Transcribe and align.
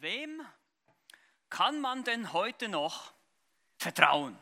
Wem 0.00 0.46
kann 1.50 1.80
man 1.80 2.04
denn 2.04 2.32
heute 2.32 2.68
noch 2.68 3.12
vertrauen? 3.78 4.38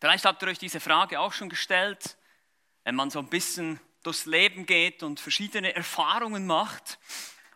Vielleicht 0.00 0.24
habt 0.24 0.40
ihr 0.42 0.48
euch 0.48 0.60
diese 0.60 0.78
Frage 0.78 1.18
auch 1.18 1.32
schon 1.32 1.48
gestellt, 1.48 2.16
wenn 2.84 2.94
man 2.94 3.10
so 3.10 3.18
ein 3.18 3.28
bisschen 3.28 3.80
durchs 4.04 4.26
Leben 4.26 4.64
geht 4.64 5.02
und 5.02 5.18
verschiedene 5.18 5.74
Erfahrungen 5.74 6.46
macht 6.46 7.00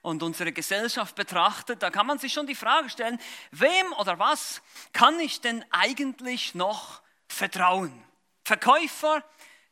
und 0.00 0.24
unsere 0.24 0.50
Gesellschaft 0.50 1.14
betrachtet, 1.14 1.85
da 1.85 1.90
kann 1.90 2.04
man 2.04 2.18
sich 2.18 2.32
schon 2.32 2.49
die 2.49 2.56
Frage 2.56 2.90
stellen, 2.90 3.21
wem 3.53 3.92
oder 4.01 4.19
was 4.19 4.60
kann 4.92 5.21
ich 5.21 5.40
denn 5.40 5.64
eigentlich 5.71 6.56
noch 6.56 7.01
vertrauen? 7.28 8.04
Verkäufer 8.42 9.22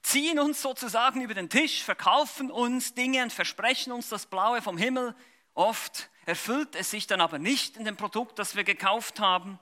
ziehen 0.02 0.38
uns 0.38 0.62
sozusagen 0.62 1.22
über 1.22 1.34
den 1.34 1.50
Tisch, 1.50 1.82
verkaufen 1.82 2.52
uns 2.52 2.94
Dinge 2.94 3.24
und 3.24 3.32
versprechen 3.32 3.92
uns 3.92 4.08
das 4.10 4.26
Blaue 4.26 4.62
vom 4.62 4.78
Himmel. 4.78 5.16
Oft 5.54 6.09
erfüllt 6.26 6.74
es 6.74 6.90
sich 6.90 7.06
dann 7.06 7.20
aber 7.20 7.38
nicht 7.38 7.76
in 7.76 7.84
dem 7.84 7.96
Produkt, 7.96 8.38
das 8.38 8.56
wir 8.56 8.64
gekauft 8.64 9.20
haben. 9.20 9.58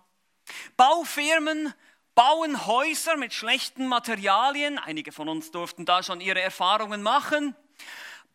Baufirmen 0.76 1.74
bauen 2.14 2.66
Häuser 2.66 3.16
mit 3.16 3.32
schlechten 3.32 3.86
Materialien. 3.86 4.78
Einige 4.78 5.12
von 5.12 5.28
uns 5.28 5.50
durften 5.50 5.84
da 5.84 6.02
schon 6.02 6.20
ihre 6.20 6.40
Erfahrungen 6.40 7.02
machen. 7.02 7.54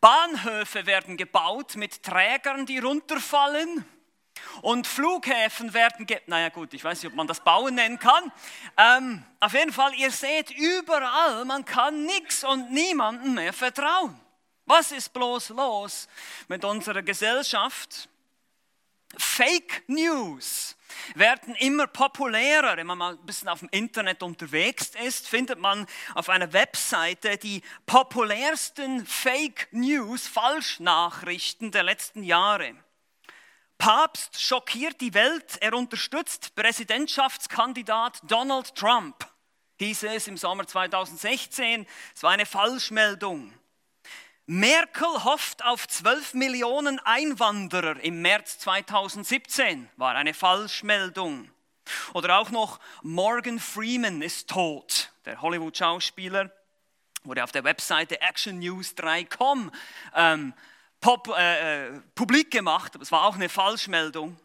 Bahnhöfe 0.00 0.86
werden 0.86 1.16
gebaut 1.16 1.76
mit 1.76 2.02
Trägern, 2.02 2.66
die 2.66 2.78
runterfallen. 2.78 3.84
Und 4.62 4.86
Flughäfen 4.86 5.74
werden, 5.74 6.06
ge 6.06 6.20
naja 6.26 6.48
gut, 6.48 6.74
ich 6.74 6.82
weiß 6.82 7.02
nicht, 7.02 7.12
ob 7.12 7.16
man 7.16 7.26
das 7.26 7.40
Bauen 7.40 7.74
nennen 7.74 7.98
kann. 7.98 8.32
Ähm, 8.76 9.22
auf 9.40 9.52
jeden 9.52 9.72
Fall, 9.72 9.94
ihr 9.94 10.10
seht 10.10 10.50
überall, 10.50 11.44
man 11.44 11.64
kann 11.64 12.04
nichts 12.04 12.44
und 12.44 12.70
niemandem 12.70 13.34
mehr 13.34 13.52
vertrauen. 13.52 14.18
Was 14.66 14.92
ist 14.92 15.12
bloß 15.12 15.50
los 15.50 16.08
mit 16.48 16.64
unserer 16.64 17.02
Gesellschaft? 17.02 18.08
Fake 19.18 19.84
News 19.86 20.76
werden 21.14 21.54
immer 21.56 21.86
populärer. 21.86 22.76
Wenn 22.76 22.86
man 22.86 22.98
mal 22.98 23.12
ein 23.14 23.26
bisschen 23.26 23.48
auf 23.48 23.60
dem 23.60 23.68
Internet 23.70 24.22
unterwegs 24.22 24.92
ist, 25.04 25.28
findet 25.28 25.58
man 25.58 25.86
auf 26.14 26.28
einer 26.28 26.52
Webseite 26.52 27.36
die 27.36 27.62
populärsten 27.86 29.06
Fake 29.06 29.68
News, 29.72 30.26
Falschnachrichten 30.26 31.70
der 31.70 31.82
letzten 31.82 32.22
Jahre. 32.22 32.74
Papst 33.78 34.40
schockiert 34.40 35.00
die 35.00 35.14
Welt, 35.14 35.58
er 35.60 35.74
unterstützt 35.74 36.54
Präsidentschaftskandidat 36.54 38.20
Donald 38.22 38.74
Trump, 38.74 39.28
hieß 39.78 40.04
es 40.04 40.28
im 40.28 40.36
Sommer 40.36 40.66
2016. 40.66 41.86
Es 42.14 42.22
war 42.22 42.30
eine 42.30 42.46
Falschmeldung. 42.46 43.52
Merkel 44.46 45.24
hofft 45.24 45.64
auf 45.64 45.88
12 45.88 46.34
Millionen 46.34 46.98
Einwanderer 46.98 47.98
im 48.00 48.20
März 48.20 48.58
2017, 48.58 49.88
war 49.96 50.14
eine 50.14 50.34
Falschmeldung. 50.34 51.50
Oder 52.12 52.38
auch 52.38 52.50
noch 52.50 52.78
Morgan 53.02 53.58
Freeman 53.58 54.20
ist 54.20 54.50
tot, 54.50 55.10
der 55.24 55.40
Hollywood-Schauspieler, 55.40 56.50
wurde 57.22 57.42
auf 57.42 57.52
der 57.52 57.64
Webseite 57.64 58.20
actionnews3.com 58.20 59.72
ähm, 60.14 60.52
pop, 61.00 61.28
äh, 61.28 61.86
äh, 61.86 62.00
publik 62.14 62.50
gemacht, 62.50 62.94
aber 62.94 63.02
es 63.02 63.12
war 63.12 63.24
auch 63.24 63.36
eine 63.36 63.48
Falschmeldung. 63.48 64.38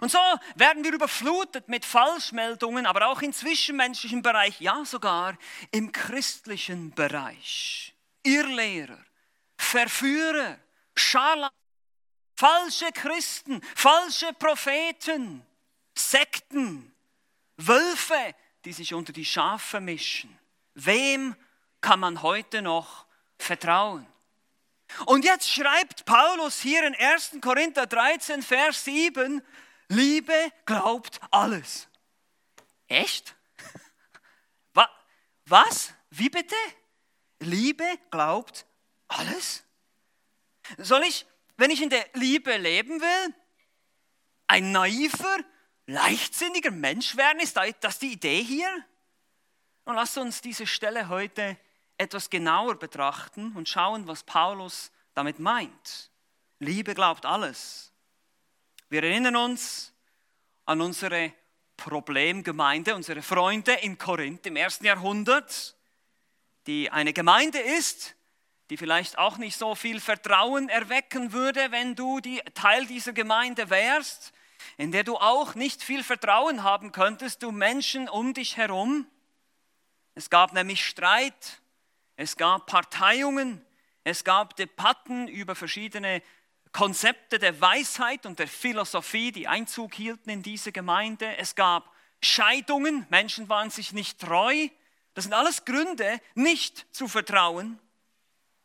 Und 0.00 0.10
so 0.10 0.18
werden 0.54 0.84
wir 0.84 0.92
überflutet 0.94 1.68
mit 1.68 1.84
Falschmeldungen, 1.84 2.86
aber 2.86 3.08
auch 3.08 3.20
im 3.20 3.34
zwischenmenschlichen 3.34 4.22
Bereich, 4.22 4.58
ja 4.60 4.86
sogar 4.86 5.36
im 5.70 5.92
christlichen 5.92 6.94
Bereich. 6.94 7.94
Irrlehrer, 8.22 8.98
Verführer, 9.68 10.58
Scharlatan, 10.94 11.54
falsche 12.34 12.90
Christen, 12.92 13.60
falsche 13.74 14.32
Propheten, 14.32 15.44
Sekten, 15.94 16.94
Wölfe, 17.56 18.34
die 18.64 18.72
sich 18.72 18.94
unter 18.94 19.12
die 19.12 19.24
Schafe 19.24 19.80
mischen. 19.80 20.38
Wem 20.74 21.36
kann 21.80 22.00
man 22.00 22.22
heute 22.22 22.62
noch 22.62 23.06
vertrauen? 23.38 24.06
Und 25.06 25.24
jetzt 25.24 25.50
schreibt 25.50 26.04
Paulus 26.06 26.60
hier 26.60 26.86
in 26.86 26.94
1. 26.94 27.38
Korinther 27.40 27.86
13, 27.86 28.42
Vers 28.42 28.84
7, 28.84 29.42
Liebe 29.88 30.52
glaubt 30.64 31.20
alles. 31.30 31.88
Echt? 32.86 33.34
Was? 35.46 35.92
Wie 36.10 36.30
bitte? 36.30 36.56
Liebe 37.40 37.98
glaubt 38.10 38.64
alles? 39.08 39.64
Soll 40.76 41.02
ich, 41.04 41.26
wenn 41.56 41.70
ich 41.70 41.82
in 41.82 41.90
der 41.90 42.06
Liebe 42.14 42.56
leben 42.56 43.00
will, 43.00 43.34
ein 44.46 44.72
naiver, 44.72 45.38
leichtsinniger 45.86 46.70
Mensch 46.70 47.16
werden? 47.16 47.40
Ist 47.40 47.58
das 47.80 47.98
die 47.98 48.12
Idee 48.12 48.42
hier? 48.42 48.68
Und 49.84 49.94
lasst 49.94 50.18
uns 50.18 50.40
diese 50.40 50.66
Stelle 50.66 51.08
heute 51.08 51.56
etwas 51.96 52.30
genauer 52.30 52.78
betrachten 52.78 53.52
und 53.56 53.68
schauen, 53.68 54.06
was 54.06 54.22
Paulus 54.22 54.92
damit 55.14 55.38
meint. 55.38 56.10
Liebe 56.60 56.94
glaubt 56.94 57.24
alles. 57.26 57.92
Wir 58.88 59.02
erinnern 59.02 59.36
uns 59.36 59.92
an 60.64 60.80
unsere 60.80 61.32
Problemgemeinde, 61.76 62.94
unsere 62.94 63.22
Freunde 63.22 63.72
in 63.72 63.96
Korinth 63.98 64.46
im 64.46 64.56
ersten 64.56 64.84
Jahrhundert, 64.84 65.76
die 66.66 66.90
eine 66.90 67.12
Gemeinde 67.12 67.58
ist, 67.58 68.14
die 68.70 68.76
vielleicht 68.76 69.18
auch 69.18 69.38
nicht 69.38 69.56
so 69.56 69.74
viel 69.74 70.00
Vertrauen 70.00 70.68
erwecken 70.68 71.32
würde, 71.32 71.70
wenn 71.70 71.94
du 71.94 72.20
die, 72.20 72.40
Teil 72.54 72.86
dieser 72.86 73.12
Gemeinde 73.12 73.70
wärst, 73.70 74.32
in 74.76 74.92
der 74.92 75.04
du 75.04 75.16
auch 75.16 75.54
nicht 75.54 75.82
viel 75.82 76.04
Vertrauen 76.04 76.62
haben 76.62 76.92
könntest, 76.92 77.42
du 77.42 77.50
Menschen 77.50 78.08
um 78.08 78.34
dich 78.34 78.56
herum. 78.56 79.06
Es 80.14 80.30
gab 80.30 80.52
nämlich 80.52 80.84
Streit, 80.84 81.60
es 82.16 82.36
gab 82.36 82.66
Parteiungen, 82.66 83.64
es 84.04 84.24
gab 84.24 84.56
Debatten 84.56 85.28
über 85.28 85.54
verschiedene 85.54 86.22
Konzepte 86.72 87.38
der 87.38 87.60
Weisheit 87.60 88.26
und 88.26 88.38
der 88.38 88.48
Philosophie, 88.48 89.32
die 89.32 89.48
Einzug 89.48 89.94
hielten 89.94 90.30
in 90.30 90.42
diese 90.42 90.72
Gemeinde. 90.72 91.36
Es 91.38 91.54
gab 91.54 91.90
Scheidungen, 92.20 93.06
Menschen 93.10 93.48
waren 93.48 93.70
sich 93.70 93.92
nicht 93.92 94.20
treu. 94.20 94.68
Das 95.14 95.24
sind 95.24 95.32
alles 95.32 95.64
Gründe, 95.64 96.20
nicht 96.34 96.86
zu 96.94 97.08
vertrauen. 97.08 97.80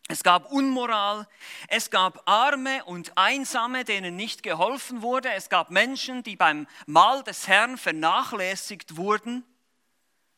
Es 0.10 0.22
gab 0.22 0.52
Unmoral, 0.52 1.28
es 1.70 1.90
gab 1.90 2.30
Arme 2.30 2.84
und 2.86 3.18
Einsame, 3.18 3.86
denen 3.86 4.16
nicht 4.16 4.44
geholfen 4.44 5.02
wurde. 5.02 5.32
Es 5.32 5.50
gab 5.50 5.72
Menschen, 5.72 6.24
die 6.24 6.36
beim 6.36 6.68
Mahl 6.86 7.24
des 7.24 7.48
Herrn 7.48 7.78
vernachlässigt 7.78 8.98
wurden. 8.98 9.46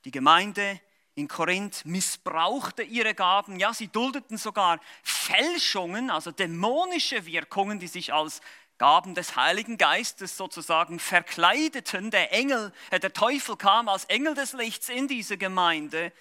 Die 0.06 0.12
Gemeinde 0.12 0.80
in 1.16 1.28
Korinth 1.28 1.84
missbrauchte 1.86 2.84
ihre 2.84 3.16
Gaben. 3.16 3.58
Ja, 3.58 3.74
sie 3.74 3.88
duldeten 3.88 4.38
sogar 4.38 4.80
Fälschungen, 5.02 6.12
also 6.12 6.32
dämonische 6.32 7.26
Wirkungen, 7.26 7.80
die 7.80 7.88
sich 7.88 8.14
als 8.14 8.42
Gaben 8.78 9.16
des 9.16 9.36
Heiligen 9.36 9.78
Geistes 9.78 10.38
sozusagen 10.38 11.00
verkleideten. 11.00 12.12
Der 12.12 12.34
Engel, 12.34 12.74
äh, 12.92 13.00
der 13.00 13.14
Teufel 13.14 13.56
kam 13.56 13.90
als 13.90 14.06
Engel 14.06 14.36
des 14.36 14.54
Lichts 14.54 14.90
in 14.90 15.08
diese 15.08 15.38
Gemeinde. 15.38 16.12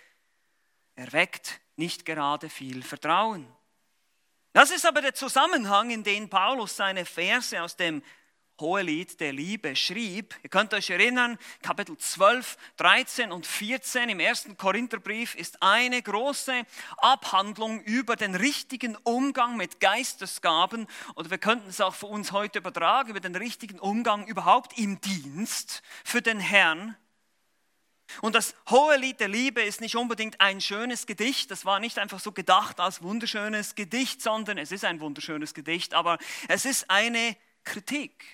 Er 0.94 1.12
weckt 1.12 1.60
nicht 1.76 2.04
gerade 2.04 2.48
viel 2.48 2.82
Vertrauen. 2.82 3.46
Das 4.52 4.70
ist 4.70 4.86
aber 4.86 5.02
der 5.02 5.14
Zusammenhang, 5.14 5.90
in 5.90 6.04
den 6.04 6.30
Paulus 6.30 6.76
seine 6.76 7.04
Verse 7.04 7.60
aus 7.60 7.76
dem 7.76 8.02
Hohelied 8.60 9.18
der 9.18 9.32
Liebe 9.32 9.74
schrieb. 9.74 10.36
Ihr 10.44 10.48
könnt 10.48 10.72
euch 10.74 10.90
erinnern, 10.90 11.38
Kapitel 11.60 11.98
12, 11.98 12.56
13 12.76 13.32
und 13.32 13.46
14 13.46 14.08
im 14.08 14.20
ersten 14.20 14.56
Korintherbrief 14.56 15.34
ist 15.34 15.60
eine 15.60 16.00
große 16.00 16.62
Abhandlung 16.98 17.80
über 17.80 18.14
den 18.14 18.36
richtigen 18.36 18.96
Umgang 19.02 19.56
mit 19.56 19.80
Geistesgaben. 19.80 20.86
Oder 21.16 21.30
wir 21.30 21.38
könnten 21.38 21.68
es 21.68 21.80
auch 21.80 21.96
für 21.96 22.06
uns 22.06 22.30
heute 22.30 22.60
übertragen, 22.60 23.10
über 23.10 23.20
den 23.20 23.34
richtigen 23.34 23.80
Umgang 23.80 24.24
überhaupt 24.28 24.78
im 24.78 25.00
Dienst 25.00 25.82
für 26.04 26.22
den 26.22 26.38
Herrn. 26.38 26.96
Und 28.20 28.34
das 28.34 28.54
hohe 28.70 28.96
Lied 28.96 29.20
der 29.20 29.28
Liebe 29.28 29.62
ist 29.62 29.80
nicht 29.80 29.96
unbedingt 29.96 30.40
ein 30.40 30.60
schönes 30.60 31.06
Gedicht. 31.06 31.50
Das 31.50 31.64
war 31.64 31.80
nicht 31.80 31.98
einfach 31.98 32.20
so 32.20 32.32
gedacht 32.32 32.80
als 32.80 33.02
wunderschönes 33.02 33.74
Gedicht, 33.74 34.22
sondern 34.22 34.58
es 34.58 34.72
ist 34.72 34.84
ein 34.84 35.00
wunderschönes 35.00 35.54
Gedicht, 35.54 35.94
aber 35.94 36.18
es 36.48 36.64
ist 36.64 36.90
eine 36.90 37.36
Kritik. 37.64 38.24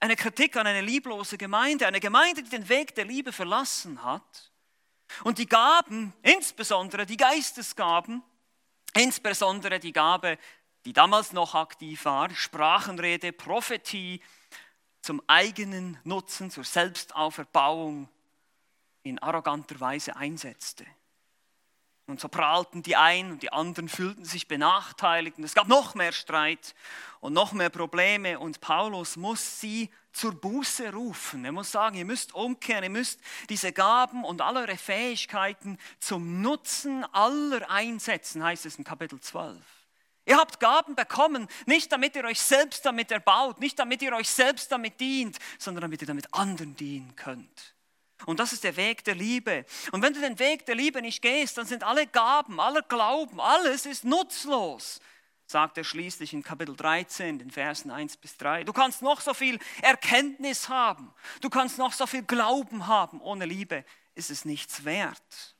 Eine 0.00 0.16
Kritik 0.16 0.56
an 0.56 0.66
eine 0.66 0.80
lieblose 0.80 1.38
Gemeinde, 1.38 1.86
eine 1.86 2.00
Gemeinde, 2.00 2.42
die 2.42 2.50
den 2.50 2.68
Weg 2.68 2.94
der 2.94 3.04
Liebe 3.04 3.32
verlassen 3.32 4.02
hat. 4.02 4.50
Und 5.22 5.38
die 5.38 5.46
Gaben, 5.46 6.12
insbesondere 6.22 7.06
die 7.06 7.16
Geistesgaben, 7.16 8.22
insbesondere 8.94 9.78
die 9.78 9.92
Gabe, 9.92 10.38
die 10.84 10.92
damals 10.92 11.32
noch 11.32 11.54
aktiv 11.54 12.04
war, 12.04 12.30
Sprachenrede, 12.30 13.32
Prophetie, 13.32 14.20
zum 15.02 15.22
eigenen 15.26 15.98
Nutzen, 16.04 16.50
zur 16.50 16.64
Selbstauferbauung 16.64 18.08
in 19.02 19.18
arroganter 19.18 19.80
Weise 19.80 20.16
einsetzte. 20.16 20.86
Und 22.06 22.20
so 22.20 22.28
prahlten 22.28 22.82
die 22.82 22.96
einen 22.96 23.32
und 23.32 23.42
die 23.42 23.52
anderen 23.52 23.88
fühlten 23.88 24.24
sich 24.24 24.48
benachteiligt. 24.48 25.38
Und 25.38 25.44
es 25.44 25.54
gab 25.54 25.68
noch 25.68 25.94
mehr 25.94 26.12
Streit 26.12 26.74
und 27.20 27.32
noch 27.32 27.52
mehr 27.52 27.70
Probleme. 27.70 28.38
Und 28.38 28.60
Paulus 28.60 29.16
muss 29.16 29.60
sie 29.60 29.88
zur 30.12 30.38
Buße 30.38 30.92
rufen. 30.92 31.44
Er 31.44 31.52
muss 31.52 31.70
sagen, 31.70 31.96
ihr 31.96 32.04
müsst 32.04 32.34
umkehren, 32.34 32.84
ihr 32.84 32.90
müsst 32.90 33.20
diese 33.48 33.72
Gaben 33.72 34.24
und 34.24 34.40
alle 34.40 34.60
eure 34.60 34.76
Fähigkeiten 34.76 35.78
zum 36.00 36.42
Nutzen 36.42 37.04
aller 37.12 37.70
einsetzen, 37.70 38.42
heißt 38.42 38.66
es 38.66 38.76
in 38.76 38.84
Kapitel 38.84 39.20
12. 39.20 39.56
Ihr 40.26 40.36
habt 40.36 40.60
Gaben 40.60 40.94
bekommen, 40.94 41.48
nicht 41.66 41.90
damit 41.90 42.14
ihr 42.14 42.24
euch 42.24 42.40
selbst 42.40 42.84
damit 42.84 43.10
erbaut, 43.10 43.58
nicht 43.60 43.78
damit 43.78 44.02
ihr 44.02 44.12
euch 44.12 44.28
selbst 44.28 44.70
damit 44.70 45.00
dient, 45.00 45.38
sondern 45.58 45.82
damit 45.82 46.00
ihr 46.02 46.06
damit 46.06 46.32
anderen 46.32 46.76
dienen 46.76 47.16
könnt. 47.16 47.74
Und 48.26 48.40
das 48.40 48.52
ist 48.52 48.64
der 48.64 48.76
Weg 48.76 49.04
der 49.04 49.14
Liebe. 49.14 49.64
Und 49.92 50.02
wenn 50.02 50.12
du 50.12 50.20
den 50.20 50.38
Weg 50.38 50.66
der 50.66 50.74
Liebe 50.74 51.02
nicht 51.02 51.22
gehst, 51.22 51.58
dann 51.58 51.66
sind 51.66 51.84
alle 51.84 52.06
Gaben, 52.06 52.60
aller 52.60 52.82
Glauben, 52.82 53.40
alles 53.40 53.86
ist 53.86 54.04
nutzlos, 54.04 55.00
sagt 55.46 55.78
er 55.78 55.84
schließlich 55.84 56.32
in 56.32 56.42
Kapitel 56.42 56.76
13, 56.76 57.38
den 57.38 57.50
Versen 57.50 57.90
1 57.90 58.16
bis 58.16 58.36
3. 58.36 58.64
Du 58.64 58.72
kannst 58.72 59.02
noch 59.02 59.20
so 59.20 59.34
viel 59.34 59.58
Erkenntnis 59.82 60.68
haben, 60.68 61.12
du 61.40 61.50
kannst 61.50 61.78
noch 61.78 61.92
so 61.92 62.06
viel 62.06 62.22
Glauben 62.22 62.86
haben, 62.86 63.20
ohne 63.20 63.44
Liebe 63.44 63.84
ist 64.14 64.30
es 64.30 64.44
nichts 64.44 64.84
wert. 64.84 65.56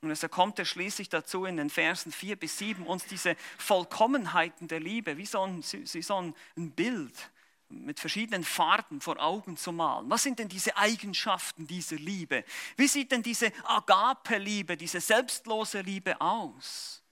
Und 0.00 0.10
es 0.10 0.24
kommt 0.30 0.58
er 0.60 0.64
schließlich 0.64 1.08
dazu 1.08 1.44
in 1.44 1.56
den 1.56 1.70
Versen 1.70 2.12
4 2.12 2.36
bis 2.36 2.58
7, 2.58 2.86
uns 2.86 3.04
diese 3.06 3.34
Vollkommenheiten 3.56 4.68
der 4.68 4.78
Liebe, 4.78 5.16
wie 5.16 5.26
so 5.26 5.42
ein, 5.42 5.64
wie 5.64 6.02
so 6.02 6.20
ein 6.56 6.70
Bild 6.72 7.30
mit 7.68 8.00
verschiedenen 8.00 8.44
Farben 8.44 9.00
vor 9.00 9.20
Augen 9.20 9.56
zu 9.56 9.72
malen. 9.72 10.08
Was 10.08 10.22
sind 10.22 10.38
denn 10.38 10.48
diese 10.48 10.76
Eigenschaften 10.76 11.66
dieser 11.66 11.96
Liebe? 11.96 12.44
Wie 12.76 12.88
sieht 12.88 13.12
denn 13.12 13.22
diese 13.22 13.52
Agape-Liebe, 13.64 14.76
diese 14.76 15.00
selbstlose 15.00 15.80
Liebe 15.80 16.20
aus? 16.20 17.02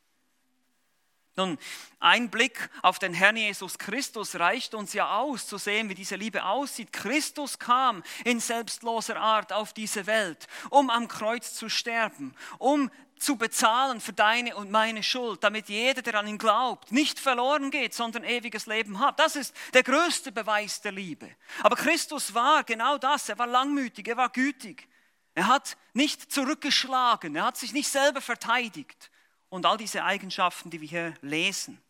Nun, 1.36 1.58
ein 2.00 2.30
Blick 2.30 2.70
auf 2.80 2.98
den 2.98 3.12
Herrn 3.12 3.36
Jesus 3.36 3.76
Christus 3.76 4.36
reicht 4.36 4.74
uns 4.74 4.94
ja 4.94 5.18
aus, 5.18 5.46
zu 5.46 5.58
sehen, 5.58 5.90
wie 5.90 5.94
diese 5.94 6.16
Liebe 6.16 6.44
aussieht. 6.44 6.94
Christus 6.94 7.58
kam 7.58 8.02
in 8.24 8.40
selbstloser 8.40 9.16
Art 9.16 9.52
auf 9.52 9.74
diese 9.74 10.06
Welt, 10.06 10.46
um 10.70 10.88
am 10.88 11.08
Kreuz 11.08 11.52
zu 11.52 11.68
sterben, 11.68 12.34
um 12.58 12.90
zu 13.18 13.36
bezahlen 13.36 14.00
für 14.00 14.12
deine 14.12 14.56
und 14.56 14.70
meine 14.70 15.02
Schuld, 15.02 15.42
damit 15.42 15.68
jeder, 15.68 16.02
der 16.02 16.16
an 16.16 16.28
ihn 16.28 16.38
glaubt, 16.38 16.92
nicht 16.92 17.18
verloren 17.18 17.70
geht, 17.70 17.94
sondern 17.94 18.24
ewiges 18.24 18.66
Leben 18.66 19.00
hat. 19.00 19.18
Das 19.18 19.36
ist 19.36 19.54
der 19.74 19.82
größte 19.82 20.32
Beweis 20.32 20.80
der 20.80 20.92
Liebe. 20.92 21.30
Aber 21.62 21.76
Christus 21.76 22.34
war 22.34 22.64
genau 22.64 22.98
das. 22.98 23.28
Er 23.28 23.38
war 23.38 23.46
langmütig, 23.46 24.08
er 24.08 24.16
war 24.16 24.28
gütig. 24.28 24.88
Er 25.34 25.48
hat 25.48 25.76
nicht 25.92 26.32
zurückgeschlagen, 26.32 27.36
er 27.36 27.44
hat 27.44 27.58
sich 27.58 27.72
nicht 27.72 27.88
selber 27.88 28.22
verteidigt 28.22 29.10
und 29.50 29.66
all 29.66 29.76
diese 29.76 30.02
Eigenschaften, 30.02 30.70
die 30.70 30.80
wir 30.80 30.88
hier 30.88 31.14
lesen. 31.20 31.80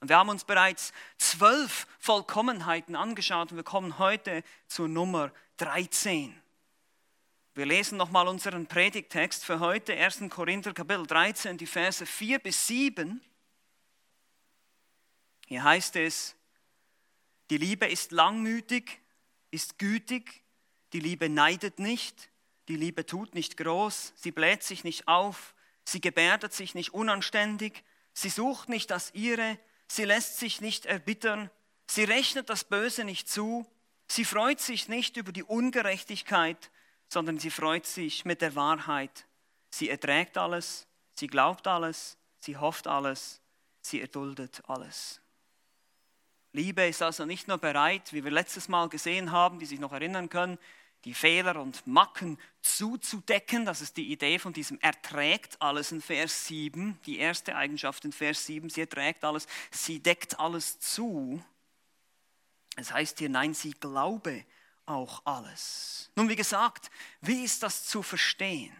Und 0.00 0.08
wir 0.10 0.18
haben 0.18 0.28
uns 0.28 0.44
bereits 0.44 0.92
zwölf 1.16 1.86
Vollkommenheiten 1.98 2.94
angeschaut 2.94 3.50
und 3.50 3.56
wir 3.56 3.64
kommen 3.64 3.98
heute 3.98 4.44
zur 4.66 4.86
Nummer 4.86 5.32
13. 5.56 6.38
Wir 7.54 7.66
lesen 7.66 7.98
nochmal 7.98 8.26
unseren 8.26 8.66
Predigtext 8.66 9.44
für 9.44 9.60
heute, 9.60 9.94
1. 9.94 10.24
Korinther 10.28 10.72
Kapitel 10.72 11.06
13, 11.06 11.56
die 11.56 11.66
Verse 11.66 12.04
4 12.04 12.40
bis 12.40 12.66
7. 12.66 13.20
Hier 15.46 15.62
heißt 15.62 15.96
es, 15.96 16.34
die 17.50 17.58
Liebe 17.58 17.86
ist 17.86 18.10
langmütig, 18.10 19.00
ist 19.50 19.78
gütig, 19.78 20.42
die 20.92 21.00
Liebe 21.00 21.28
neidet 21.28 21.78
nicht, 21.78 22.30
die 22.68 22.76
Liebe 22.76 23.06
tut 23.06 23.34
nicht 23.34 23.56
groß, 23.56 24.14
sie 24.16 24.32
bläht 24.32 24.62
sich 24.62 24.82
nicht 24.82 25.06
auf, 25.06 25.54
Sie 25.84 26.00
gebärdet 26.00 26.52
sich 26.52 26.74
nicht 26.74 26.94
unanständig, 26.94 27.84
sie 28.14 28.30
sucht 28.30 28.68
nicht 28.68 28.90
das 28.90 29.12
ihre, 29.14 29.58
sie 29.86 30.04
lässt 30.04 30.38
sich 30.38 30.60
nicht 30.60 30.86
erbittern, 30.86 31.50
sie 31.86 32.04
rechnet 32.04 32.48
das 32.48 32.64
Böse 32.64 33.04
nicht 33.04 33.28
zu, 33.28 33.66
sie 34.08 34.24
freut 34.24 34.60
sich 34.60 34.88
nicht 34.88 35.16
über 35.16 35.30
die 35.30 35.42
Ungerechtigkeit, 35.42 36.70
sondern 37.08 37.38
sie 37.38 37.50
freut 37.50 37.86
sich 37.86 38.24
mit 38.24 38.40
der 38.40 38.54
Wahrheit. 38.54 39.26
Sie 39.70 39.88
erträgt 39.88 40.38
alles, 40.38 40.86
sie 41.14 41.26
glaubt 41.26 41.66
alles, 41.66 42.16
sie 42.38 42.56
hofft 42.56 42.86
alles, 42.86 43.40
sie 43.80 44.00
erduldet 44.00 44.62
alles. 44.66 45.20
Liebe 46.52 46.86
ist 46.86 47.02
also 47.02 47.24
nicht 47.24 47.48
nur 47.48 47.58
bereit, 47.58 48.12
wie 48.12 48.22
wir 48.22 48.30
letztes 48.30 48.68
Mal 48.68 48.88
gesehen 48.88 49.32
haben, 49.32 49.58
die 49.58 49.66
sich 49.66 49.80
noch 49.80 49.92
erinnern 49.92 50.28
können, 50.28 50.58
die 51.04 51.14
Fehler 51.14 51.60
und 51.60 51.86
Macken 51.86 52.38
zuzudecken. 52.62 53.66
Das 53.66 53.80
ist 53.80 53.96
die 53.96 54.10
Idee 54.10 54.38
von 54.38 54.52
diesem 54.52 54.78
erträgt 54.80 55.60
alles 55.60 55.92
in 55.92 56.00
Vers 56.00 56.46
7. 56.46 56.98
Die 57.06 57.18
erste 57.18 57.56
Eigenschaft 57.56 58.04
in 58.04 58.12
Vers 58.12 58.46
7, 58.46 58.70
sie 58.70 58.82
erträgt 58.82 59.24
alles, 59.24 59.46
sie 59.70 60.00
deckt 60.00 60.38
alles 60.38 60.78
zu. 60.80 61.42
Es 62.76 62.92
heißt 62.92 63.18
hier, 63.18 63.28
nein, 63.28 63.54
sie 63.54 63.72
glaube 63.72 64.44
auch 64.86 65.22
alles. 65.24 66.10
Nun, 66.16 66.28
wie 66.28 66.36
gesagt, 66.36 66.90
wie 67.20 67.44
ist 67.44 67.62
das 67.62 67.86
zu 67.86 68.02
verstehen? 68.02 68.74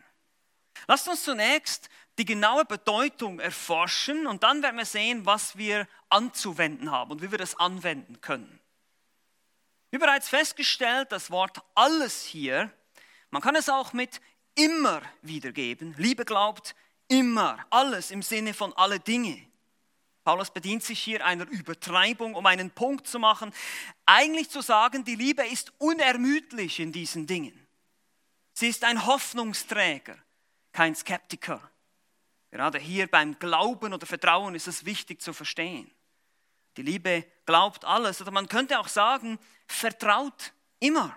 Lasst 0.87 1.09
uns 1.09 1.23
zunächst 1.25 1.89
die 2.19 2.25
genaue 2.25 2.65
Bedeutung 2.65 3.41
erforschen 3.41 4.27
und 4.27 4.43
dann 4.43 4.63
werden 4.63 4.77
wir 4.77 4.85
sehen, 4.85 5.27
was 5.27 5.57
wir 5.57 5.89
anzuwenden 6.09 6.91
haben 6.91 7.13
und 7.13 7.23
wie 7.23 7.31
wir 7.31 7.39
das 7.39 7.59
anwenden 7.59 8.21
können. 8.21 8.61
Wie 9.91 9.99
bereits 9.99 10.29
festgestellt, 10.29 11.13
das 11.13 11.31
Wort 11.31 11.59
alles 11.75 12.25
hier, 12.25 12.73
man 13.31 13.43
kann 13.43 13.57
es 13.57 13.69
auch 13.69 13.93
mit 13.93 14.21
immer 14.55 15.03
wiedergeben. 15.23 15.95
Liebe 15.99 16.25
glaubt 16.25 16.75
immer, 17.09 17.65
alles 17.71 18.11
im 18.11 18.23
Sinne 18.23 18.55
von 18.55 18.73
alle 18.75 19.01
Dinge. 19.01 19.45
Paulus 20.25 20.51
bedient 20.51 20.83
sich 20.83 21.01
hier 21.01 21.25
einer 21.25 21.47
Übertreibung, 21.47 22.35
um 22.35 22.47
einen 22.47 22.71
Punkt 22.71 23.07
zu 23.07 23.19
machen. 23.19 23.53
Eigentlich 24.07 24.49
zu 24.49 24.63
sagen, 24.63 25.05
die 25.05 25.17
Liebe 25.17 25.47
ist 25.47 25.73
unermüdlich 25.79 26.81
in 26.81 26.93
diesen 26.93 27.27
Dingen. 27.27 27.67
Sie 28.55 28.69
ist 28.69 28.85
ein 28.85 29.05
Hoffnungsträger, 29.05 30.17
kein 30.73 30.95
Skeptiker. 30.95 31.61
Gerade 32.51 32.79
hier 32.79 33.07
beim 33.09 33.39
Glauben 33.39 33.93
oder 33.93 34.07
Vertrauen 34.07 34.55
ist 34.55 34.69
es 34.69 34.85
wichtig 34.85 35.21
zu 35.21 35.33
verstehen. 35.33 35.91
Die 36.77 36.83
Liebe 36.83 37.27
glaubt 37.47 37.85
alles. 37.85 38.21
Oder 38.23 38.31
man 38.31 38.49
könnte 38.49 38.79
auch 38.79 38.89
sagen, 38.89 39.39
vertraut 39.67 40.53
immer. 40.81 41.17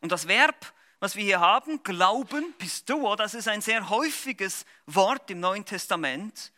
Und 0.00 0.12
das 0.12 0.28
Verb, 0.28 0.74
was 1.00 1.16
wir 1.16 1.24
hier 1.24 1.40
haben, 1.40 1.82
glauben, 1.82 2.52
pistuo, 2.58 3.16
das 3.16 3.34
ist 3.34 3.48
ein 3.48 3.62
sehr 3.62 3.88
häufiges 3.88 4.66
Wort 4.86 5.30
im 5.30 5.40
Neuen 5.40 5.64
Testament. 5.64 6.52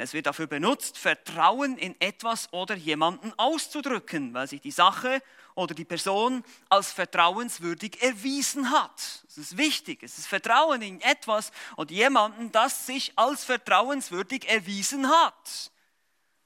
Es 0.00 0.12
wird 0.12 0.26
dafür 0.26 0.46
benutzt, 0.46 0.96
Vertrauen 0.96 1.76
in 1.76 2.00
etwas 2.00 2.52
oder 2.52 2.76
jemanden 2.76 3.32
auszudrücken, 3.36 4.32
weil 4.32 4.46
sich 4.46 4.60
die 4.60 4.70
Sache 4.70 5.20
oder 5.56 5.74
die 5.74 5.84
Person 5.84 6.44
als 6.68 6.92
vertrauenswürdig 6.92 8.00
erwiesen 8.00 8.70
hat. 8.70 9.24
Das 9.24 9.38
ist 9.38 9.56
wichtig. 9.56 10.04
Es 10.04 10.16
ist 10.16 10.28
Vertrauen 10.28 10.82
in 10.82 11.00
etwas 11.00 11.50
oder 11.76 11.90
jemanden, 11.90 12.52
das 12.52 12.86
sich 12.86 13.12
als 13.16 13.42
vertrauenswürdig 13.42 14.48
erwiesen 14.48 15.10
hat. 15.10 15.72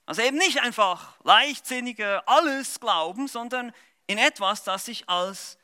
Also 0.07 0.23
eben 0.23 0.39
nicht 0.39 0.63
einfach 0.63 1.23
leichtsinniger 1.23 2.27
alles 2.27 2.81
glauben, 2.81 3.29
sondern 3.29 3.75
in 4.07 4.17
etwas, 4.17 4.65
das 4.65 4.87
sich 4.87 5.07
als 5.11 5.59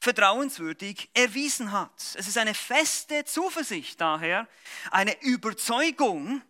vertrauenswürdig 0.00 1.10
erwiesen 1.12 1.72
hat. 1.72 1.92
Es 2.14 2.26
ist 2.26 2.38
eine 2.38 2.54
feste 2.54 3.26
Zuversicht 3.26 4.00
daher, 4.00 4.48
eine 4.90 5.20
Überzeugung, 5.20 6.40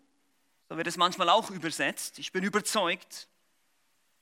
so 0.69 0.77
wird 0.77 0.87
es 0.87 0.97
manchmal 0.97 1.29
auch 1.29 1.51
übersetzt, 1.51 2.19
ich 2.19 2.33
bin 2.33 2.45
überzeugt. 2.45 3.29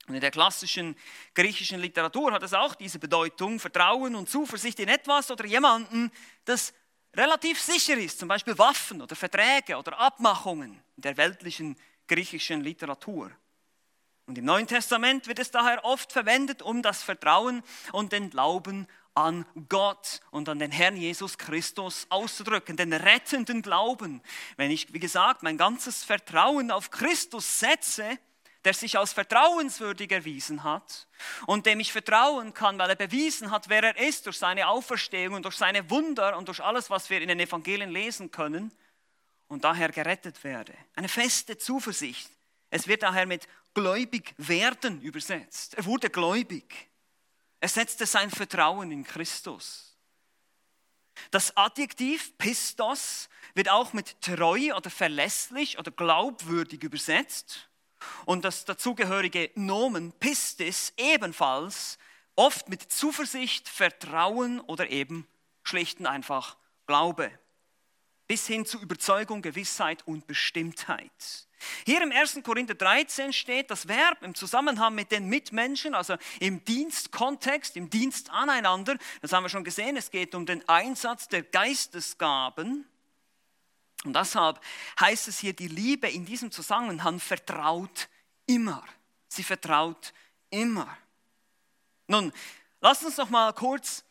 Und 0.07 0.15
in 0.15 0.21
der 0.21 0.31
klassischen 0.31 0.97
griechischen 1.33 1.79
Literatur 1.79 2.33
hat 2.33 2.43
es 2.43 2.53
auch 2.53 2.75
diese 2.75 2.99
Bedeutung, 2.99 3.59
Vertrauen 3.59 4.15
und 4.15 4.29
Zuversicht 4.29 4.79
in 4.79 4.89
etwas 4.89 5.31
oder 5.31 5.45
jemanden, 5.45 6.11
das 6.43 6.73
relativ 7.15 7.61
sicher 7.61 7.95
ist, 7.95 8.19
zum 8.19 8.27
Beispiel 8.27 8.57
Waffen 8.57 9.01
oder 9.01 9.15
Verträge 9.15 9.77
oder 9.77 9.97
Abmachungen 9.97 10.81
in 10.97 11.01
der 11.01 11.15
weltlichen 11.15 11.77
griechischen 12.07 12.61
Literatur. 12.61 13.31
Und 14.25 14.37
im 14.37 14.45
Neuen 14.45 14.67
Testament 14.67 15.27
wird 15.27 15.39
es 15.39 15.51
daher 15.51 15.83
oft 15.85 16.11
verwendet, 16.11 16.61
um 16.61 16.81
das 16.81 17.03
Vertrauen 17.03 17.61
und 17.91 18.11
den 18.11 18.29
Glauben 18.29 18.87
an 19.15 19.45
Gott 19.69 20.21
und 20.31 20.49
an 20.49 20.59
den 20.59 20.71
Herrn 20.71 20.97
Jesus 20.97 21.37
Christus 21.37 22.07
auszudrücken, 22.09 22.77
den 22.77 22.93
rettenden 22.93 23.61
Glauben. 23.61 24.21
Wenn 24.57 24.71
ich, 24.71 24.93
wie 24.93 24.99
gesagt, 24.99 25.43
mein 25.43 25.57
ganzes 25.57 26.03
Vertrauen 26.03 26.71
auf 26.71 26.89
Christus 26.89 27.59
setze, 27.59 28.17
der 28.65 28.73
sich 28.73 28.97
als 28.97 29.13
vertrauenswürdig 29.13 30.11
erwiesen 30.11 30.63
hat 30.63 31.07
und 31.45 31.65
dem 31.65 31.79
ich 31.79 31.91
vertrauen 31.91 32.53
kann, 32.53 32.79
weil 32.79 32.89
er 32.89 32.95
bewiesen 32.95 33.51
hat, 33.51 33.69
wer 33.69 33.83
er 33.83 33.97
ist 33.97 34.25
durch 34.25 34.37
seine 34.37 34.67
Auferstehung 34.67 35.35
und 35.35 35.45
durch 35.45 35.57
seine 35.57 35.89
Wunder 35.89 36.37
und 36.37 36.47
durch 36.47 36.61
alles, 36.61 36.89
was 36.89 37.09
wir 37.09 37.21
in 37.21 37.27
den 37.27 37.39
Evangelien 37.39 37.91
lesen 37.91 38.31
können, 38.31 38.71
und 39.53 39.63
daher 39.63 39.89
gerettet 39.89 40.43
werde. 40.43 40.73
Eine 40.95 41.07
feste 41.07 41.57
Zuversicht. 41.57 42.29
Es 42.71 42.87
wird 42.87 43.03
daher 43.03 43.27
mit 43.27 43.47
gläubig 43.75 44.33
werden 44.37 44.99
übersetzt. 45.01 45.75
Er 45.75 45.85
wurde 45.85 46.09
gläubig. 46.09 46.89
Er 47.63 47.69
setzte 47.69 48.05
sein 48.05 48.29
Vertrauen 48.29 48.91
in 48.91 49.05
Christus. 49.05 49.95
Das 51.31 51.55
Adjektiv 51.55 52.37
Pistos 52.37 53.29
wird 53.53 53.69
auch 53.69 53.93
mit 53.93 54.19
treu 54.19 54.75
oder 54.75 54.89
verlässlich 54.89 55.79
oder 55.79 55.89
glaubwürdig 55.89 56.83
übersetzt 56.83 57.69
und 58.25 58.43
das 58.43 58.65
dazugehörige 58.65 59.49
Nomen 59.55 60.11
Pistis 60.11 60.91
ebenfalls 60.97 61.99
oft 62.35 62.67
mit 62.67 62.91
Zuversicht, 62.91 63.69
Vertrauen 63.69 64.59
oder 64.59 64.89
eben 64.89 65.25
schlicht 65.63 66.01
und 66.01 66.05
einfach 66.05 66.57
Glaube 66.85 67.31
bis 68.33 68.47
hin 68.47 68.65
zu 68.65 68.79
Überzeugung, 68.79 69.43
Gewissheit 69.43 70.07
und 70.07 70.25
Bestimmtheit. 70.25 71.11
Hier 71.85 72.01
im 72.01 72.11
1. 72.11 72.39
Korinther 72.43 72.73
13 72.73 73.31
steht 73.31 73.69
das 73.69 73.87
Verb 73.87 74.23
im 74.23 74.33
Zusammenhang 74.33 74.95
mit 74.95 75.11
den 75.11 75.27
Mitmenschen, 75.29 75.93
also 75.93 76.15
im 76.39 76.65
Dienstkontext, 76.65 77.77
im 77.77 77.91
Dienst 77.91 78.31
aneinander. 78.31 78.97
Das 79.21 79.33
haben 79.33 79.43
wir 79.43 79.49
schon 79.49 79.63
gesehen, 79.63 79.97
es 79.97 80.09
geht 80.09 80.33
um 80.33 80.47
den 80.47 80.67
Einsatz 80.67 81.27
der 81.27 81.43
Geistesgaben. 81.43 82.87
Und 84.03 84.15
deshalb 84.15 84.59
heißt 84.99 85.27
es 85.27 85.37
hier, 85.37 85.53
die 85.53 85.67
Liebe 85.67 86.09
in 86.09 86.25
diesem 86.25 86.49
Zusammenhang 86.49 87.19
vertraut 87.19 88.09
immer. 88.47 88.83
Sie 89.27 89.43
vertraut 89.43 90.11
immer. 90.49 90.87
Nun, 92.07 92.33
lasst 92.81 93.05
uns 93.05 93.17
noch 93.17 93.29
mal 93.29 93.53
kurz 93.53 94.03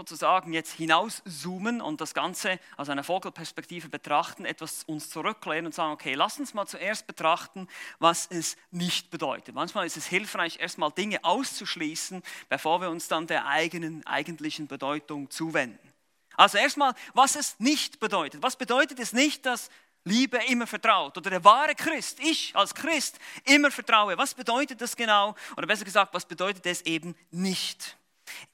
sozusagen 0.00 0.54
jetzt 0.54 0.72
hinauszoomen 0.72 1.82
und 1.82 2.00
das 2.00 2.14
Ganze 2.14 2.58
aus 2.78 2.88
einer 2.88 3.04
Vogelperspektive 3.04 3.90
betrachten, 3.90 4.46
etwas 4.46 4.84
uns 4.84 5.10
zurücklehnen 5.10 5.66
und 5.66 5.74
sagen, 5.74 5.92
okay, 5.92 6.14
lass 6.14 6.38
uns 6.38 6.54
mal 6.54 6.66
zuerst 6.66 7.06
betrachten, 7.06 7.68
was 7.98 8.26
es 8.30 8.56
nicht 8.70 9.10
bedeutet. 9.10 9.54
Manchmal 9.54 9.86
ist 9.86 9.98
es 9.98 10.06
hilfreich, 10.06 10.58
erstmal 10.58 10.90
Dinge 10.90 11.22
auszuschließen, 11.22 12.22
bevor 12.48 12.80
wir 12.80 12.88
uns 12.88 13.08
dann 13.08 13.26
der 13.26 13.46
eigenen, 13.46 14.06
eigentlichen 14.06 14.66
Bedeutung 14.66 15.28
zuwenden. 15.30 15.92
Also 16.34 16.56
erstmal, 16.56 16.94
was 17.12 17.36
es 17.36 17.60
nicht 17.60 18.00
bedeutet. 18.00 18.42
Was 18.42 18.56
bedeutet 18.56 18.98
es 19.00 19.12
nicht, 19.12 19.44
dass 19.44 19.68
Liebe 20.04 20.38
immer 20.48 20.66
vertraut 20.66 21.18
oder 21.18 21.28
der 21.28 21.44
wahre 21.44 21.74
Christ, 21.74 22.20
ich 22.20 22.56
als 22.56 22.74
Christ 22.74 23.18
immer 23.44 23.70
vertraue. 23.70 24.16
Was 24.16 24.32
bedeutet 24.32 24.80
das 24.80 24.96
genau? 24.96 25.34
Oder 25.58 25.66
besser 25.66 25.84
gesagt, 25.84 26.14
was 26.14 26.24
bedeutet 26.24 26.64
es 26.64 26.80
eben 26.82 27.14
nicht? 27.30 27.98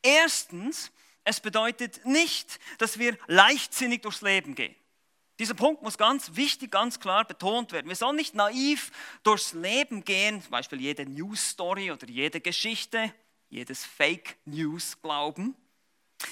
Erstens, 0.02 0.90
es 1.26 1.40
bedeutet 1.40 2.06
nicht, 2.06 2.61
dass 2.78 3.00
wir 3.00 3.18
leichtsinnig 3.26 4.00
durchs 4.02 4.23
Leben 4.23 4.54
gehen. 4.54 4.75
Dieser 5.40 5.54
Punkt 5.54 5.83
muss 5.83 5.99
ganz 5.99 6.37
wichtig, 6.37 6.71
ganz 6.71 7.00
klar 7.00 7.26
betont 7.26 7.73
werden. 7.73 7.88
Wir 7.88 7.97
sollen 7.97 8.14
nicht 8.14 8.37
naiv 8.37 8.92
durchs 9.25 9.52
Leben 9.52 10.04
gehen, 10.04 10.40
zum 10.40 10.52
Beispiel 10.52 10.80
jede 10.80 11.04
News 11.04 11.50
Story 11.50 11.90
oder 11.90 12.09
jede 12.09 12.40
Geschichte, 12.40 13.12
jedes 13.49 13.85
Fake 13.85 14.37
News 14.45 15.02
glauben. 15.02 15.56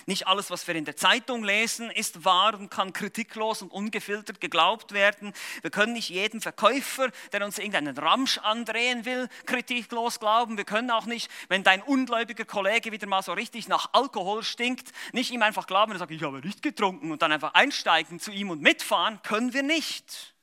Nicht 0.07 0.26
alles, 0.26 0.50
was 0.50 0.67
wir 0.67 0.75
in 0.75 0.85
der 0.85 0.97
Zeitung 0.97 1.45
lesen, 1.45 1.91
ist 1.91 2.25
wahr 2.25 2.55
und 2.55 2.71
kann 2.71 2.93
kritiklos 2.93 3.62
und 3.62 3.71
ungefiltert 3.71 4.41
geglaubt 4.41 4.93
werden. 4.93 5.33
Wir 5.62 5.71
können 5.71 5.93
nicht 5.93 6.09
jedem 6.09 6.41
Verkäufer, 6.41 7.11
der 7.33 7.45
uns 7.45 7.59
irgendeinen 7.59 7.97
Ramsch 7.97 8.38
andrehen 8.38 9.05
will, 9.05 9.29
kritiklos 9.47 10.21
glauben. 10.21 10.57
Wir 10.57 10.64
können 10.64 10.91
auch 10.91 11.07
nicht, 11.07 11.31
wenn 11.49 11.64
dein 11.64 11.83
ungläubiger 11.83 12.45
Kollege 12.45 12.93
wieder 12.93 13.07
mal 13.07 13.23
so 13.23 13.33
richtig 13.33 13.69
nach 13.69 13.91
Alkohol 13.93 14.43
stinkt, 14.43 14.93
nicht 15.12 15.31
ihm 15.31 15.43
einfach 15.43 15.67
glauben 15.67 15.93
und 15.93 15.99
sagen, 15.99 16.14
ich 16.14 16.23
habe 16.23 16.41
nicht 16.41 16.62
getrunken 16.62 17.12
und 17.12 17.21
dann 17.21 17.33
einfach 17.33 17.55
einsteigen 17.55 18.21
zu 18.21 18.31
ihm 18.31 18.50
und 18.50 18.62
mitfahren. 18.62 19.21
Können 19.23 19.53
wir 19.53 19.62
nicht. 19.62 20.35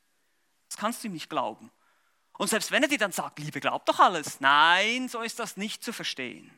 Das 0.70 0.78
kannst 0.78 1.04
du 1.04 1.08
ihm 1.08 1.14
nicht 1.14 1.30
glauben. 1.30 1.72
Und 2.38 2.48
selbst 2.48 2.72
wenn 2.72 2.84
er 2.84 2.90
dir 2.90 2.98
dann 2.98 3.12
sagt, 3.12 3.40
Liebe, 3.40 3.60
glaub 3.60 3.86
doch 3.86 4.00
alles. 4.00 4.40
Nein, 4.40 5.10
so 5.10 5.22
ist 5.22 5.40
das 5.40 5.58
nicht 5.58 5.84
zu 5.84 5.94
verstehen. 5.94 6.52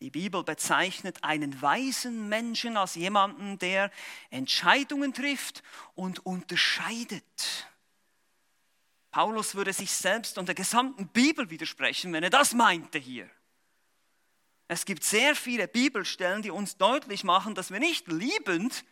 Die 0.00 0.10
Bibel 0.10 0.44
bezeichnet 0.44 1.24
einen 1.24 1.60
weisen 1.60 2.28
Menschen 2.28 2.76
als 2.76 2.94
jemanden, 2.94 3.58
der 3.58 3.90
Entscheidungen 4.30 5.12
trifft 5.12 5.62
und 5.94 6.24
unterscheidet. 6.24 7.66
Paulus 9.10 9.56
würde 9.56 9.72
sich 9.72 9.90
selbst 9.90 10.38
und 10.38 10.46
der 10.46 10.54
gesamten 10.54 11.08
Bibel 11.08 11.50
widersprechen, 11.50 12.12
wenn 12.12 12.22
er 12.22 12.30
das 12.30 12.52
meinte 12.52 12.98
hier. 12.98 13.28
Es 14.68 14.84
gibt 14.84 15.02
sehr 15.02 15.34
viele 15.34 15.66
Bibelstellen, 15.66 16.42
die 16.42 16.50
uns 16.50 16.76
deutlich 16.76 17.24
machen, 17.24 17.54
dass 17.54 17.72
wir 17.72 17.80
nicht 17.80 18.06
liebend, 18.06 18.84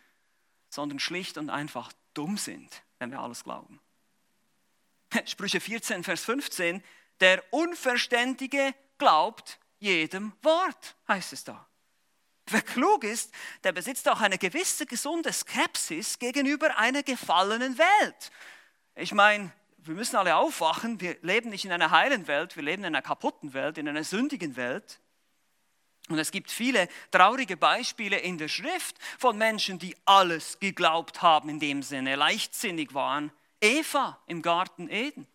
sondern 0.69 0.99
schlicht 0.99 1.37
und 1.37 1.49
einfach 1.49 1.93
dumm 2.13 2.37
sind, 2.37 2.83
wenn 2.99 3.11
wir 3.11 3.19
alles 3.19 3.43
glauben. 3.43 3.79
Sprüche 5.25 5.61
14, 5.61 6.03
Vers 6.03 6.25
15, 6.25 6.83
der 7.19 7.43
Unverständige 7.51 8.73
glaubt 8.97 9.59
jedem 9.79 10.33
Wort, 10.41 10.95
heißt 11.07 11.33
es 11.33 11.43
da. 11.43 11.67
Wer 12.49 12.61
klug 12.61 13.03
ist, 13.03 13.33
der 13.63 13.73
besitzt 13.73 14.07
auch 14.07 14.21
eine 14.21 14.37
gewisse 14.37 14.85
gesunde 14.85 15.33
Skepsis 15.33 16.17
gegenüber 16.17 16.77
einer 16.77 17.03
gefallenen 17.03 17.77
Welt. 17.77 18.31
Ich 18.95 19.13
meine, 19.13 19.51
wir 19.77 19.95
müssen 19.95 20.15
alle 20.15 20.35
aufwachen, 20.35 21.01
wir 21.01 21.17
leben 21.21 21.49
nicht 21.49 21.65
in 21.65 21.71
einer 21.71 21.91
heilen 21.91 22.27
Welt, 22.27 22.55
wir 22.55 22.63
leben 22.63 22.83
in 22.83 22.87
einer 22.87 23.01
kaputten 23.01 23.53
Welt, 23.53 23.77
in 23.77 23.87
einer 23.87 24.03
sündigen 24.03 24.55
Welt. 24.55 24.99
Und 26.09 26.19
es 26.19 26.31
gibt 26.31 26.49
viele 26.49 26.87
traurige 27.11 27.57
Beispiele 27.57 28.17
in 28.17 28.37
der 28.37 28.47
Schrift 28.47 28.95
von 29.19 29.37
Menschen, 29.37 29.77
die 29.77 29.95
alles 30.05 30.59
geglaubt 30.59 31.21
haben, 31.21 31.49
in 31.49 31.59
dem 31.59 31.83
Sinne 31.83 32.15
leichtsinnig 32.15 32.93
waren. 32.93 33.31
Eva 33.59 34.17
im 34.25 34.41
Garten 34.41 34.89
Eden 34.89 35.27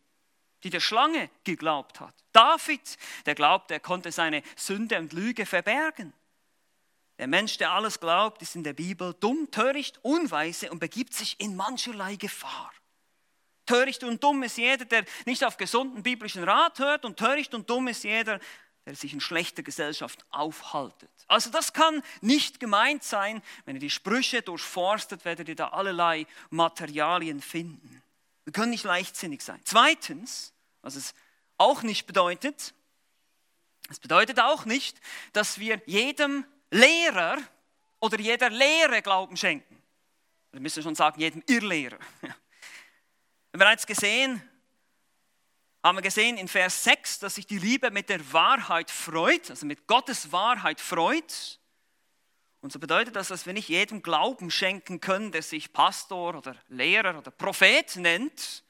die 0.65 0.71
der 0.71 0.81
Schlange 0.81 1.31
geglaubt 1.45 2.01
hat. 2.01 2.15
David, 2.33 2.97
der 3.27 3.35
glaubt, 3.35 3.71
er 3.71 3.81
konnte 3.81 4.13
seine 4.13 4.43
Sünde 4.57 4.99
und 4.99 5.13
Lüge 5.13 5.47
verbergen. 5.47 6.13
Der 7.19 7.27
Mensch, 7.27 7.59
der 7.59 7.73
alles 7.73 8.01
glaubt, 8.01 8.43
ist 8.43 8.57
in 8.57 8.65
der 8.65 8.73
Bibel 8.73 9.15
dumm, 9.21 9.51
töricht, 9.51 9.99
unweise 10.03 10.71
und 10.71 10.79
begibt 10.79 11.15
sich 11.15 11.39
in 11.39 11.57
mancherlei 11.57 12.17
Gefahr. 12.17 12.73
Töricht 13.67 14.03
und 14.03 14.23
dumm 14.25 14.43
ist 14.43 14.59
jeder, 14.59 14.85
der 14.85 15.05
nicht 15.25 15.45
auf 15.45 15.57
gesunden 15.57 16.03
biblischen 16.03 16.43
Rat 16.43 16.79
hört 16.79 17.05
und 17.05 17.17
töricht 17.17 17.55
und 17.55 17.71
dumm 17.71 17.89
ist 17.89 18.03
jeder, 18.03 18.41
der 18.87 18.97
sich 18.97 19.13
in 19.13 19.21
schlechter 19.21 19.63
Gesellschaft 19.63 20.25
aufhaltet. 20.31 21.11
Also 21.29 21.51
das 21.51 21.73
kann 21.73 22.03
nicht 22.21 22.59
gemeint 22.59 23.05
sein. 23.05 23.41
Wenn 23.65 23.77
ihr 23.77 23.81
die 23.81 23.91
Sprüche 23.91 24.43
durchforstet, 24.43 25.25
werdet 25.25 25.49
ihr 25.49 25.55
da 25.55 25.69
allerlei 25.69 26.27
Materialien 26.51 27.41
finden. 27.41 28.03
Wir 28.45 28.53
können 28.53 28.71
nicht 28.71 28.85
leichtsinnig 28.85 29.43
sein. 29.43 29.61
Zweitens, 29.65 30.53
was 30.83 30.97
es 30.97 31.15
auch 31.59 31.83
nicht 31.83 32.07
bedeutet, 32.07 32.75
es 33.89 34.01
bedeutet 34.01 34.41
auch 34.41 34.65
nicht, 34.65 35.01
dass 35.33 35.59
wir 35.59 35.81
jedem 35.87 36.45
Lehrer 36.71 37.39
oder 38.01 38.19
jeder 38.19 38.51
Lehre 38.51 39.03
Glauben 39.03 39.37
schenken. 39.37 39.83
Wir 40.51 40.61
müssen 40.61 40.83
schon 40.83 40.95
sagen, 40.95 41.21
jedem 41.21 41.43
Irrlehrer. 41.47 41.99
Wir 42.21 43.59
haben 43.59 43.67
bereits 43.67 43.87
gesehen, 43.87 44.43
haben 45.83 45.99
wir 45.99 46.03
gesehen 46.03 46.39
in 46.39 46.49
Vers 46.49 46.85
6, 46.85 47.19
dass 47.19 47.35
sich 47.35 47.47
die 47.47 47.59
Liebe 47.59 47.91
mit 47.91 48.09
der 48.09 48.33
Wahrheit 48.33 48.91
freut, 48.91 49.51
also 49.51 49.67
mit 49.67 49.87
Gottes 49.87 50.33
Wahrheit 50.33 50.81
freut. 50.81 51.61
Und 52.63 52.73
so 52.73 52.79
bedeutet 52.79 53.17
das, 53.17 53.29
dass 53.29 53.45
wir 53.45 53.53
nicht 53.53 53.69
jedem 53.69 54.03
Glauben 54.03 54.51
schenken 54.51 55.01
können, 55.01 55.33
der 55.33 55.43
sich 55.43 55.73
Pastor 55.73 56.37
oder 56.37 56.57
Lehrer 56.69 57.19
oder 57.19 57.33
Prophet 57.33 57.97
nennt. 57.97 58.63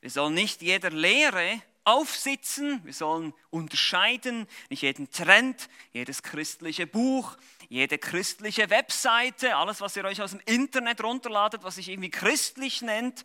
Wir 0.00 0.10
sollen 0.10 0.34
nicht 0.34 0.62
jeder 0.62 0.90
Lehre 0.90 1.62
aufsitzen, 1.84 2.82
wir 2.84 2.94
sollen 2.94 3.34
unterscheiden, 3.50 4.48
nicht 4.70 4.82
jeden 4.82 5.10
Trend, 5.10 5.68
jedes 5.92 6.22
christliche 6.22 6.86
Buch, 6.86 7.36
jede 7.68 7.98
christliche 7.98 8.70
Webseite, 8.70 9.56
alles, 9.56 9.80
was 9.80 9.96
ihr 9.96 10.04
euch 10.04 10.22
aus 10.22 10.30
dem 10.30 10.40
Internet 10.46 11.02
runterladet, 11.02 11.64
was 11.64 11.74
sich 11.74 11.88
irgendwie 11.88 12.10
christlich 12.10 12.80
nennt, 12.80 13.24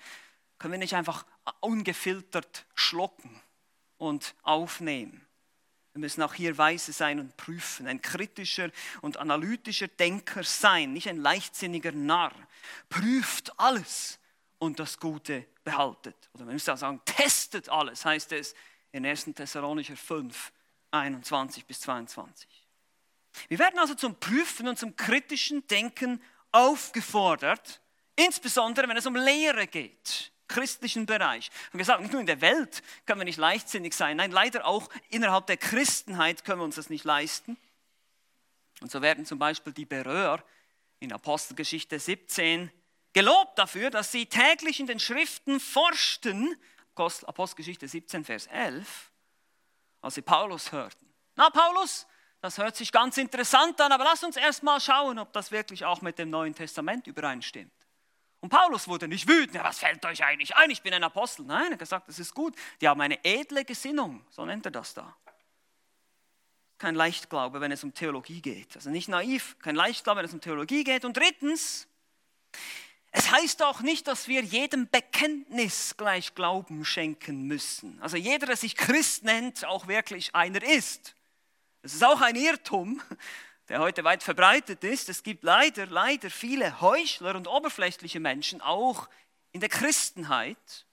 können 0.58 0.74
wir 0.74 0.80
nicht 0.80 0.96
einfach 0.96 1.26
ungefiltert 1.62 2.66
schlucken 2.76 3.42
und 3.98 4.36
aufnehmen. 4.44 5.27
Wir 5.98 6.02
müssen 6.02 6.22
auch 6.22 6.36
hier 6.36 6.56
weise 6.60 6.94
sein 6.94 7.20
und 7.20 7.36
prüfen, 7.38 7.88
ein 7.88 8.04
kritischer 8.04 8.70
und 9.02 9.18
analytischer 9.18 9.88
Denker 9.88 10.44
sein, 10.44 10.94
nicht 10.94 11.10
ein 11.10 11.18
leichtsinniger 11.18 11.92
Narr. 11.92 12.36
Prüft 12.88 13.60
alles 13.60 14.20
und 14.60 14.78
das 14.78 15.00
Gute 15.00 15.48
behaltet. 15.64 16.16
Oder 16.36 16.46
man 16.46 16.54
müsste 16.54 16.72
auch 16.72 16.78
sagen, 16.78 17.02
testet 17.04 17.70
alles, 17.70 18.06
heißt 18.06 18.32
es 18.34 18.54
in 18.92 19.08
1. 19.08 19.32
Thessalonicher 19.34 19.98
5, 19.98 20.52
21 20.92 21.66
bis 21.66 21.80
22. 21.80 22.48
Wir 23.48 23.58
werden 23.58 23.80
also 23.80 23.96
zum 23.96 24.14
Prüfen 24.20 24.68
und 24.68 24.78
zum 24.78 24.96
kritischen 24.96 25.66
Denken 25.66 26.22
aufgefordert, 26.52 27.82
insbesondere 28.16 28.88
wenn 28.88 28.98
es 28.98 29.08
um 29.08 29.16
Lehre 29.16 29.66
geht 29.66 30.32
christlichen 30.48 31.06
Bereich. 31.06 31.50
Und 31.72 31.80
gesagt, 31.80 32.02
nicht 32.02 32.12
nur 32.12 32.22
in 32.22 32.28
der 32.28 32.42
Welt 32.42 32.84
können 33.06 33.20
wir 33.20 33.26
nicht 33.26 33.38
leichtsinnig 33.38 33.94
sein, 33.94 34.18
nein, 34.18 34.32
leider 34.32 34.66
auch 34.66 34.90
innerhalb 35.10 35.48
der 35.48 35.58
Christenheit 35.58 36.46
können 36.46 36.62
wir 36.62 36.66
uns 36.66 36.76
das 36.76 36.90
nicht 36.90 37.04
leisten. 37.04 37.58
Und 38.82 38.92
so 38.92 39.02
werden 39.02 39.26
zum 39.26 39.40
Beispiel 39.40 39.74
die 39.74 39.86
Beröer 39.86 40.44
in 41.00 41.12
Apostelgeschichte 41.12 42.00
17 42.00 42.72
gelobt 43.14 43.58
dafür, 43.58 43.90
dass 43.90 44.12
sie 44.12 44.28
täglich 44.28 44.80
in 44.80 44.88
den 44.88 45.00
Schriften 45.00 45.60
forschten, 45.60 46.56
Apostelgeschichte 46.96 47.88
17, 47.88 48.26
Vers 48.26 48.48
11, 48.48 49.12
als 50.02 50.16
sie 50.16 50.22
Paulus 50.22 50.72
hörten. 50.72 51.06
Na, 51.36 51.50
Paulus, 51.50 52.08
das 52.42 52.58
hört 52.58 52.76
sich 52.76 52.92
ganz 52.92 53.18
interessant 53.18 53.80
an, 53.82 53.92
aber 53.92 54.04
lass 54.04 54.24
uns 54.24 54.38
erst 54.38 54.64
mal 54.64 54.80
schauen, 54.80 55.20
ob 55.20 55.34
das 55.34 55.52
wirklich 55.52 55.86
auch 55.86 56.02
mit 56.02 56.20
dem 56.20 56.30
Neuen 56.30 56.54
Testament 56.54 57.08
übereinstimmt. 57.08 57.72
Und 58.48 58.52
Paulus 58.52 58.88
wurde 58.88 59.10
nicht 59.10 59.28
wütend, 59.28 59.56
ja, 59.56 59.64
was 59.66 59.80
fällt 59.80 60.06
euch 60.06 60.24
eigentlich 60.24 60.56
ein, 60.56 60.70
ich 60.70 60.82
bin 60.82 60.94
ein 60.94 61.04
Apostel. 61.04 61.44
Nein, 61.44 61.66
er 61.66 61.72
hat 61.72 61.80
gesagt, 61.80 62.08
das 62.08 62.18
ist 62.18 62.34
gut. 62.34 62.56
Die 62.80 62.88
haben 62.88 63.02
eine 63.02 63.22
edle 63.26 63.66
Gesinnung, 63.66 64.26
so 64.30 64.46
nennt 64.46 64.64
er 64.64 64.72
das 64.72 64.94
da. 64.94 65.18
Kein 66.78 66.96
Leichtglaube, 66.96 67.60
wenn 67.60 67.74
es 67.74 67.84
um 67.84 67.94
Theologie 67.94 68.42
geht. 68.42 68.74
Also 68.78 68.90
nicht 68.90 69.10
naiv, 69.10 69.58
kein 69.60 69.76
Leichtglaube, 69.76 70.20
wenn 70.20 70.28
es 70.28 70.34
um 70.34 70.40
Theologie 70.40 70.86
geht. 70.86 71.04
Und 71.04 71.18
drittens, 71.18 71.90
es 73.12 73.30
heißt 73.32 73.62
auch 73.64 73.82
nicht, 73.82 74.08
dass 74.08 74.30
wir 74.30 74.42
jedem 74.44 74.88
Bekenntnis 74.88 75.98
gleich 75.98 76.34
Glauben 76.34 76.86
schenken 76.86 77.48
müssen. 77.48 78.02
Also 78.02 78.16
jeder, 78.16 78.46
der 78.46 78.56
sich 78.56 78.78
Christ 78.78 79.26
nennt, 79.26 79.66
auch 79.66 79.90
wirklich 79.90 80.34
einer 80.34 80.64
ist. 80.64 81.16
Das 81.82 81.94
ist 81.94 82.04
auch 82.06 82.22
ein 82.22 82.38
Irrtum, 82.38 83.02
der 83.70 83.80
heute 83.80 84.04
weit 84.04 84.24
verbreitet 84.24 84.84
ist. 84.84 85.10
Es 85.10 85.24
gibt 85.24 85.44
leider, 85.44 85.86
leider 85.88 86.30
viele 86.30 86.80
Heuchler 86.82 87.36
und 87.36 87.48
oberflächliche 87.48 88.20
Menschen, 88.20 88.62
auch 88.62 89.10
in 89.52 89.60
der 89.60 89.70
Christenheit. 89.70 90.86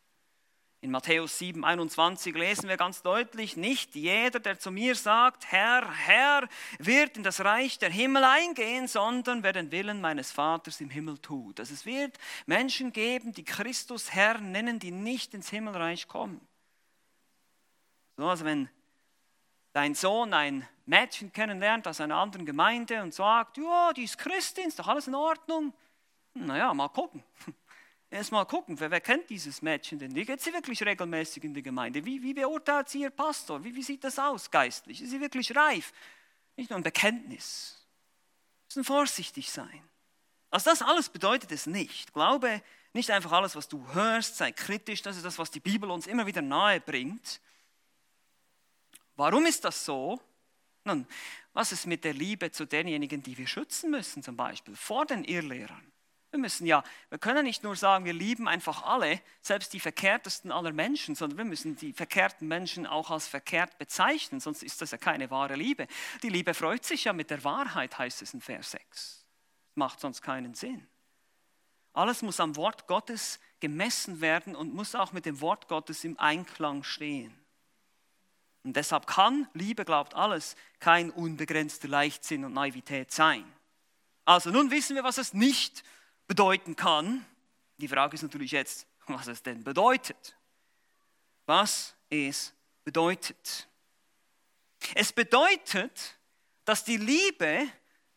In 0.81 0.91
Matthäus 0.91 1.39
7, 1.39 1.65
21 1.65 2.35
lesen 2.35 2.69
wir 2.69 2.77
ganz 2.77 3.01
deutlich, 3.01 3.57
nicht 3.57 3.95
jeder, 3.95 4.39
der 4.39 4.59
zu 4.59 4.71
mir 4.71 4.95
sagt, 4.95 5.51
Herr, 5.51 5.91
Herr, 5.91 6.47
wird 6.79 7.17
in 7.17 7.23
das 7.23 7.43
Reich 7.43 7.79
der 7.79 7.89
Himmel 7.89 8.23
eingehen, 8.23 8.87
sondern 8.87 9.43
wer 9.43 9.55
den 9.55 9.71
Willen 9.71 10.03
meines 10.03 10.31
Vaters 10.31 10.83
im 10.83 10.91
Himmel 10.91 11.17
tut. 11.19 11.59
Also 11.59 11.73
es 11.73 11.87
wird 11.87 12.19
Menschen 12.45 12.93
geben, 12.93 13.33
die 13.33 13.45
Christus 13.45 14.13
Herr 14.13 14.39
nennen, 14.39 14.79
die 14.79 14.91
nicht 14.91 15.33
ins 15.33 15.49
Himmelreich 15.49 16.07
kommen. 16.07 16.47
So, 18.19 18.29
also 18.29 18.45
wenn 18.45 18.69
dein 19.73 19.95
Sohn 19.95 20.35
ein 20.35 20.69
Mädchen 20.87 21.33
kennenlernt 21.33 21.89
aus 21.89 22.01
einer 22.01 22.17
anderen 22.17 22.45
Gemeinde 22.45 23.03
und 23.03 23.15
sagt, 23.15 23.57
ja, 23.57 23.93
die 23.93 24.05
ist 24.05 24.19
Christin, 24.19 24.69
ist 24.69 24.79
doch 24.79 24.89
alles 24.89 25.07
in 25.07 25.15
Ordnung. 25.15 25.73
Naja, 26.35 26.75
mal 26.75 26.89
gucken. 26.89 27.23
Erst 28.11 28.33
mal 28.33 28.45
gucken, 28.45 28.79
wer, 28.79 28.91
wer, 28.91 29.01
kennt 29.01 29.29
dieses 29.31 29.63
Mädchen 29.63 29.99
denn? 29.99 30.15
Wie 30.15 30.25
geht 30.25 30.41
sie 30.41 30.53
wirklich 30.53 30.83
regelmäßig 30.85 31.43
in 31.45 31.55
die 31.55 31.63
Gemeinde? 31.63 32.05
Wie, 32.05 32.23
wie 32.23 32.35
beurteilt 32.35 32.89
sie 32.89 33.01
ihr 33.01 33.11
Pastor? 33.11 33.65
Wie, 33.65 33.75
wie 33.75 33.83
sieht 33.83 34.05
das 34.05 34.19
aus 34.19 34.51
geistlich? 34.51 35.03
Ist 35.03 35.11
sie 35.11 35.21
wirklich 35.21 35.55
reif? 35.57 35.93
Nicht 36.57 36.71
nur 36.71 36.79
ein 36.79 36.85
Bekenntnis. 36.85 37.85
Wir 38.69 38.81
müssen 38.81 38.85
vorsichtig 38.85 39.51
sein. 39.51 39.83
Also 40.51 40.71
das 40.71 40.83
alles 40.83 41.09
bedeutet 41.09 41.51
es 41.51 41.67
nicht. 41.67 42.13
Glaube 42.13 42.63
nicht 42.93 43.11
einfach 43.11 43.33
alles, 43.33 43.57
was 43.57 43.69
du 43.69 43.85
hörst, 43.93 44.37
sei 44.37 44.53
kritisch. 44.53 45.03
Das 45.03 45.17
ist 45.17 45.25
das, 45.25 45.39
was 45.39 45.51
die 45.51 45.59
Bibel 45.59 45.91
uns 45.91 46.07
immer 46.07 46.27
wieder 46.27 46.43
nahe 46.43 46.81
bringt. 46.81 47.41
Warum 49.17 49.47
ist 49.47 49.65
das 49.65 49.85
so? 49.85 50.21
Nun, 50.85 51.07
was 51.55 51.73
ist 51.73 51.87
mit 51.87 52.05
der 52.05 52.13
Liebe 52.13 52.51
zu 52.51 52.67
denjenigen, 52.67 53.23
die 53.23 53.39
wir 53.39 53.47
schützen 53.47 53.91
müssen, 53.91 54.23
zum 54.23 54.37
Beispiel 54.37 54.77
vor 54.77 55.07
den 55.07 55.25
Irrlehrern? 55.25 55.91
Wir 56.31 56.41
müssen 56.41 56.67
ja, 56.67 56.83
wir 57.11 57.19
können 57.19 57.45
nicht 57.45 57.63
nur 57.63 57.77
sagen, 57.77 58.05
wir 58.05 58.13
lieben 58.13 58.49
einfach 58.49 58.83
alle, 58.83 59.21
selbst 59.41 59.73
die 59.73 59.79
verkehrtesten 59.79 60.51
aller 60.51 60.73
Menschen, 60.73 61.15
sondern 61.15 61.39
wir 61.39 61.45
müssen 61.45 61.77
die 61.77 61.93
verkehrten 61.93 62.49
Menschen 62.49 62.87
auch 62.89 63.13
als 63.13 63.29
verkehrt 63.29 63.79
bezeichnen, 63.79 64.41
sonst 64.41 64.65
ist 64.65 64.83
das 64.83 64.91
ja 64.91 64.99
keine 64.99 65.31
wahre 65.31 65.55
Liebe. 65.55 65.87
Die 66.25 66.29
Liebe 66.29 66.53
freut 66.53 66.85
sich 66.85 67.05
ja 67.05 67.13
mit 67.13 67.31
der 67.31 67.45
Wahrheit, 67.45 67.97
heißt 67.99 68.21
es 68.21 68.35
in 68.35 68.41
Vers 68.41 68.73
6. 68.73 69.25
Macht 69.77 70.01
sonst 70.01 70.23
keinen 70.23 70.55
Sinn. 70.55 70.89
Alles 71.93 72.23
muss 72.23 72.41
am 72.41 72.57
Wort 72.57 72.89
Gottes 72.89 73.39
gemessen 73.61 74.21
werden 74.21 74.57
und 74.57 74.75
muss 74.75 74.97
auch 74.97 75.13
mit 75.13 75.27
dem 75.27 75.41
Wort 75.41 75.69
Gottes 75.69 76.03
im 76.03 76.19
Einklang 76.19 76.83
stehen. 76.83 77.44
Und 78.65 78.75
deshalb 78.77 79.07
kann, 79.07 79.47
Liebe 79.53 79.85
glaubt 79.85 80.15
alles, 80.15 80.57
kein 80.81 81.11
unbegrenzter 81.11 81.87
Leichtsinn 81.87 82.45
und 82.45 82.55
Naivität 82.55 83.13
sein. 83.13 83.45
Also 84.25 84.51
nun 84.51 84.71
wissen 84.71 84.97
wir, 84.97 85.05
was 85.05 85.19
es 85.19 85.35
nicht 85.35 85.85
bedeuten 86.27 86.75
kann. 86.75 87.25
Die 87.77 87.89
Frage 87.89 88.15
ist 88.15 88.23
natürlich 88.23 88.53
jetzt, 88.53 88.87
was 89.07 89.27
es 89.27 89.43
denn 89.43 89.63
bedeutet. 89.63 90.35
Was 91.45 91.95
es 92.09 92.55
bedeutet. 92.85 93.69
Es 94.95 95.13
bedeutet, 95.13 96.19
dass 96.65 96.85
die 96.85 96.97
Liebe 96.97 97.69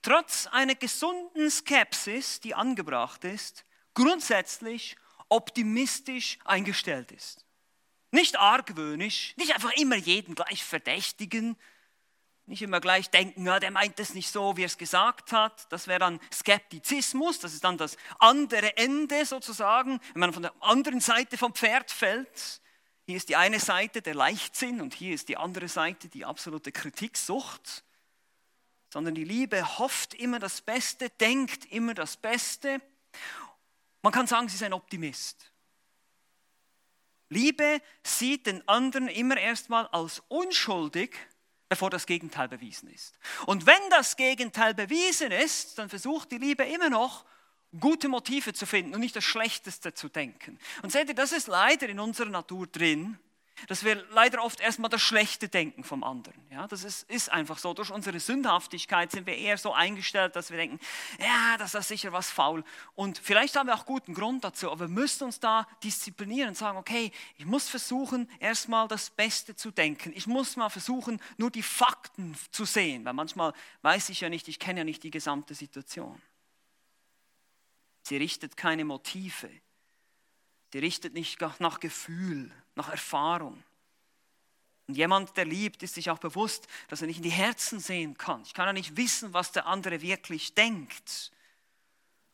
trotz 0.01 0.47
einer 0.47 0.75
gesunden 0.75 1.51
Skepsis, 1.51 2.39
die 2.39 2.55
angebracht 2.55 3.25
ist, 3.25 3.65
grundsätzlich 3.93 4.95
optimistisch 5.27 6.39
eingestellt 6.45 7.11
ist. 7.11 7.46
Nicht 8.11 8.37
argwöhnisch, 8.37 9.33
nicht 9.37 9.53
einfach 9.53 9.73
immer 9.73 9.95
jeden 9.95 10.35
gleich 10.35 10.63
verdächtigen, 10.63 11.57
nicht 12.47 12.61
immer 12.61 12.79
gleich 12.79 13.09
denken, 13.09 13.45
ja, 13.45 13.59
der 13.59 13.71
meint 13.71 13.99
es 13.99 14.13
nicht 14.13 14.31
so, 14.31 14.55
wie 14.55 14.63
er 14.63 14.67
es 14.67 14.77
gesagt 14.77 15.33
hat. 15.33 15.71
Das 15.71 15.87
wäre 15.87 15.99
dann 15.99 16.19
Skeptizismus, 16.31 17.39
das 17.39 17.53
ist 17.53 17.63
dann 17.63 17.77
das 17.77 17.97
andere 18.19 18.77
Ende 18.77 19.25
sozusagen, 19.25 19.99
wenn 20.13 20.21
man 20.21 20.33
von 20.33 20.43
der 20.43 20.53
anderen 20.61 21.01
Seite 21.01 21.37
vom 21.37 21.53
Pferd 21.53 21.91
fällt. 21.91 22.61
Hier 23.05 23.17
ist 23.17 23.27
die 23.27 23.35
eine 23.35 23.59
Seite 23.59 24.01
der 24.01 24.15
Leichtsinn 24.15 24.81
und 24.81 24.93
hier 24.93 25.13
ist 25.13 25.27
die 25.27 25.37
andere 25.37 25.67
Seite 25.67 26.07
die 26.07 26.23
absolute 26.23 26.71
Kritiksucht. 26.71 27.83
Sondern 28.89 29.15
die 29.15 29.25
Liebe 29.25 29.77
hofft 29.77 30.13
immer 30.13 30.39
das 30.39 30.61
Beste, 30.61 31.09
denkt 31.09 31.65
immer 31.65 31.93
das 31.93 32.15
Beste. 32.15 32.81
Man 34.01 34.13
kann 34.13 34.27
sagen, 34.27 34.47
sie 34.47 34.55
ist 34.55 34.63
ein 34.63 34.73
Optimist. 34.73 35.51
Liebe 37.29 37.81
sieht 38.03 38.47
den 38.47 38.67
anderen 38.67 39.07
immer 39.07 39.37
erstmal 39.37 39.87
als 39.87 40.21
unschuldig, 40.27 41.15
bevor 41.69 41.89
das 41.89 42.05
Gegenteil 42.05 42.47
bewiesen 42.47 42.89
ist. 42.89 43.17
Und 43.45 43.65
wenn 43.65 43.89
das 43.89 44.15
Gegenteil 44.15 44.73
bewiesen 44.73 45.31
ist, 45.31 45.77
dann 45.77 45.89
versucht 45.89 46.31
die 46.31 46.37
Liebe 46.37 46.63
immer 46.63 46.89
noch, 46.89 47.25
gute 47.79 48.07
Motive 48.07 48.53
zu 48.53 48.65
finden 48.65 48.93
und 48.93 49.01
nicht 49.01 49.15
das 49.15 49.25
Schlechteste 49.25 49.93
zu 49.93 50.07
denken. 50.07 50.57
Und 50.81 50.91
seht 50.91 51.09
ihr, 51.09 51.15
das 51.15 51.33
ist 51.33 51.47
leider 51.47 51.89
in 51.89 51.99
unserer 51.99 52.29
Natur 52.29 52.67
drin 52.67 53.19
dass 53.67 53.83
wir 53.83 54.05
leider 54.11 54.43
oft 54.43 54.59
erstmal 54.59 54.89
das 54.89 55.01
Schlechte 55.01 55.49
denken 55.49 55.83
vom 55.83 56.03
anderen. 56.03 56.39
Ja, 56.51 56.67
das 56.67 56.83
ist, 56.83 57.09
ist 57.09 57.31
einfach 57.31 57.57
so. 57.57 57.73
Durch 57.73 57.91
unsere 57.91 58.19
Sündhaftigkeit 58.19 59.11
sind 59.11 59.25
wir 59.25 59.35
eher 59.35 59.57
so 59.57 59.73
eingestellt, 59.73 60.35
dass 60.35 60.51
wir 60.51 60.57
denken, 60.57 60.79
ja, 61.19 61.57
das 61.57 61.73
ist 61.73 61.87
sicher 61.87 62.13
was 62.13 62.29
faul. 62.29 62.63
Und 62.95 63.17
vielleicht 63.17 63.55
haben 63.55 63.67
wir 63.67 63.75
auch 63.75 63.85
guten 63.85 64.13
Grund 64.13 64.43
dazu, 64.43 64.71
aber 64.71 64.81
wir 64.81 64.93
müssen 64.93 65.23
uns 65.23 65.39
da 65.39 65.67
disziplinieren 65.83 66.49
und 66.49 66.55
sagen, 66.55 66.77
okay, 66.77 67.11
ich 67.37 67.45
muss 67.45 67.67
versuchen, 67.67 68.29
erstmal 68.39 68.87
das 68.87 69.09
Beste 69.09 69.55
zu 69.55 69.71
denken. 69.71 70.11
Ich 70.15 70.27
muss 70.27 70.55
mal 70.55 70.69
versuchen, 70.69 71.19
nur 71.37 71.49
die 71.49 71.63
Fakten 71.63 72.37
zu 72.51 72.65
sehen, 72.65 73.03
weil 73.05 73.13
manchmal 73.13 73.53
weiß 73.81 74.09
ich 74.09 74.21
ja 74.21 74.29
nicht, 74.29 74.47
ich 74.47 74.59
kenne 74.59 74.81
ja 74.81 74.83
nicht 74.83 75.03
die 75.03 75.11
gesamte 75.11 75.55
Situation. 75.55 76.21
Sie 78.03 78.17
richtet 78.17 78.55
keine 78.55 78.85
Motive. 78.85 79.49
Sie 80.71 80.79
richtet 80.79 81.13
nicht 81.13 81.41
nach 81.59 81.79
Gefühl, 81.79 82.51
nach 82.77 82.89
Erfahrung. 82.89 83.61
Und 84.87 84.95
jemand, 84.95 85.35
der 85.35 85.45
liebt, 85.45 85.83
ist 85.83 85.95
sich 85.95 86.09
auch 86.09 86.19
bewusst, 86.19 86.67
dass 86.87 87.01
er 87.01 87.07
nicht 87.07 87.17
in 87.17 87.23
die 87.23 87.29
Herzen 87.29 87.79
sehen 87.79 88.17
kann. 88.17 88.41
Ich 88.43 88.53
kann 88.53 88.67
ja 88.67 88.73
nicht 88.73 88.95
wissen, 88.95 89.33
was 89.33 89.51
der 89.51 89.65
andere 89.65 90.01
wirklich 90.01 90.53
denkt. 90.53 91.31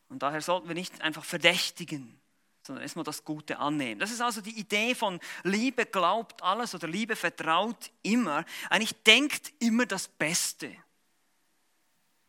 Und 0.10 0.22
daher 0.22 0.42
sollten 0.42 0.68
wir 0.68 0.76
nicht 0.76 1.02
einfach 1.02 1.26
verdächtigen, 1.26 2.20
sondern 2.62 2.84
erstmal 2.84 3.06
das 3.06 3.26
Gute 3.26 3.58
annehmen. 3.58 4.00
Das 4.00 4.12
ist 4.12 4.22
also 4.22 4.42
die 4.42 4.60
Idee 4.60 4.94
von 4.94 5.20
Liebe 5.44 5.88
glaubt 5.88 6.44
alles 6.44 6.76
oder 6.76 6.88
Liebe 6.88 7.16
vertraut 7.16 7.92
immer. 8.04 8.46
Eigentlich 8.70 9.02
denkt 9.04 9.52
immer 9.58 9.88
das 9.88 10.08
Beste. 10.08 10.76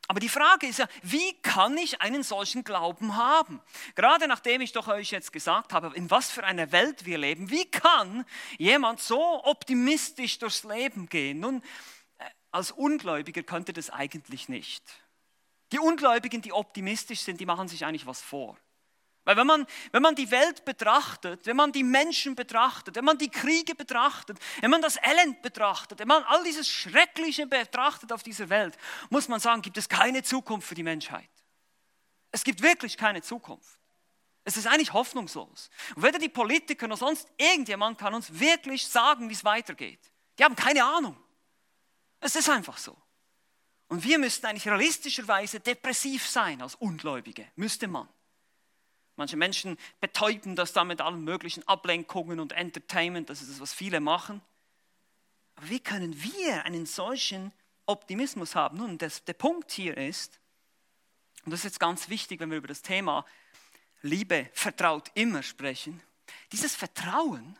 Aber 0.06 0.20
die 0.20 0.28
Frage 0.28 0.66
ist 0.66 0.78
ja, 0.78 0.88
wie 1.02 1.32
kann 1.40 1.76
ich 1.78 2.00
einen 2.00 2.22
solchen 2.22 2.62
Glauben 2.64 3.16
haben? 3.16 3.60
Gerade 3.94 4.28
nachdem 4.28 4.60
ich 4.60 4.72
doch 4.72 4.88
euch 4.88 5.10
jetzt 5.10 5.32
gesagt 5.32 5.72
habe, 5.72 5.94
in 5.94 6.10
was 6.10 6.30
für 6.30 6.44
einer 6.44 6.72
Welt 6.72 7.06
wir 7.06 7.18
leben, 7.18 7.50
wie 7.50 7.64
kann 7.70 8.26
jemand 8.58 9.00
so 9.00 9.44
optimistisch 9.44 10.38
durchs 10.38 10.64
Leben 10.64 11.08
gehen? 11.08 11.40
Nun, 11.40 11.62
äh, 12.18 12.24
als 12.50 12.70
Ungläubiger 12.70 13.42
könnte 13.42 13.72
das 13.72 13.90
eigentlich 13.90 14.48
nicht. 14.48 14.84
Die 15.72 15.78
Ungläubigen, 15.78 16.42
die 16.42 16.52
optimistisch 16.52 17.20
sind, 17.20 17.40
die 17.40 17.46
machen 17.46 17.68
sich 17.68 17.84
eigentlich 17.84 18.06
was 18.06 18.20
vor. 18.20 18.58
Weil 19.24 19.36
wenn 19.36 19.46
man, 19.46 19.66
wenn 19.92 20.02
man 20.02 20.14
die 20.14 20.30
Welt 20.30 20.64
betrachtet, 20.64 21.46
wenn 21.46 21.56
man 21.56 21.72
die 21.72 21.82
Menschen 21.82 22.34
betrachtet, 22.34 22.94
wenn 22.96 23.04
man 23.04 23.16
die 23.16 23.30
Kriege 23.30 23.74
betrachtet, 23.74 24.38
wenn 24.60 24.70
man 24.70 24.82
das 24.82 24.98
Elend 25.02 25.40
betrachtet, 25.40 25.98
wenn 25.98 26.08
man 26.08 26.22
all 26.24 26.44
dieses 26.44 26.68
Schreckliche 26.68 27.46
betrachtet 27.46 28.12
auf 28.12 28.22
dieser 28.22 28.50
Welt, 28.50 28.76
muss 29.08 29.28
man 29.28 29.40
sagen, 29.40 29.62
gibt 29.62 29.78
es 29.78 29.88
keine 29.88 30.22
Zukunft 30.22 30.68
für 30.68 30.74
die 30.74 30.82
Menschheit. 30.82 31.28
Es 32.32 32.44
gibt 32.44 32.60
wirklich 32.62 32.96
keine 32.96 33.22
Zukunft. 33.22 33.78
Es 34.44 34.58
ist 34.58 34.66
eigentlich 34.66 34.92
hoffnungslos. 34.92 35.70
Und 35.94 36.02
weder 36.02 36.18
die 36.18 36.28
Politiker 36.28 36.86
noch 36.86 36.98
sonst 36.98 37.26
irgendjemand 37.38 37.96
kann 37.98 38.12
uns 38.12 38.38
wirklich 38.38 38.86
sagen, 38.86 39.30
wie 39.30 39.32
es 39.32 39.44
weitergeht. 39.44 40.00
Die 40.38 40.44
haben 40.44 40.54
keine 40.54 40.84
Ahnung. 40.84 41.16
Es 42.20 42.36
ist 42.36 42.50
einfach 42.50 42.76
so. 42.76 42.96
Und 43.88 44.04
wir 44.04 44.18
müssten 44.18 44.44
eigentlich 44.46 44.66
realistischerweise 44.66 45.60
depressiv 45.60 46.28
sein 46.28 46.60
als 46.60 46.74
Ungläubige. 46.74 47.46
Müsste 47.56 47.88
man. 47.88 48.08
Manche 49.16 49.36
Menschen 49.36 49.78
betäuben 50.00 50.56
das 50.56 50.72
da 50.72 50.84
mit 50.84 51.00
allen 51.00 51.22
möglichen 51.22 51.66
Ablenkungen 51.68 52.40
und 52.40 52.52
Entertainment, 52.52 53.30
das 53.30 53.42
ist 53.42 53.50
das, 53.50 53.60
was 53.60 53.72
viele 53.72 54.00
machen. 54.00 54.40
Aber 55.56 55.68
wie 55.68 55.80
können 55.80 56.20
wir 56.22 56.64
einen 56.64 56.84
solchen 56.84 57.52
Optimismus 57.86 58.54
haben. 58.54 58.78
Nun, 58.78 58.98
das, 58.98 59.24
der 59.24 59.34
Punkt 59.34 59.70
hier 59.72 59.96
ist, 59.96 60.38
und 61.44 61.50
das 61.50 61.60
ist 61.60 61.64
jetzt 61.64 61.80
ganz 61.80 62.08
wichtig, 62.08 62.40
wenn 62.40 62.50
wir 62.50 62.58
über 62.58 62.68
das 62.68 62.82
Thema 62.82 63.24
Liebe 64.02 64.48
vertraut 64.52 65.10
immer 65.14 65.42
sprechen, 65.42 66.00
dieses 66.52 66.74
Vertrauen 66.74 67.58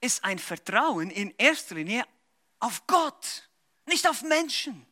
ist 0.00 0.24
ein 0.24 0.38
Vertrauen 0.38 1.10
in 1.10 1.32
erster 1.38 1.76
Linie 1.76 2.04
auf 2.58 2.86
Gott, 2.86 3.48
nicht 3.86 4.08
auf 4.08 4.22
Menschen. 4.22 4.86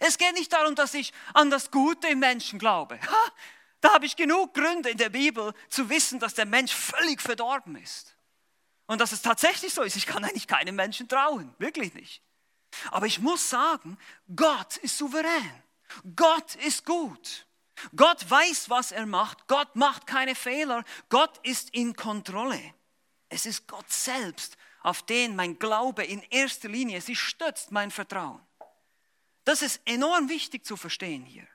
Es 0.00 0.16
geht 0.16 0.34
nicht 0.34 0.52
darum, 0.52 0.74
dass 0.74 0.94
ich 0.94 1.12
an 1.34 1.50
das 1.50 1.70
Gute 1.70 2.08
im 2.08 2.20
Menschen 2.20 2.58
glaube. 2.58 3.00
Ha, 3.00 3.32
da 3.80 3.94
habe 3.94 4.06
ich 4.06 4.16
genug 4.16 4.54
Gründe 4.54 4.90
in 4.90 4.98
der 4.98 5.08
Bibel 5.08 5.54
zu 5.68 5.88
wissen, 5.88 6.18
dass 6.18 6.34
der 6.34 6.46
Mensch 6.46 6.72
völlig 6.72 7.20
verdorben 7.20 7.76
ist. 7.76 8.16
Und 8.86 9.00
dass 9.00 9.12
es 9.12 9.22
tatsächlich 9.22 9.72
so 9.74 9.82
ist. 9.82 9.96
Ich 9.96 10.06
kann 10.06 10.24
eigentlich 10.24 10.46
keinem 10.46 10.74
Menschen 10.74 11.08
trauen, 11.08 11.54
wirklich 11.58 11.94
nicht. 11.94 12.22
Aber 12.90 13.06
ich 13.06 13.18
muss 13.20 13.48
sagen, 13.48 13.98
Gott 14.34 14.78
ist 14.78 14.98
souverän. 14.98 15.62
Gott 16.16 16.54
ist 16.56 16.84
gut. 16.84 17.46
Gott 17.94 18.28
weiß, 18.28 18.70
was 18.70 18.92
er 18.92 19.06
macht. 19.06 19.46
Gott 19.46 19.76
macht 19.76 20.06
keine 20.06 20.34
Fehler. 20.34 20.84
Gott 21.08 21.38
ist 21.44 21.70
in 21.70 21.94
Kontrolle. 21.94 22.74
Es 23.28 23.46
ist 23.46 23.66
Gott 23.68 23.90
selbst, 23.90 24.56
auf 24.82 25.02
den 25.02 25.36
mein 25.36 25.58
Glaube 25.58 26.04
in 26.04 26.22
erster 26.30 26.68
Linie, 26.68 27.00
sie 27.00 27.16
stützt 27.16 27.70
mein 27.70 27.90
Vertrauen. 27.90 28.40
Das 29.44 29.62
ist 29.62 29.80
enorm 29.84 30.28
wichtig 30.28 30.64
zu 30.64 30.76
verstehen 30.76 31.24
hier. 31.24 31.46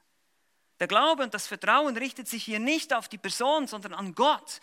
Der 0.84 0.89
Glaube 0.89 1.24
und 1.24 1.34
das 1.34 1.48
Vertrauen 1.48 1.96
richtet 1.96 2.28
sich 2.28 2.43
hier 2.43 2.60
nicht 2.60 2.93
auf 2.93 3.08
die 3.08 3.17
Person, 3.17 3.67
sondern 3.67 3.93
an 3.93 4.13
Gott. 4.13 4.60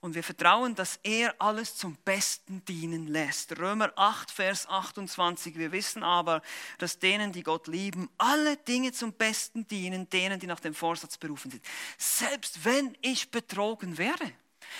Und 0.00 0.16
wir 0.16 0.24
vertrauen, 0.24 0.74
dass 0.74 0.98
er 1.04 1.32
alles 1.38 1.76
zum 1.76 1.94
Besten 2.04 2.64
dienen 2.64 3.06
lässt. 3.06 3.56
Römer 3.56 3.92
8, 3.94 4.32
Vers 4.32 4.68
28. 4.68 5.56
Wir 5.56 5.70
wissen 5.70 6.02
aber, 6.02 6.42
dass 6.78 6.98
denen, 6.98 7.30
die 7.30 7.44
Gott 7.44 7.68
lieben, 7.68 8.10
alle 8.18 8.56
Dinge 8.56 8.90
zum 8.90 9.12
Besten 9.12 9.64
dienen, 9.68 10.10
denen, 10.10 10.40
die 10.40 10.48
nach 10.48 10.58
dem 10.58 10.74
Vorsatz 10.74 11.18
berufen 11.18 11.52
sind. 11.52 11.64
Selbst 11.98 12.64
wenn 12.64 12.98
ich 13.00 13.30
betrogen 13.30 13.96
werde. 13.96 14.32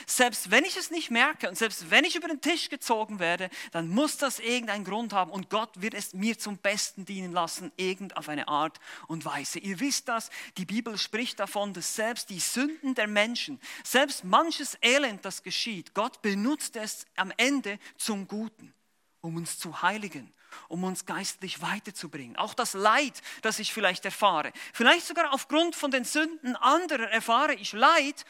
Selbst 0.07 0.51
wenn 0.51 0.65
ich 0.65 0.77
es 0.77 0.91
nicht 0.91 1.11
merke 1.11 1.49
und 1.49 1.57
selbst 1.57 1.91
wenn 1.91 2.05
ich 2.05 2.17
über 2.17 2.29
den 2.29 2.41
Tisch 2.41 2.69
gezogen 2.69 3.19
werde, 3.19 3.51
dann 3.73 3.89
muss 3.89 4.17
das 4.17 4.39
irgendeinen 4.39 4.85
Grund 4.85 5.13
haben 5.13 5.31
und 5.31 5.51
Gott 5.51 5.81
wird 5.81 5.95
es 5.95 6.13
mir 6.13 6.39
zum 6.39 6.59
Besten 6.59 7.05
dienen 7.05 7.33
lassen, 7.33 7.73
irgend 7.77 8.17
auf 8.17 8.29
eine 8.29 8.49
Art 8.49 8.81
und 9.07 9.25
Weise. 9.25 9.59
Ihr 9.59 9.81
wisst 9.81 10.09
das, 10.09 10.31
die 10.57 10.65
Bibel 10.65 10.99
spricht 10.99 11.41
davon, 11.41 11.73
dass 11.73 11.95
selbst 11.95 12.31
die 12.31 12.41
Sünden 12.41 12.95
der 12.95 13.07
Menschen, 13.07 13.61
selbst 13.83 14.25
manches 14.25 14.79
Elend, 14.83 15.25
das 15.25 15.43
geschieht, 15.43 15.95
Gott 15.95 16.23
benutzt 16.23 16.77
es 16.77 17.07
am 17.17 17.33
Ende 17.37 17.79
zum 17.97 18.29
Guten, 18.29 18.75
um 19.21 19.37
uns 19.37 19.59
zu 19.59 19.83
heiligen 19.83 20.33
um 20.69 20.85
uns 20.85 21.05
geistlich 21.05 21.63
weiterzubringen. 21.63 22.37
Auch 22.37 22.55
das 22.55 22.75
Leid, 22.75 23.23
das 23.43 23.59
ich 23.59 23.73
vielleicht 23.73 24.05
erfahre. 24.05 24.53
Vielleicht 24.73 25.07
sogar 25.07 25.33
aufgrund 25.33 25.75
von 25.75 25.91
den 25.91 26.05
Sünden 26.05 26.57
anderer 26.57 27.11
erfahre 27.11 27.55
ich 27.55 27.73
Leid 27.73 28.25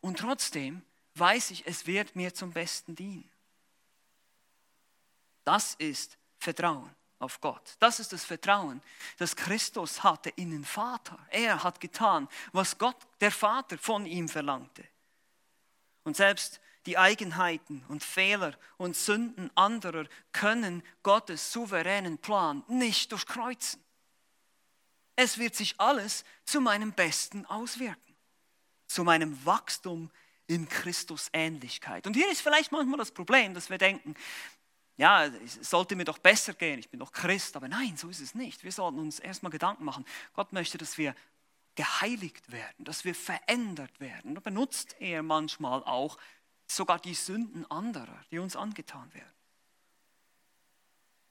und 0.00 0.18
trotzdem 0.18 0.82
weiß 1.14 1.50
ich, 1.50 1.66
es 1.66 1.86
wird 1.86 2.16
mir 2.16 2.32
zum 2.34 2.52
Besten 2.52 2.94
dienen. 2.94 3.30
Das 5.44 5.74
ist 5.74 6.16
Vertrauen 6.38 6.94
auf 7.18 7.40
Gott. 7.40 7.76
Das 7.78 8.00
ist 8.00 8.12
das 8.12 8.24
Vertrauen, 8.24 8.82
das 9.18 9.36
Christus 9.36 10.02
hatte 10.02 10.30
in 10.30 10.50
den 10.50 10.64
Vater. 10.64 11.18
Er 11.30 11.62
hat 11.62 11.80
getan, 11.80 12.28
was 12.52 12.78
Gott, 12.78 12.96
der 13.20 13.30
Vater, 13.30 13.78
von 13.78 14.06
ihm 14.06 14.28
verlangte. 14.28 14.84
Und 16.04 16.16
selbst 16.16 16.60
die 16.86 16.96
Eigenheiten 16.96 17.84
und 17.88 18.02
Fehler 18.02 18.56
und 18.78 18.96
Sünden 18.96 19.50
anderer 19.54 20.06
können 20.32 20.82
Gottes 21.02 21.52
souveränen 21.52 22.18
Plan 22.18 22.64
nicht 22.68 23.12
durchkreuzen. 23.12 23.82
Es 25.14 25.36
wird 25.36 25.54
sich 25.54 25.78
alles 25.78 26.24
zu 26.44 26.62
meinem 26.62 26.92
Besten 26.92 27.44
auswirken, 27.44 28.16
zu 28.86 29.04
meinem 29.04 29.44
Wachstum 29.44 30.10
in 30.50 30.68
Christus 30.68 31.28
Ähnlichkeit. 31.32 32.08
Und 32.08 32.14
hier 32.14 32.30
ist 32.30 32.40
vielleicht 32.40 32.72
manchmal 32.72 32.98
das 32.98 33.12
Problem, 33.12 33.54
dass 33.54 33.70
wir 33.70 33.78
denken, 33.78 34.16
ja, 34.96 35.26
es 35.26 35.54
sollte 35.62 35.94
mir 35.94 36.04
doch 36.04 36.18
besser 36.18 36.54
gehen, 36.54 36.80
ich 36.80 36.90
bin 36.90 36.98
doch 36.98 37.12
Christ, 37.12 37.56
aber 37.56 37.68
nein, 37.68 37.96
so 37.96 38.08
ist 38.08 38.20
es 38.20 38.34
nicht. 38.34 38.64
Wir 38.64 38.72
sollten 38.72 38.98
uns 38.98 39.20
erstmal 39.20 39.52
Gedanken 39.52 39.84
machen. 39.84 40.04
Gott 40.34 40.52
möchte, 40.52 40.76
dass 40.76 40.98
wir 40.98 41.14
geheiligt 41.76 42.50
werden, 42.50 42.84
dass 42.84 43.04
wir 43.04 43.14
verändert 43.14 44.00
werden. 44.00 44.34
Da 44.34 44.40
benutzt 44.40 44.96
er 44.98 45.22
manchmal 45.22 45.84
auch 45.84 46.18
sogar 46.66 46.98
die 46.98 47.14
Sünden 47.14 47.64
anderer, 47.70 48.20
die 48.32 48.40
uns 48.40 48.56
angetan 48.56 49.08
werden. 49.14 49.32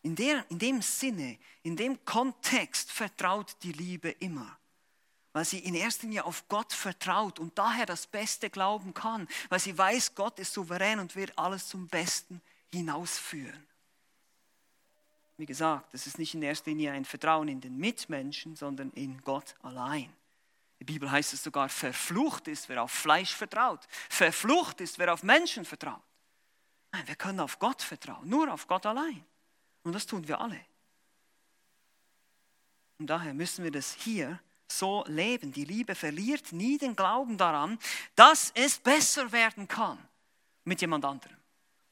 In, 0.02 0.16
der, 0.16 0.50
in 0.50 0.60
dem 0.60 0.82
Sinne, 0.82 1.38
in 1.62 1.76
dem 1.76 2.04
Kontext 2.06 2.90
vertraut 2.90 3.58
die 3.64 3.74
Liebe 3.74 4.10
immer 4.10 4.58
weil 5.34 5.46
sie 5.46 5.60
in 5.60 5.76
erster 5.76 6.04
Linie 6.04 6.26
auf 6.26 6.48
Gott 6.48 6.74
vertraut 6.74 7.39
und 7.39 7.58
daher 7.58 7.86
das 7.86 8.08
Beste 8.08 8.50
glauben 8.50 8.94
kann, 8.94 9.28
weil 9.50 9.60
sie 9.60 9.78
weiß, 9.78 10.15
Gott 10.15 10.39
ist 10.39 10.54
souverän 10.54 11.00
und 11.00 11.15
wird 11.15 11.38
alles 11.38 11.68
zum 11.68 11.88
Besten 11.88 12.42
hinausführen. 12.72 13.65
Wie 15.38 15.46
gesagt, 15.46 15.94
es 15.94 16.06
ist 16.06 16.20
nicht 16.20 16.34
in 16.34 16.42
erster 16.42 16.70
Linie 16.72 16.92
ein 16.92 17.06
Vertrauen 17.06 17.48
in 17.48 17.62
den 17.62 17.78
Mitmenschen, 17.78 18.56
sondern 18.56 18.92
in 18.92 19.22
Gott 19.22 19.56
allein. 19.62 20.12
Die 20.80 20.86
Bibel 20.86 21.10
heißt 21.10 21.34
es 21.34 21.44
sogar, 21.44 21.70
verflucht 21.70 22.48
ist, 22.48 22.68
wer 22.70 22.84
auf 22.84 22.92
Fleisch 22.92 23.34
vertraut. 23.34 23.88
Verflucht 24.10 24.82
ist, 24.82 24.98
wer 24.98 25.13
auf 25.13 25.24
Menschen 25.24 25.65
vertraut. 25.65 26.02
Nein, 26.92 27.08
wir 27.08 27.15
können 27.15 27.39
auf 27.39 27.60
Gott 27.60 27.82
vertrauen, 27.82 28.28
nur 28.28 28.52
auf 28.52 28.68
Gott 28.68 28.86
allein. 28.86 29.24
Und 29.84 29.94
das 29.94 30.06
tun 30.06 30.28
wir 30.28 30.42
alle. 30.42 30.60
Und 32.98 33.08
daher 33.08 33.34
müssen 33.34 33.63
wir 33.63 33.72
das 33.72 33.94
hier 33.94 34.39
so 34.72 35.04
leben. 35.08 35.52
Die 35.52 35.66
Liebe 35.66 35.96
verliert 35.96 36.52
nie 36.52 36.78
den 36.78 36.96
Glauben 36.96 37.38
daran, 37.38 37.80
dass 38.16 38.52
es 38.56 38.78
besser 38.78 39.32
werden 39.32 39.68
kann 39.68 39.98
mit 40.64 40.82
jemand 40.82 41.06
anderem. 41.06 41.36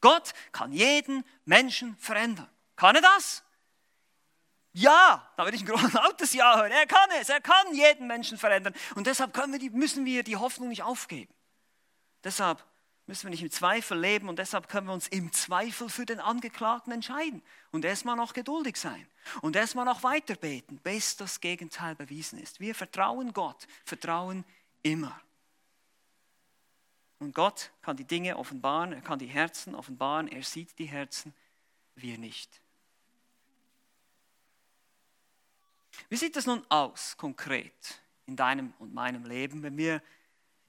Gott 0.01 0.33
kann 0.51 0.71
jeden 0.71 1.23
Menschen 1.45 1.97
verändern. 1.97 2.49
Kann 2.75 2.95
er 2.95 3.01
das? 3.01 3.43
Ja, 4.73 5.27
da 5.35 5.43
würde 5.43 5.57
ich 5.57 5.63
ein 5.63 5.67
großes 5.67 5.93
lautes 5.93 6.33
Ja 6.33 6.55
hören. 6.55 6.71
Er 6.71 6.85
kann 6.85 7.09
es, 7.19 7.29
er 7.29 7.41
kann 7.41 7.73
jeden 7.73 8.05
Menschen 8.05 8.37
verändern. 8.37 8.75
Und 8.93 9.07
deshalb 9.07 9.33
wir 9.51 9.59
die, 9.59 9.71
müssen 9.71 10.05
wir 10.05 10.23
die 10.23 10.37
Hoffnung 10.37 10.69
nicht 10.69 10.83
aufgeben. 10.83 11.33
Deshalb 12.23 12.63
müssen 13.07 13.23
wir 13.23 13.31
nicht 13.31 13.41
im 13.41 13.51
Zweifel 13.51 13.99
leben 13.99 14.27
und 14.27 14.37
deshalb 14.37 14.67
können 14.67 14.87
wir 14.87 14.93
uns 14.93 15.07
im 15.07 15.31
Zweifel 15.31 15.89
für 15.89 16.05
den 16.05 16.19
Angeklagten 16.19 16.91
entscheiden 16.91 17.41
und 17.71 17.85
erstmal 17.85 18.17
noch 18.17 18.33
geduldig 18.33 18.75
sein 18.77 19.07
und 19.41 19.55
erstmal 19.55 19.85
noch 19.85 20.03
weiter 20.03 20.35
beten, 20.35 20.77
bis 20.79 21.15
das 21.15 21.39
Gegenteil 21.39 21.95
bewiesen 21.95 22.37
ist. 22.37 22.59
Wir 22.59 22.75
vertrauen 22.75 23.33
Gott, 23.33 23.65
vertrauen 23.85 24.43
immer. 24.83 25.19
Und 27.19 27.33
Gott 27.33 27.71
kann 27.81 27.97
die 27.97 28.05
Dinge 28.05 28.37
offenbaren, 28.37 28.91
er 28.93 29.01
kann 29.01 29.19
die 29.19 29.25
Herzen 29.25 29.73
offenbaren, 29.73 30.27
er 30.27 30.43
sieht 30.43 30.77
die 30.77 30.85
Herzen, 30.85 31.33
wir 31.95 32.17
nicht. 32.17 32.61
Wie 36.09 36.17
sieht 36.17 36.35
das 36.35 36.45
nun 36.45 36.63
aus 36.69 37.17
konkret 37.17 38.01
in 38.27 38.35
deinem 38.35 38.73
und 38.79 38.93
meinem 38.93 39.25
Leben, 39.25 39.63
wenn 39.63 39.77
wir 39.77 40.01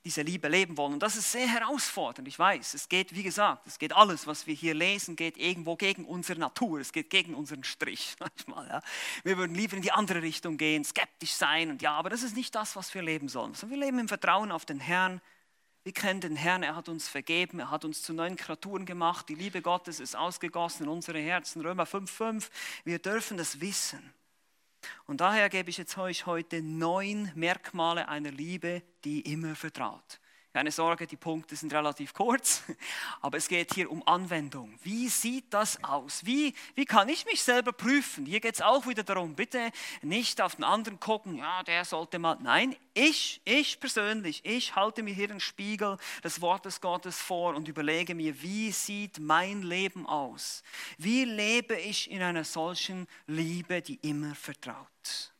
diese 0.04 0.22
Liebe 0.22 0.48
leben 0.48 0.76
wollen. 0.76 0.94
Und 0.94 1.02
das 1.02 1.16
ist 1.16 1.32
sehr 1.32 1.48
herausfordernd, 1.48 2.28
ich 2.28 2.38
weiß. 2.38 2.74
Es 2.74 2.88
geht, 2.88 3.14
wie 3.14 3.22
gesagt, 3.22 3.66
es 3.66 3.78
geht 3.78 3.92
alles, 3.92 4.26
was 4.26 4.46
wir 4.46 4.54
hier 4.54 4.74
lesen, 4.74 5.16
geht 5.16 5.36
irgendwo 5.36 5.76
gegen 5.76 6.04
unsere 6.04 6.38
Natur, 6.38 6.80
es 6.80 6.92
geht 6.92 7.10
gegen 7.10 7.34
unseren 7.34 7.64
Strich 7.64 8.16
manchmal. 8.20 8.68
Ja. 8.68 8.82
Wir 9.24 9.36
würden 9.36 9.54
lieber 9.54 9.76
in 9.76 9.82
die 9.82 9.92
andere 9.92 10.22
Richtung 10.22 10.56
gehen, 10.56 10.84
skeptisch 10.84 11.32
sein 11.32 11.70
und 11.70 11.82
ja, 11.82 11.92
aber 11.92 12.10
das 12.10 12.22
ist 12.22 12.36
nicht 12.36 12.54
das, 12.54 12.76
was 12.76 12.94
wir 12.94 13.02
leben 13.02 13.28
sollen. 13.28 13.52
wir 13.60 13.76
leben 13.76 13.98
im 13.98 14.08
Vertrauen 14.08 14.52
auf 14.52 14.64
den 14.64 14.80
Herrn. 14.80 15.20
Wir 15.84 15.92
kennen 15.92 16.20
den 16.20 16.36
Herrn, 16.36 16.62
er 16.62 16.76
hat 16.76 16.88
uns 16.88 17.08
vergeben, 17.08 17.60
er 17.60 17.70
hat 17.70 17.84
uns 17.84 18.02
zu 18.02 18.12
neuen 18.12 18.36
Kreaturen 18.36 18.84
gemacht. 18.84 19.28
Die 19.28 19.34
Liebe 19.34 19.62
Gottes 19.62 20.00
ist 20.00 20.16
ausgegossen 20.16 20.84
in 20.84 20.90
unsere 20.90 21.18
Herzen. 21.18 21.62
Römer 21.62 21.84
5,5. 21.84 22.50
Wir 22.84 22.98
dürfen 22.98 23.38
das 23.38 23.60
wissen. 23.60 24.12
Und 25.06 25.20
daher 25.20 25.48
gebe 25.48 25.70
ich 25.70 25.78
jetzt 25.78 25.96
euch 25.98 26.26
heute 26.26 26.62
neun 26.62 27.30
Merkmale 27.34 28.08
einer 28.08 28.30
Liebe, 28.30 28.82
die 29.04 29.20
immer 29.20 29.54
vertraut. 29.54 30.20
Keine 30.54 30.72
Sorge, 30.72 31.06
die 31.06 31.16
Punkte 31.16 31.54
sind 31.56 31.74
relativ 31.74 32.14
kurz, 32.14 32.62
aber 33.20 33.36
es 33.36 33.48
geht 33.48 33.74
hier 33.74 33.90
um 33.90 34.06
Anwendung. 34.08 34.78
Wie 34.82 35.08
sieht 35.08 35.52
das 35.52 35.82
aus? 35.84 36.24
Wie, 36.24 36.54
wie 36.74 36.86
kann 36.86 37.10
ich 37.10 37.26
mich 37.26 37.42
selber 37.42 37.72
prüfen? 37.72 38.24
Hier 38.24 38.40
geht 38.40 38.54
es 38.54 38.62
auch 38.62 38.86
wieder 38.86 39.02
darum, 39.02 39.34
bitte 39.34 39.70
nicht 40.00 40.40
auf 40.40 40.56
den 40.56 40.64
anderen 40.64 40.98
gucken, 41.00 41.36
ja, 41.36 41.62
der 41.64 41.84
sollte 41.84 42.18
mal. 42.18 42.38
Nein, 42.40 42.74
ich, 42.94 43.42
ich 43.44 43.78
persönlich, 43.78 44.40
ich 44.44 44.74
halte 44.74 45.02
mir 45.02 45.12
hier 45.12 45.28
den 45.28 45.38
Spiegel 45.38 45.98
des 46.24 46.40
Wortes 46.40 46.80
Gottes 46.80 47.20
vor 47.20 47.54
und 47.54 47.68
überlege 47.68 48.14
mir, 48.14 48.40
wie 48.42 48.72
sieht 48.72 49.20
mein 49.20 49.62
Leben 49.62 50.06
aus? 50.06 50.62
Wie 50.96 51.24
lebe 51.24 51.76
ich 51.76 52.10
in 52.10 52.22
einer 52.22 52.44
solchen 52.44 53.06
Liebe, 53.26 53.82
die 53.82 53.96
immer 53.96 54.34
vertraut? 54.34 55.34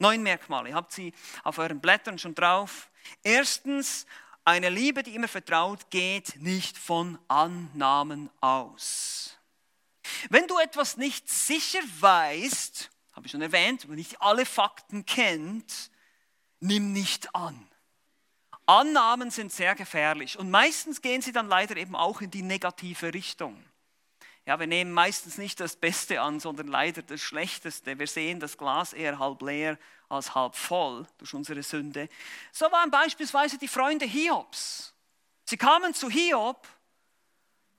Neun 0.00 0.24
Merkmale, 0.24 0.70
ihr 0.70 0.74
habt 0.74 0.90
sie 0.90 1.14
auf 1.44 1.58
euren 1.58 1.80
Blättern 1.80 2.18
schon 2.18 2.34
drauf. 2.34 2.90
Erstens, 3.22 4.04
eine 4.44 4.70
Liebe, 4.70 5.02
die 5.02 5.14
immer 5.14 5.28
vertraut, 5.28 5.90
geht 5.90 6.36
nicht 6.36 6.76
von 6.76 7.18
Annahmen 7.28 8.30
aus. 8.40 9.36
Wenn 10.30 10.46
du 10.46 10.58
etwas 10.58 10.96
nicht 10.96 11.28
sicher 11.28 11.80
weißt, 12.00 12.90
habe 13.12 13.26
ich 13.26 13.32
schon 13.32 13.42
erwähnt, 13.42 13.88
wenn 13.88 13.96
nicht 13.96 14.20
alle 14.20 14.46
Fakten 14.46 15.06
kennt, 15.06 15.90
nimm 16.60 16.92
nicht 16.92 17.34
an. 17.34 17.68
Annahmen 18.66 19.30
sind 19.30 19.52
sehr 19.52 19.74
gefährlich 19.74 20.38
und 20.38 20.50
meistens 20.50 21.02
gehen 21.02 21.20
sie 21.20 21.32
dann 21.32 21.48
leider 21.48 21.76
eben 21.76 21.94
auch 21.94 22.20
in 22.20 22.30
die 22.30 22.42
negative 22.42 23.12
Richtung. 23.12 23.62
Ja, 24.44 24.58
wir 24.58 24.66
nehmen 24.66 24.92
meistens 24.92 25.38
nicht 25.38 25.60
das 25.60 25.76
Beste 25.76 26.20
an, 26.20 26.40
sondern 26.40 26.66
leider 26.66 27.02
das 27.02 27.20
Schlechteste. 27.20 27.98
Wir 27.98 28.08
sehen 28.08 28.40
das 28.40 28.58
Glas 28.58 28.92
eher 28.92 29.18
halb 29.18 29.40
leer 29.42 29.78
als 30.08 30.34
halb 30.34 30.56
voll 30.56 31.06
durch 31.18 31.32
unsere 31.32 31.62
Sünde. 31.62 32.08
So 32.50 32.70
waren 32.72 32.90
beispielsweise 32.90 33.56
die 33.56 33.68
Freunde 33.68 34.04
Hiobs. 34.04 34.92
Sie 35.44 35.56
kamen 35.56 35.94
zu 35.94 36.10
Hiob 36.10 36.66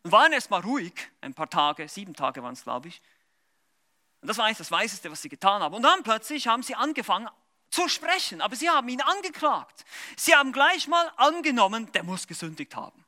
und 0.04 0.12
waren 0.12 0.32
erstmal 0.32 0.62
ruhig, 0.62 0.94
ein 1.22 1.34
paar 1.34 1.50
Tage, 1.50 1.88
sieben 1.88 2.14
Tage 2.14 2.42
waren 2.42 2.54
es, 2.54 2.64
glaube 2.64 2.88
ich. 2.88 3.02
Und 4.22 4.30
das 4.30 4.38
war 4.38 4.46
eigentlich 4.46 4.58
das 4.60 4.72
Weiseste, 4.72 5.12
was 5.12 5.22
sie 5.22 5.30
getan 5.30 5.62
haben. 5.62 5.76
Und 5.76 5.84
dann 5.84 6.02
plötzlich 6.02 6.48
haben 6.48 6.64
sie 6.64 6.76
angefangen 6.76 7.28
zu 7.70 7.90
sprechen, 7.90 8.40
aber 8.40 8.56
sie 8.56 8.70
haben 8.70 8.88
ihn 8.88 9.02
angeklagt. 9.02 9.84
Sie 10.16 10.34
haben 10.34 10.54
gleich 10.54 10.88
mal 10.88 11.12
angenommen, 11.18 11.92
der 11.92 12.04
muss 12.04 12.26
gesündigt 12.26 12.76
haben. 12.76 13.04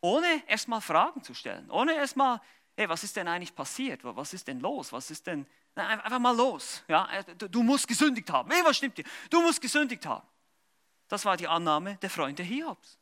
Ohne 0.00 0.42
erstmal 0.46 0.80
Fragen 0.80 1.24
zu 1.24 1.34
stellen, 1.34 1.68
ohne 1.70 1.94
erstmal 1.94 2.40
hey, 2.78 2.88
was 2.88 3.02
ist 3.02 3.16
denn 3.16 3.26
eigentlich 3.26 3.52
passiert? 3.52 4.04
Was 4.04 4.32
ist 4.32 4.46
denn 4.46 4.60
los? 4.60 4.92
Was 4.92 5.10
ist 5.10 5.26
denn, 5.26 5.44
einfach 5.74 6.20
mal 6.20 6.36
los. 6.36 6.84
Ja? 6.86 7.10
Äh, 7.10 7.24
du 7.34 7.64
musst 7.64 7.88
gesündigt 7.88 8.30
haben. 8.30 8.48
Hey, 8.52 8.62
was 8.64 8.76
stimmt 8.76 8.96
dir? 8.96 9.04
Du 9.28 9.42
musst 9.42 9.60
gesündigt 9.60 10.06
haben. 10.06 10.26
Das 11.08 11.24
war 11.24 11.36
die 11.36 11.48
Annahme 11.48 11.96
der 11.96 12.08
Freunde 12.08 12.44
Hiobs. 12.44 12.96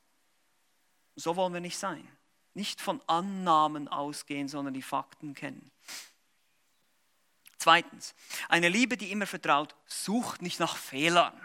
So 1.14 1.36
wollen 1.36 1.52
wir 1.52 1.60
nicht 1.60 1.76
sein. 1.76 2.08
Nicht 2.54 2.80
von 2.80 3.02
Annahmen 3.06 3.86
ausgehen, 3.88 4.48
sondern 4.48 4.72
die 4.72 4.80
Fakten 4.80 5.34
kennen. 5.34 5.70
Zweitens, 7.58 8.14
eine 8.48 8.70
Liebe, 8.70 8.96
die 8.96 9.12
immer 9.12 9.26
vertraut, 9.26 9.74
sucht 9.84 10.40
nicht 10.40 10.58
nach 10.58 10.76
Fehlern. 10.76 11.38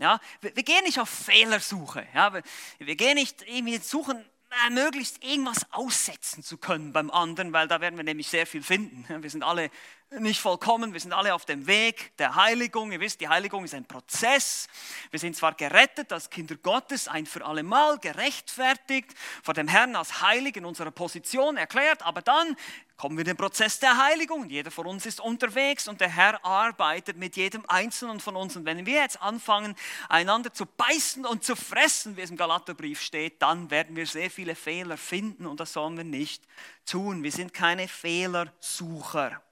Ja, 0.00 0.18
wir, 0.40 0.56
wir 0.56 0.64
gehen 0.64 0.82
nicht 0.82 0.98
auf 0.98 1.08
Fehlersuche. 1.08 2.08
Ja, 2.12 2.32
wir, 2.32 2.42
wir 2.78 2.96
gehen 2.96 3.14
nicht 3.14 3.42
irgendwie 3.42 3.78
suchen 3.78 4.24
möglichst 4.70 5.24
irgendwas 5.24 5.66
aussetzen 5.72 6.42
zu 6.42 6.58
können 6.58 6.92
beim 6.92 7.10
anderen, 7.10 7.52
weil 7.52 7.68
da 7.68 7.80
werden 7.80 7.96
wir 7.96 8.04
nämlich 8.04 8.28
sehr 8.28 8.46
viel 8.46 8.62
finden. 8.62 9.04
Wir 9.22 9.30
sind 9.30 9.42
alle 9.42 9.70
nicht 10.10 10.40
vollkommen, 10.40 10.94
wir 10.94 11.00
sind 11.00 11.12
alle 11.12 11.34
auf 11.34 11.44
dem 11.44 11.66
Weg 11.66 12.16
der 12.16 12.34
Heiligung. 12.34 12.92
Ihr 12.92 13.00
wisst, 13.00 13.20
die 13.20 13.28
Heiligung 13.28 13.64
ist 13.64 13.74
ein 13.74 13.84
Prozess. 13.84 14.66
Wir 15.10 15.20
sind 15.20 15.36
zwar 15.36 15.52
gerettet 15.52 16.12
als 16.12 16.30
Kinder 16.30 16.56
Gottes, 16.56 17.08
ein 17.08 17.26
für 17.26 17.44
alle 17.44 17.62
Mal 17.62 17.98
gerechtfertigt, 17.98 19.14
vor 19.42 19.54
dem 19.54 19.68
Herrn 19.68 19.96
als 19.96 20.22
heilig 20.22 20.56
in 20.56 20.64
unserer 20.64 20.90
Position 20.90 21.56
erklärt, 21.58 22.02
aber 22.02 22.22
dann 22.22 22.56
kommen 22.96 23.16
wir 23.16 23.22
in 23.22 23.28
den 23.28 23.36
Prozess 23.36 23.78
der 23.78 23.96
Heiligung 23.96 24.48
jeder 24.48 24.70
von 24.70 24.86
uns 24.86 25.06
ist 25.06 25.20
unterwegs 25.20 25.86
und 25.86 26.00
der 26.00 26.08
Herr 26.08 26.44
arbeitet 26.44 27.16
mit 27.16 27.36
jedem 27.36 27.64
Einzelnen 27.68 28.18
von 28.18 28.34
uns. 28.34 28.56
Und 28.56 28.64
wenn 28.64 28.86
wir 28.86 29.02
jetzt 29.02 29.22
anfangen, 29.22 29.76
einander 30.08 30.52
zu 30.52 30.64
beißen 30.66 31.26
und 31.26 31.44
zu 31.44 31.54
fressen, 31.54 32.16
wie 32.16 32.22
es 32.22 32.30
im 32.30 32.36
Galaterbrief 32.36 33.00
steht, 33.00 33.42
dann 33.42 33.70
werden 33.70 33.94
wir 33.94 34.06
sehr 34.06 34.30
viele 34.30 34.54
Fehler 34.54 34.96
finden 34.96 35.46
und 35.46 35.60
das 35.60 35.74
sollen 35.74 35.96
wir 35.96 36.04
nicht 36.04 36.42
tun. 36.86 37.22
Wir 37.22 37.32
sind 37.32 37.52
keine 37.52 37.88
Fehlersucher. 37.88 39.42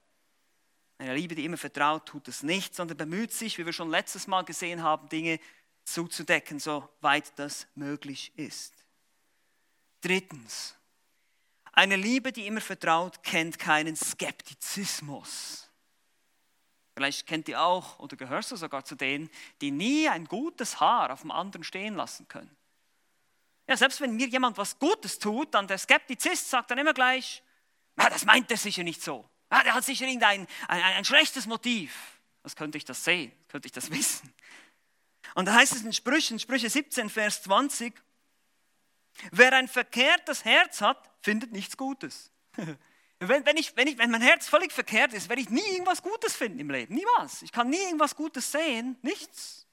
Eine 0.98 1.14
Liebe, 1.14 1.35
die 1.35 1.44
immer 1.44 1.59
vertraut, 1.59 2.06
tut 2.06 2.28
es 2.28 2.42
nicht, 2.42 2.74
sondern 2.74 2.96
bemüht 2.96 3.32
sich, 3.32 3.59
wie 3.59 3.66
wir 3.66 3.72
schon 3.72 3.90
letztes 3.90 4.26
Mal 4.26 4.44
gesehen 4.44 4.82
haben, 4.82 5.09
Dinge 5.09 5.38
zuzudecken, 5.85 6.59
soweit 6.59 7.38
das 7.38 7.66
möglich 7.74 8.32
ist. 8.37 8.72
Drittens, 10.00 10.74
eine 11.72 11.96
Liebe, 11.96 12.32
die 12.32 12.46
immer 12.46 12.62
vertraut, 12.62 13.22
kennt 13.22 13.59
keinen 13.59 13.96
Skeptizismus. 13.96 15.68
Vielleicht 16.94 17.26
kennt 17.26 17.48
ihr 17.48 17.61
auch 17.61 17.98
oder 17.98 18.16
gehörst 18.16 18.50
du 18.50 18.56
sogar 18.56 18.82
zu 18.82 18.94
denen, 18.94 19.28
die 19.61 19.70
nie 19.70 20.09
ein 20.09 20.24
gutes 20.24 20.80
Haar 20.80 21.12
auf 21.12 21.20
dem 21.20 21.30
anderen 21.30 21.62
stehen 21.62 21.94
lassen 21.94 22.26
können. 22.26 22.56
Ja, 23.68 23.76
selbst 23.76 24.00
wenn 24.00 24.16
mir 24.16 24.28
jemand 24.28 24.56
was 24.56 24.78
Gutes 24.78 25.18
tut, 25.18 25.52
dann 25.52 25.66
der 25.66 25.76
Skeptizist 25.76 26.48
sagt 26.48 26.70
dann 26.70 26.78
immer 26.78 26.94
gleich, 26.94 27.42
na, 27.96 28.09
das 28.09 28.24
meint 28.24 28.50
er 28.50 28.56
sicher 28.56 28.82
nicht 28.82 29.02
so. 29.02 29.28
Ah, 29.48 29.62
der 29.62 29.74
hat 29.74 29.85
sicher 29.85 30.06
irgendein 30.06 30.40
ein, 30.68 30.82
ein, 30.82 30.82
ein 30.82 31.04
schlechtes 31.04 31.46
Motiv. 31.46 31.94
Was 32.42 32.56
könnte 32.56 32.78
ich 32.78 32.85
das 32.85 33.04
sehen? 33.04 33.32
Könnte 33.48 33.66
ich 33.66 33.72
das 33.72 33.90
wissen? 33.90 34.32
Und 35.35 35.46
da 35.46 35.54
heißt 35.54 35.74
es 35.74 35.82
in 35.82 35.92
Sprüchen, 35.92 36.38
Sprüche 36.38 36.70
17, 36.70 37.11
Vers 37.11 37.42
20, 37.42 37.94
wer 39.32 39.52
ein 39.52 39.68
verkehrtes 39.68 40.44
Herz 40.44 40.80
hat, 40.80 41.11
findet 41.22 41.52
nichts 41.52 41.76
Gutes. 41.76 42.30
Wenn, 43.18 43.46
wenn, 43.46 43.56
ich, 43.56 43.74
wenn, 43.74 43.88
ich, 43.88 43.96
wenn 43.96 44.11
mein 44.11 44.20
Herz 44.20 44.46
völlig 44.46 44.72
verkehrt 44.72 45.14
ist, 45.14 45.30
werde 45.30 45.40
ich 45.40 45.48
nie 45.48 45.66
irgendwas 45.72 46.02
Gutes 46.02 46.37
finden 46.37 46.59
im 46.59 46.68
Leben. 46.68 46.94
Niemals. 46.94 47.40
Ich 47.40 47.50
kann 47.50 47.70
nie 47.70 47.82
irgendwas 47.82 48.14
Gutes 48.14 48.52
sehen. 48.52 48.98
Nichts. 49.00 49.66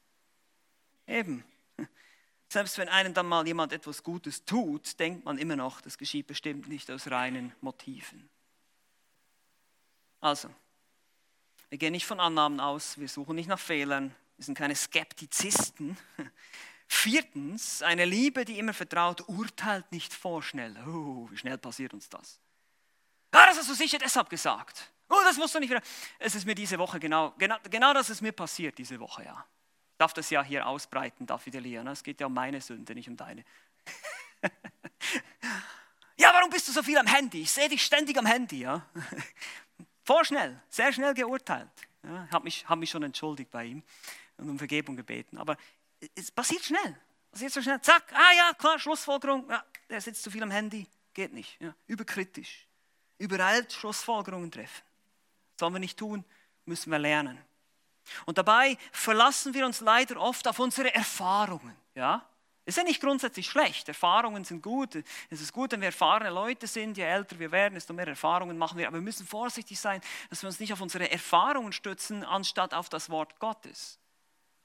Eben. 1.07 1.43
Selbst 2.47 2.77
wenn 2.77 2.87
einem 2.87 3.13
dann 3.13 3.27
mal 3.27 3.45
jemand 3.45 3.73
etwas 3.73 4.01
Gutes 4.01 4.45
tut, 4.45 4.97
denkt 4.97 5.25
man 5.25 5.37
immer 5.37 5.57
noch, 5.57 5.81
das 5.81 5.97
geschieht 5.97 6.25
bestimmt 6.25 6.69
nicht 6.69 6.89
aus 6.89 7.11
reinen 7.11 7.53
Motiven. 7.59 8.29
Also, 10.23 10.49
wir 11.67 11.77
gehen 11.77 11.91
nicht 11.91 12.05
von 12.05 12.21
Annahmen 12.21 12.61
aus, 12.61 12.97
wir 12.97 13.09
suchen 13.09 13.35
nicht 13.35 13.49
nach 13.49 13.59
Fehlern, 13.59 14.15
wir 14.37 14.45
sind 14.45 14.57
keine 14.57 14.73
Skeptizisten. 14.73 15.97
Viertens, 16.87 17.81
eine 17.81 18.05
Liebe, 18.05 18.45
die 18.45 18.57
immer 18.57 18.73
vertraut, 18.73 19.27
urteilt 19.27 19.91
nicht 19.91 20.13
vorschnell. 20.13 20.77
Oh, 20.87 21.27
wie 21.29 21.35
schnell 21.35 21.57
passiert 21.57 21.93
uns 21.93 22.07
das? 22.07 22.39
Ah, 23.31 23.47
das 23.47 23.57
hast 23.57 23.69
du 23.69 23.73
sicher 23.73 23.97
deshalb 23.97 24.29
gesagt. 24.29 24.89
Oh, 25.09 25.19
das 25.25 25.35
musst 25.35 25.55
du 25.55 25.59
nicht 25.59 25.71
wieder. 25.71 25.81
Es 26.19 26.35
ist 26.35 26.45
mir 26.45 26.55
diese 26.55 26.79
Woche 26.79 27.01
genau, 27.01 27.33
genau, 27.37 27.57
genau 27.69 27.93
das 27.93 28.09
ist 28.09 28.21
mir 28.21 28.31
passiert 28.31 28.77
diese 28.77 28.97
Woche, 29.01 29.25
ja. 29.25 29.45
Ich 29.91 29.97
darf 29.97 30.13
das 30.13 30.29
ja 30.29 30.41
hier 30.41 30.65
ausbreiten, 30.65 31.25
David 31.25 31.55
Elia. 31.55 31.83
Ne? 31.83 31.91
Es 31.91 32.01
geht 32.01 32.21
ja 32.21 32.27
um 32.27 32.33
meine 32.33 32.61
Sünde, 32.61 32.95
nicht 32.95 33.09
um 33.09 33.17
deine. 33.17 33.43
ja, 36.15 36.31
warum 36.33 36.49
bist 36.49 36.69
du 36.69 36.71
so 36.71 36.81
viel 36.81 36.97
am 36.97 37.07
Handy? 37.07 37.41
Ich 37.41 37.51
sehe 37.51 37.67
dich 37.67 37.83
ständig 37.83 38.17
am 38.17 38.25
Handy, 38.25 38.61
ja. 38.61 38.87
Vorschnell, 40.03 40.61
sehr 40.69 40.91
schnell 40.91 41.13
geurteilt. 41.13 41.69
Ja, 42.03 42.27
habe 42.31 42.43
mich, 42.43 42.67
hab 42.67 42.77
mich 42.77 42.89
schon 42.89 43.03
entschuldigt 43.03 43.49
bei 43.51 43.65
ihm 43.65 43.83
und 44.37 44.49
um 44.49 44.57
Vergebung 44.57 44.95
gebeten. 44.95 45.37
Aber 45.37 45.57
es 46.15 46.31
passiert 46.31 46.63
schnell. 46.63 46.99
Passiert 47.31 47.51
so 47.51 47.61
schnell. 47.61 47.81
Zack, 47.81 48.11
ah 48.13 48.33
ja, 48.35 48.53
klar, 48.53 48.77
Schlussfolgerung. 48.77 49.49
Ja, 49.49 49.63
der 49.89 50.01
sitzt 50.01 50.23
zu 50.23 50.29
viel 50.29 50.43
am 50.43 50.51
Handy. 50.51 50.87
Geht 51.13 51.33
nicht. 51.33 51.59
Ja, 51.61 51.73
überkritisch. 51.87 52.67
Übereilt 53.17 53.71
Schlussfolgerungen 53.71 54.51
treffen. 54.51 54.83
Sollen 55.57 55.73
wir 55.73 55.79
nicht 55.79 55.97
tun, 55.97 56.25
müssen 56.65 56.91
wir 56.91 56.99
lernen. 56.99 57.37
Und 58.25 58.37
dabei 58.37 58.77
verlassen 58.91 59.53
wir 59.53 59.65
uns 59.65 59.79
leider 59.79 60.19
oft 60.19 60.47
auf 60.47 60.59
unsere 60.59 60.93
Erfahrungen. 60.93 61.75
Ja? 61.95 62.27
Ist 62.65 62.77
ja 62.77 62.83
nicht 62.83 63.01
grundsätzlich 63.01 63.47
schlecht. 63.47 63.89
Erfahrungen 63.89 64.45
sind 64.45 64.61
gut. 64.61 64.95
Es 65.29 65.41
ist 65.41 65.51
gut, 65.51 65.73
wenn 65.73 65.81
wir 65.81 65.87
erfahrene 65.87 66.29
Leute 66.29 66.65
sind. 66.65 66.97
Je 66.97 67.03
älter 67.03 67.37
wir 67.37 67.51
werden, 67.51 67.73
desto 67.73 67.93
mehr 67.93 68.07
Erfahrungen 68.07 68.57
machen 68.57 68.77
wir. 68.77 68.87
Aber 68.87 68.97
wir 68.97 69.03
müssen 69.03 69.27
vorsichtig 69.27 69.79
sein, 69.79 69.99
dass 70.29 70.41
wir 70.41 70.47
uns 70.47 70.59
nicht 70.61 70.71
auf 70.71 70.79
unsere 70.79 71.11
Erfahrungen 71.11 71.73
stützen, 71.73 72.23
anstatt 72.23 72.73
auf 72.73 72.87
das 72.87 73.09
Wort 73.09 73.37
Gottes. 73.39 73.99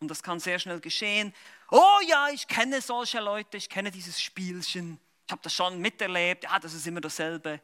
Und 0.01 0.09
das 0.09 0.23
kann 0.23 0.39
sehr 0.39 0.61
schnell 0.61 0.81
geschehen. 0.81 1.35
Oh 1.73 1.99
ja, 2.07 2.29
ich 2.29 2.47
kenne 2.47 2.81
solche 2.81 3.19
Leute, 3.19 3.57
ich 3.57 3.69
kenne 3.69 3.91
dieses 3.91 4.21
Spielchen. 4.21 5.01
Ich 5.27 5.33
habe 5.33 5.43
das 5.43 5.53
schon 5.53 5.81
miterlebt. 5.81 6.45
Ja, 6.45 6.59
das 6.61 6.75
ist 6.75 6.87
immer 6.87 7.01
dasselbe. 7.01 7.61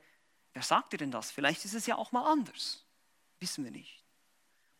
Wer 0.52 0.62
sagt 0.62 0.92
dir 0.92 0.98
denn 0.98 1.12
das? 1.12 1.30
Vielleicht 1.30 1.64
ist 1.64 1.74
es 1.74 1.86
ja 1.86 1.96
auch 1.96 2.10
mal 2.10 2.30
anders. 2.30 2.84
Wissen 3.38 3.64
wir 3.64 3.70
nicht. 3.70 4.03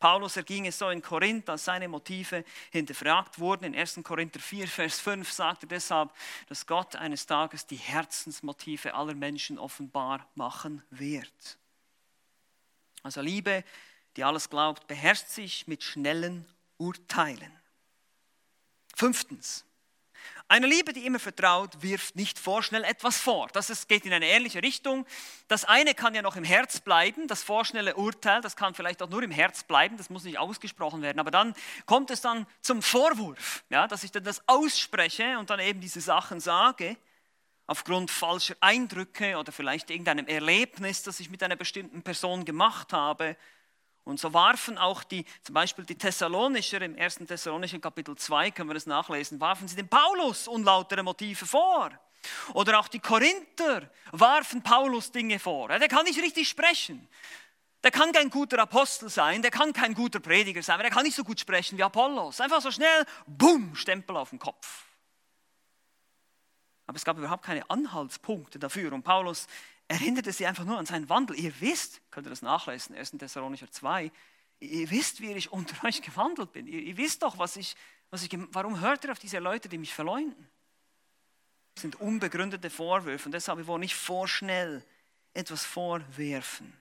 Paulus 0.05 0.37
erging 0.37 0.67
es 0.67 0.77
so 0.77 0.91
in 0.91 1.01
Korinth, 1.01 1.49
als 1.49 1.65
seine 1.65 1.89
Motive 1.89 2.45
hinterfragt 2.71 3.39
wurden. 3.39 3.65
In 3.65 3.75
1. 3.75 4.01
Korinther 4.03 4.39
4, 4.39 4.69
Vers 4.69 5.01
5 5.01 5.33
sagt 5.33 5.63
er 5.63 5.69
deshalb, 5.71 6.13
dass 6.47 6.67
Gott 6.67 6.95
eines 6.95 7.25
Tages 7.25 7.67
die 7.67 7.79
Herzensmotive 7.79 8.93
aller 8.93 9.15
Menschen 9.15 9.59
offenbar 9.59 10.29
machen 10.35 10.83
wird. 10.91 11.57
Also 13.03 13.23
Liebe, 13.23 13.65
die 14.17 14.25
alles 14.25 14.51
glaubt, 14.51 14.87
beherrscht 14.89 15.29
sich 15.29 15.67
mit 15.69 15.83
schnellen 15.83 16.45
Urteilen. 16.77 17.59
Fünftens, 18.95 19.65
eine 20.49 20.67
Liebe, 20.67 20.93
die 20.93 21.07
immer 21.07 21.19
vertraut, 21.19 21.83
wirft 21.83 22.17
nicht 22.17 22.39
vorschnell 22.39 22.85
etwas 22.85 23.19
vor. 23.19 23.49
Das 23.53 23.71
ist, 23.71 23.89
geht 23.89 24.05
in 24.07 24.13
eine 24.13 24.27
ähnliche 24.27 24.63
Richtung. 24.63 25.07
Das 25.49 25.65
eine 25.65 25.95
kann 25.95 26.15
ja 26.15 26.23
noch 26.23 26.37
im 26.37 26.45
Herz 26.45 26.81
bleiben, 26.81 27.29
das 27.29 27.43
vorschnelle 27.43 27.97
Urteil, 27.97 28.41
das 28.41 28.57
kann 28.57 28.75
vielleicht 28.75 29.03
auch 29.03 29.09
nur 29.09 29.23
im 29.23 29.31
Herz 29.31 29.65
bleiben, 29.65 29.97
das 29.97 30.11
muss 30.11 30.25
nicht 30.25 30.39
ausgesprochen 30.39 31.03
werden. 31.03 31.21
Aber 31.21 31.31
dann 31.31 31.55
kommt 31.87 32.11
es 32.11 32.21
dann 32.21 32.47
zum 32.61 32.83
Vorwurf, 32.83 33.65
ja, 33.71 33.87
dass 33.87 34.05
ich 34.05 34.13
dann 34.13 34.25
das 34.25 34.47
ausspreche 34.49 35.39
und 35.39 35.51
dann 35.51 35.61
eben 35.61 35.81
diese 35.81 36.01
Sachen 36.01 36.41
sage, 36.41 36.97
aufgrund 37.67 38.11
falscher 38.11 38.57
Eindrücke 38.61 39.39
oder 39.39 39.53
vielleicht 39.53 39.91
irgendeinem 39.91 40.27
Erlebnis, 40.27 41.03
das 41.03 41.21
ich 41.21 41.31
mit 41.31 41.43
einer 41.43 41.57
bestimmten 41.57 42.03
Person 42.03 42.45
gemacht 42.45 42.93
habe. 42.93 43.37
Und 44.05 44.21
so 44.21 44.33
warfen 44.35 44.77
auch 44.77 45.03
die, 45.03 45.25
zum 45.43 45.55
Beispiel 45.55 45.85
die 45.87 45.97
Thessalonischer 45.97 46.81
im 46.83 46.99
1. 46.99 47.21
Thessalonischen 47.27 47.81
Kapitel 47.81 48.17
2, 48.17 48.51
können 48.51 48.69
wir 48.69 48.75
das 48.75 48.87
nachlesen, 48.87 49.41
warfen 49.41 49.67
sie 49.67 49.77
dem 49.77 49.89
Paulus 49.89 50.47
unlautere 50.47 51.03
Motive 51.03 51.47
vor. 51.47 51.91
Oder 52.53 52.79
auch 52.79 52.89
die 52.89 53.01
Korinther 53.01 53.91
warfen 54.13 54.63
Paulus 54.63 55.11
Dinge 55.11 55.39
vor. 55.39 55.69
Der 55.69 55.89
kann 55.89 56.05
nicht 56.05 56.21
richtig 56.21 56.49
sprechen. 56.49 57.09
der 57.83 57.91
kann 57.91 58.13
kein 58.13 58.31
guter 58.31 58.59
Apostel 58.59 59.11
sein, 59.11 59.43
der 59.43 59.51
kann 59.51 59.73
kein 59.75 59.95
guter 59.95 60.21
Prediger 60.21 60.63
sein, 60.63 60.79
der 60.79 60.91
kann 60.91 61.05
nicht 61.05 61.17
so 61.17 61.23
gut 61.23 61.39
sprechen 61.39 61.77
wie 61.77 61.83
Apollos. 61.83 62.41
Einfach 62.41 62.63
so 62.63 62.71
schnell, 62.71 63.05
bumm, 63.27 63.75
Stempel 63.77 64.17
auf 64.17 64.31
den 64.31 64.39
Kopf. 64.39 64.85
Aber 66.87 66.97
es 66.97 67.05
gab 67.05 67.17
überhaupt 67.19 67.45
keine 67.45 67.69
Anhaltspunkte 67.71 68.59
dafür. 68.59 68.93
Und 68.93 69.03
Paulus 69.03 69.47
erinnerte 69.89 70.33
sie 70.33 70.47
einfach 70.47 70.65
nur 70.65 70.79
an 70.79 70.87
seinen 70.87 71.09
Wandel. 71.09 71.39
Ihr 71.39 71.53
wisst, 71.61 72.01
könnt 72.11 72.27
ihr 72.27 72.31
das 72.31 72.43
nachlesen, 72.43 72.97
1. 72.97 73.13
Thessalonicher 73.13 73.71
2, 73.71 74.11
ihr 74.61 74.91
wisst, 74.91 75.21
wie 75.21 75.33
ich 75.33 75.53
unter 75.53 75.85
euch 75.87 76.03
gewandelt 76.03 76.53
bin. 76.53 76.67
Ihr, 76.67 76.81
ihr 76.81 76.97
wisst 76.97 77.23
doch, 77.23 77.39
was 77.39 77.57
ich, 77.57 77.77
was 78.11 78.23
ich, 78.23 78.31
warum 78.51 78.81
hört 78.81 79.05
ihr 79.05 79.13
auf 79.13 79.19
diese 79.19 79.39
Leute, 79.39 79.69
die 79.69 79.79
mich 79.79 79.93
verleumden? 79.93 80.49
Das 81.75 81.83
sind 81.83 82.01
unbegründete 82.01 82.71
Vorwürfe 82.71 83.27
und 83.27 83.33
deshalb 83.33 83.59
wir 83.59 83.67
wollen 83.67 83.81
nicht 83.81 83.97
vorschnell 83.97 84.85
etwas 85.35 85.65
vorwerfen. 85.65 86.73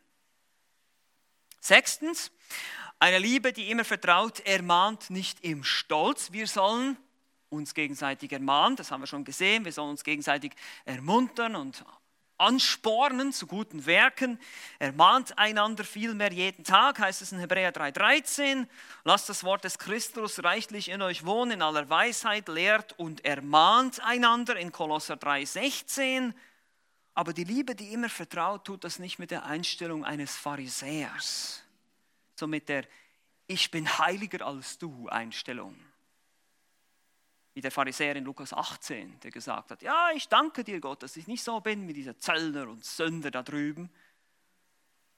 Sechstens, 1.59 2.31
eine 2.99 3.17
Liebe, 3.19 3.53
die 3.53 3.71
immer 3.71 3.85
vertraut, 3.85 4.39
ermahnt 4.41 5.09
nicht 5.09 5.43
im 5.43 5.63
Stolz. 5.63 6.31
Wir 6.31 6.47
sollen 6.47 6.97
uns 7.49 7.73
gegenseitig 7.73 8.31
ermahnen, 8.31 8.75
das 8.75 8.91
haben 8.91 9.01
wir 9.01 9.07
schon 9.07 9.23
gesehen. 9.23 9.65
Wir 9.65 9.71
sollen 9.71 9.91
uns 9.91 10.03
gegenseitig 10.03 10.53
ermuntern 10.85 11.55
und 11.55 11.83
anspornen 12.37 13.31
zu 13.31 13.47
guten 13.47 13.85
Werken. 13.85 14.39
Ermahnt 14.79 15.37
einander 15.37 15.83
vielmehr 15.83 16.31
jeden 16.31 16.63
Tag, 16.63 16.99
heißt 16.99 17.21
es 17.21 17.31
in 17.31 17.39
Hebräer 17.39 17.73
3,13. 17.73 18.67
Lasst 19.03 19.29
das 19.29 19.43
Wort 19.43 19.63
des 19.63 19.77
Christus 19.77 20.43
reichlich 20.43 20.89
in 20.89 21.01
euch 21.01 21.25
wohnen, 21.25 21.51
in 21.51 21.61
aller 21.61 21.89
Weisheit, 21.89 22.47
lehrt 22.47 22.97
und 22.99 23.23
ermahnt 23.25 24.03
einander 24.03 24.55
in 24.55 24.71
Kolosser 24.71 25.15
3,16. 25.15 26.33
Aber 27.13 27.33
die 27.33 27.43
Liebe, 27.43 27.75
die 27.75 27.93
immer 27.93 28.09
vertraut, 28.09 28.65
tut 28.65 28.83
das 28.83 28.99
nicht 28.99 29.19
mit 29.19 29.31
der 29.31 29.45
Einstellung 29.45 30.03
eines 30.03 30.35
Pharisäers, 30.35 31.63
so 32.35 32.47
mit 32.47 32.69
der 32.69 32.85
Ich 33.45 33.71
bin 33.71 33.97
heiliger 33.99 34.45
als 34.45 34.77
du 34.77 35.07
Einstellung 35.09 35.75
wie 37.53 37.61
der 37.61 37.71
Pharisäer 37.71 38.15
in 38.15 38.25
Lukas 38.25 38.51
18, 38.51 39.19
der 39.19 39.31
gesagt 39.31 39.71
hat, 39.71 39.81
ja, 39.81 40.09
ich 40.15 40.27
danke 40.27 40.63
dir 40.63 40.79
Gott, 40.79 41.03
dass 41.03 41.17
ich 41.17 41.27
nicht 41.27 41.43
so 41.43 41.59
bin 41.59 41.87
wie 41.87 41.93
dieser 41.93 42.17
Zöllner 42.17 42.67
und 42.67 42.83
Sünder 42.83 43.29
da 43.29 43.43
drüben. 43.43 43.91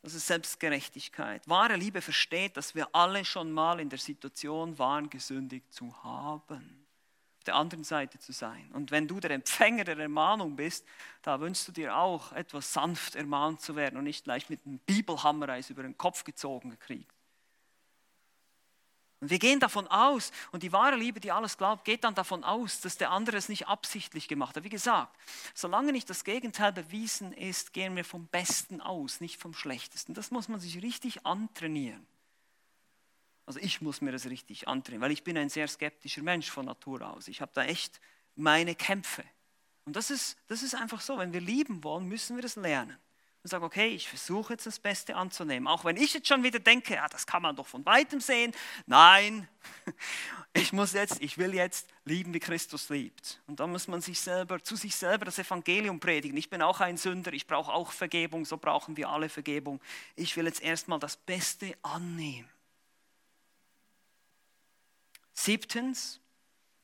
Das 0.02 0.14
ist 0.14 0.28
Selbstgerechtigkeit. 0.28 1.48
Wahre 1.48 1.78
Liebe 1.78 2.02
versteht, 2.02 2.58
dass 2.58 2.76
wir 2.76 2.94
alle 2.94 3.26
schon 3.26 3.52
mal 3.52 3.80
in 3.80 3.90
der 3.90 3.98
Situation 3.98 4.78
waren, 4.78 5.10
gesündigt 5.10 5.74
zu 5.74 6.04
haben. 6.04 6.86
Auf 7.40 7.44
der 7.46 7.56
anderen 7.56 7.84
Seite 7.84 8.20
zu 8.20 8.32
sein. 8.32 8.70
Und 8.74 8.92
wenn 8.92 9.08
du 9.08 9.20
der 9.20 9.32
Empfänger 9.32 9.84
der 9.84 9.98
Ermahnung 9.98 10.56
bist, 10.56 10.86
da 11.22 11.40
wünschst 11.40 11.68
du 11.70 11.72
dir 11.72 11.96
auch 11.96 12.34
etwas 12.34 12.72
sanft 12.74 13.16
ermahnt 13.16 13.62
zu 13.62 13.76
werden 13.76 13.98
und 13.98 14.04
nicht 14.04 14.26
gleich 14.26 14.50
mit 14.50 14.66
einem 14.66 14.80
Bibelhammer 14.80 15.58
über 15.70 15.84
den 15.84 15.98
Kopf 15.98 16.24
gezogen 16.24 16.70
gekriegt. 16.70 17.15
Und 19.26 19.32
wir 19.32 19.40
gehen 19.40 19.60
davon 19.60 19.88
aus, 19.88 20.32
und 20.52 20.62
die 20.62 20.72
wahre 20.72 20.98
Liebe, 20.98 21.20
die 21.20 21.32
alles 21.32 21.58
glaubt, 21.58 21.84
geht 21.84 22.04
dann 22.04 22.14
davon 22.14 22.44
aus, 22.44 22.82
dass 22.82 22.96
der 22.96 23.10
andere 23.10 23.38
es 23.38 23.50
nicht 23.50 23.68
absichtlich 23.68 24.28
gemacht 24.28 24.56
hat. 24.56 24.64
Wie 24.64 24.70
gesagt, 24.70 25.18
solange 25.56 25.92
nicht 25.92 26.08
das 26.12 26.24
Gegenteil 26.24 26.72
bewiesen 26.72 27.34
ist, 27.34 27.74
gehen 27.74 27.96
wir 27.96 28.06
vom 28.06 28.28
Besten 28.28 28.82
aus, 28.82 29.22
nicht 29.22 29.42
vom 29.42 29.56
Schlechtesten. 29.56 30.14
Das 30.14 30.30
muss 30.30 30.48
man 30.48 30.60
sich 30.60 30.80
richtig 30.84 31.26
antrainieren. 31.26 32.06
Also 33.48 33.60
ich 33.60 33.82
muss 33.82 34.00
mir 34.00 34.12
das 34.12 34.28
richtig 34.28 34.68
antrainieren, 34.68 35.02
weil 35.02 35.12
ich 35.12 35.24
bin 35.24 35.40
ein 35.40 35.50
sehr 35.50 35.68
skeptischer 35.68 36.22
Mensch 36.22 36.52
von 36.52 36.68
Natur 36.68 37.02
aus. 37.02 37.28
Ich 37.28 37.42
habe 37.42 37.52
da 37.56 37.64
echt 37.64 38.00
meine 38.36 38.76
Kämpfe. 38.76 39.24
Und 39.86 39.96
das 39.96 40.12
ist, 40.12 40.38
das 40.46 40.62
ist 40.62 40.76
einfach 40.76 41.02
so, 41.02 41.18
wenn 41.18 41.34
wir 41.34 41.42
lieben 41.42 41.84
wollen, 41.84 42.06
müssen 42.08 42.36
wir 42.36 42.44
das 42.44 42.58
lernen 42.58 42.96
und 43.46 43.50
sage, 43.50 43.64
okay, 43.64 43.90
ich 43.90 44.10
versuche 44.10 44.54
jetzt 44.54 44.66
das 44.66 44.80
Beste 44.80 45.16
anzunehmen. 45.16 45.68
Auch 45.68 45.86
wenn 45.86 45.98
ich 45.98 46.16
jetzt 46.16 46.28
schon 46.28 46.42
wieder 46.42 46.58
denke, 46.58 46.96
ja, 46.96 47.08
das 47.08 47.28
kann 47.28 47.44
man 47.44 47.56
doch 47.56 47.68
von 47.68 47.86
weitem 47.86 48.20
sehen. 48.20 48.52
Nein, 48.88 49.48
ich 50.54 50.74
muss 50.74 50.94
jetzt, 50.94 51.22
ich 51.22 51.38
will 51.38 51.54
jetzt 51.54 51.88
lieben, 52.06 52.34
wie 52.34 52.40
Christus 52.40 52.90
liebt. 52.90 53.40
Und 53.46 53.60
dann 53.60 53.72
muss 53.72 53.88
man 53.88 54.02
sich 54.02 54.20
selber, 54.20 54.64
zu 54.64 54.76
sich 54.76 54.96
selber 54.96 55.26
das 55.26 55.38
Evangelium 55.38 56.00
predigen. 56.00 56.36
Ich 56.38 56.50
bin 56.50 56.64
auch 56.64 56.80
ein 56.80 56.98
Sünder, 56.98 57.34
ich 57.34 57.46
brauche 57.46 57.72
auch 57.72 57.92
Vergebung, 57.92 58.46
so 58.46 58.58
brauchen 58.58 58.98
wir 58.98 59.10
alle 59.10 59.30
Vergebung. 59.30 59.80
Ich 60.16 60.36
will 60.36 60.46
jetzt 60.46 60.64
erstmal 60.64 60.98
das 60.98 61.16
Beste 61.16 61.78
annehmen. 61.84 62.50
Siebtens, 65.36 66.20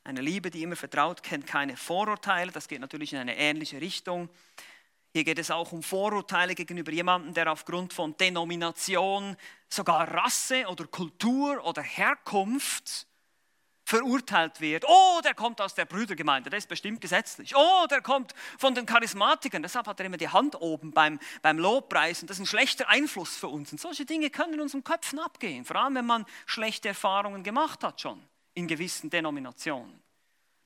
eine 0.04 0.20
Liebe, 0.20 0.52
die 0.52 0.62
immer 0.62 0.76
vertraut, 0.76 1.24
kennt 1.24 1.48
keine 1.48 1.76
Vorurteile. 1.76 2.52
Das 2.52 2.68
geht 2.68 2.80
natürlich 2.80 3.12
in 3.14 3.18
eine 3.18 3.36
ähnliche 3.36 3.80
Richtung. 3.80 4.28
Hier 5.14 5.24
geht 5.24 5.38
es 5.38 5.50
auch 5.50 5.72
um 5.72 5.82
Vorurteile 5.82 6.54
gegenüber 6.54 6.90
jemandem, 6.90 7.34
der 7.34 7.52
aufgrund 7.52 7.92
von 7.92 8.16
Denomination, 8.16 9.36
sogar 9.68 10.10
Rasse 10.12 10.66
oder 10.68 10.86
Kultur 10.86 11.62
oder 11.64 11.82
Herkunft 11.82 13.06
verurteilt 13.84 14.60
wird. 14.62 14.84
Oh, 14.88 15.20
der 15.22 15.34
kommt 15.34 15.60
aus 15.60 15.74
der 15.74 15.84
Brüdergemeinde, 15.84 16.48
der 16.48 16.58
ist 16.58 16.68
bestimmt 16.68 17.02
gesetzlich. 17.02 17.54
Oh, 17.54 17.86
der 17.90 18.00
kommt 18.00 18.32
von 18.56 18.74
den 18.74 18.86
Charismatikern, 18.86 19.62
deshalb 19.62 19.86
hat 19.86 20.00
er 20.00 20.06
immer 20.06 20.16
die 20.16 20.30
Hand 20.30 20.58
oben 20.58 20.92
beim, 20.92 21.18
beim 21.42 21.58
Lobpreis 21.58 22.22
und 22.22 22.30
das 22.30 22.38
ist 22.38 22.44
ein 22.44 22.46
schlechter 22.46 22.88
Einfluss 22.88 23.36
für 23.36 23.48
uns. 23.48 23.70
Und 23.70 23.80
solche 23.80 24.06
Dinge 24.06 24.30
können 24.30 24.54
in 24.54 24.60
unseren 24.60 24.82
Köpfen 24.82 25.18
abgehen, 25.18 25.66
vor 25.66 25.76
allem 25.76 25.96
wenn 25.96 26.06
man 26.06 26.24
schlechte 26.46 26.88
Erfahrungen 26.88 27.42
gemacht 27.42 27.84
hat 27.84 28.00
schon 28.00 28.22
in 28.54 28.66
gewissen 28.66 29.10
Denominationen. 29.10 30.02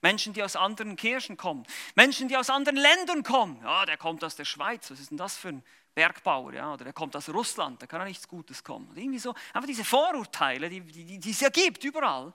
Menschen, 0.03 0.33
die 0.33 0.43
aus 0.43 0.57
anderen 0.57 0.97
Kirchen 0.97 1.37
kommen, 1.37 1.67
Menschen, 1.95 2.29
die 2.29 2.37
aus 2.37 2.51
anderen 2.51 2.77
Ländern 2.77 3.23
kommen. 3.23 3.61
Ja, 3.63 3.87
der 3.87 3.97
kommt 3.97 4.23
aus 4.25 4.37
der 4.37 4.45
Schweiz, 4.45 4.91
was 4.91 5.01
ist 5.01 5.11
denn 5.11 5.19
das 5.19 5.37
für 5.37 5.49
ein 5.49 5.65
Bergbauer? 5.95 6.53
Ja? 6.53 6.73
Oder 6.73 6.85
der 6.85 6.93
kommt 6.93 7.17
aus 7.17 7.29
Russland, 7.29 7.81
da 7.83 7.87
kann 7.87 8.01
ja 8.01 8.07
nichts 8.07 8.29
Gutes 8.29 8.63
kommen. 8.63 8.89
Und 8.89 8.99
irgendwie 8.99 9.19
so, 9.19 9.35
einfach 9.53 9.67
diese 9.67 9.85
Vorurteile, 9.85 10.69
die, 10.69 10.81
die, 10.81 11.19
die 11.19 11.31
es 11.31 11.41
ja 11.41 11.49
gibt 11.49 11.83
überall, 11.85 12.33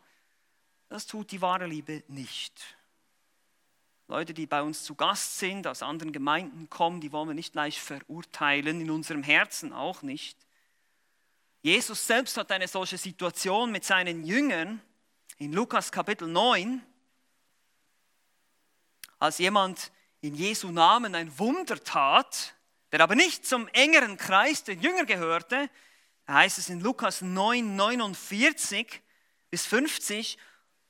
das 0.90 1.06
tut 1.06 1.32
die 1.32 1.42
wahre 1.42 1.68
Liebe 1.68 2.04
nicht. 2.08 2.78
Leute, 4.08 4.34
die 4.34 4.46
bei 4.46 4.62
uns 4.62 4.84
zu 4.84 4.94
Gast 4.94 5.40
sind, 5.40 5.66
aus 5.68 5.84
anderen 5.84 6.12
Gemeinden 6.12 6.70
kommen, 6.70 7.00
die 7.00 7.14
wollen 7.14 7.30
wir 7.30 7.34
nicht 7.34 7.54
gleich 7.54 7.80
verurteilen, 7.80 8.82
in 8.82 8.92
unserem 8.92 9.24
Herzen 9.24 9.72
auch 9.72 10.02
nicht. 10.02 10.38
Jesus 11.62 12.06
selbst 12.06 12.36
hat 12.36 12.52
eine 12.52 12.68
solche 12.68 12.98
Situation 12.98 13.72
mit 13.72 13.86
seinen 13.86 14.26
Jüngern 14.26 14.82
in 15.38 15.54
Lukas 15.54 15.92
Kapitel 15.94 16.28
9 16.28 16.84
als 19.22 19.38
jemand 19.38 19.92
in 20.22 20.34
Jesu 20.34 20.72
Namen 20.72 21.14
ein 21.14 21.38
Wunder 21.38 21.82
tat, 21.82 22.56
der 22.92 23.02
aber 23.02 23.14
nicht 23.14 23.46
zum 23.46 23.68
engeren 23.70 24.18
Kreis 24.18 24.64
der 24.64 24.74
Jünger 24.76 25.06
gehörte, 25.06 25.70
heißt 26.28 26.58
es 26.58 26.70
in 26.70 26.80
Lukas 26.80 27.22
9, 27.22 27.76
49 27.76 29.02
bis 29.52 29.68
50, 29.68 30.40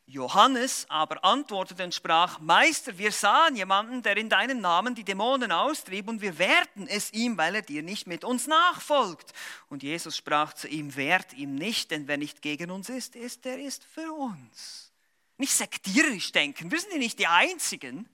Johannes 0.05 0.85
aber 0.87 1.23
antwortete 1.25 1.83
und 1.83 1.93
sprach, 1.93 2.39
Meister, 2.39 2.97
wir 2.97 3.11
sahen 3.11 3.57
jemanden, 3.57 4.01
der 4.01 4.15
in 4.15 4.29
deinem 4.29 4.61
Namen 4.61 4.95
die 4.95 5.03
Dämonen 5.03 5.51
austrieb 5.51 6.07
und 6.07 6.21
wir 6.21 6.37
wehrten 6.39 6.87
es 6.87 7.11
ihm, 7.11 7.37
weil 7.37 7.55
er 7.55 7.61
dir 7.61 7.83
nicht 7.83 8.07
mit 8.07 8.23
uns 8.23 8.47
nachfolgt. 8.47 9.33
Und 9.67 9.83
Jesus 9.83 10.15
sprach 10.15 10.53
zu 10.53 10.69
ihm, 10.69 10.95
wehrt 10.95 11.33
ihm 11.33 11.55
nicht, 11.55 11.91
denn 11.91 12.07
wer 12.07 12.17
nicht 12.17 12.41
gegen 12.41 12.71
uns 12.71 12.87
ist, 12.87 13.17
ist, 13.17 13.43
der 13.43 13.59
ist 13.59 13.83
für 13.83 14.11
uns. 14.13 14.93
Nicht 15.37 15.53
sektierisch 15.53 16.31
denken, 16.31 16.71
wir 16.71 16.79
sind 16.79 16.93
ja 16.93 16.97
nicht 16.97 17.19
die 17.19 17.27
Einzigen. 17.27 18.07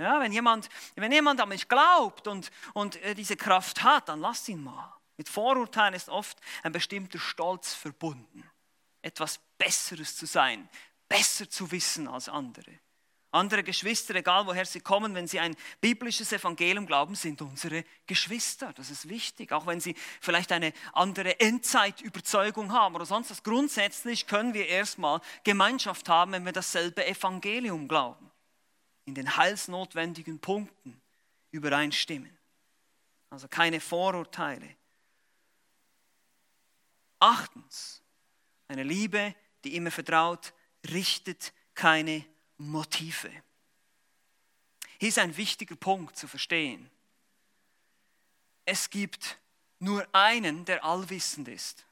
Ja, 0.00 0.18
wenn, 0.18 0.32
jemand, 0.32 0.70
wenn 0.94 1.12
jemand 1.12 1.40
an 1.40 1.50
mich 1.50 1.68
glaubt 1.68 2.26
und, 2.26 2.50
und 2.72 2.96
äh, 3.02 3.14
diese 3.14 3.36
Kraft 3.36 3.82
hat, 3.82 4.08
dann 4.08 4.20
lass 4.20 4.48
ihn 4.48 4.64
mal. 4.64 4.94
Mit 5.18 5.28
Vorurteilen 5.28 5.92
ist 5.92 6.08
oft 6.08 6.38
ein 6.62 6.72
bestimmter 6.72 7.18
Stolz 7.18 7.74
verbunden. 7.74 8.48
Etwas 9.02 9.38
Besseres 9.58 10.16
zu 10.16 10.24
sein, 10.24 10.66
besser 11.06 11.50
zu 11.50 11.70
wissen 11.70 12.08
als 12.08 12.30
andere. 12.30 12.72
Andere 13.30 13.62
Geschwister, 13.62 14.14
egal 14.14 14.46
woher 14.46 14.64
sie 14.64 14.80
kommen, 14.80 15.14
wenn 15.14 15.28
sie 15.28 15.38
ein 15.38 15.54
biblisches 15.82 16.32
Evangelium 16.32 16.86
glauben, 16.86 17.14
sind 17.14 17.42
unsere 17.42 17.84
Geschwister. 18.06 18.72
Das 18.72 18.90
ist 18.90 19.08
wichtig. 19.08 19.52
Auch 19.52 19.66
wenn 19.66 19.80
sie 19.80 19.94
vielleicht 20.20 20.50
eine 20.50 20.72
andere 20.94 21.38
Endzeitüberzeugung 21.38 22.72
haben 22.72 22.94
oder 22.94 23.06
sonst 23.06 23.30
was. 23.30 23.42
Grundsätzlich 23.42 24.26
können 24.26 24.54
wir 24.54 24.66
erstmal 24.66 25.20
Gemeinschaft 25.44 26.08
haben, 26.08 26.32
wenn 26.32 26.44
wir 26.46 26.52
dasselbe 26.52 27.06
Evangelium 27.06 27.86
glauben 27.86 28.29
in 29.04 29.14
den 29.14 29.36
heilsnotwendigen 29.36 30.38
Punkten 30.38 31.00
übereinstimmen. 31.50 32.36
Also 33.30 33.48
keine 33.48 33.80
Vorurteile. 33.80 34.76
Achtens, 37.18 38.02
eine 38.68 38.82
Liebe, 38.82 39.34
die 39.64 39.76
immer 39.76 39.90
vertraut, 39.90 40.52
richtet 40.90 41.52
keine 41.74 42.24
Motive. 42.56 43.30
Hier 44.98 45.08
ist 45.08 45.18
ein 45.18 45.36
wichtiger 45.36 45.76
Punkt 45.76 46.16
zu 46.16 46.28
verstehen. 46.28 46.90
Es 48.64 48.90
gibt 48.90 49.38
nur 49.78 50.06
einen, 50.12 50.64
der 50.64 50.84
allwissend 50.84 51.48
ist. 51.48 51.84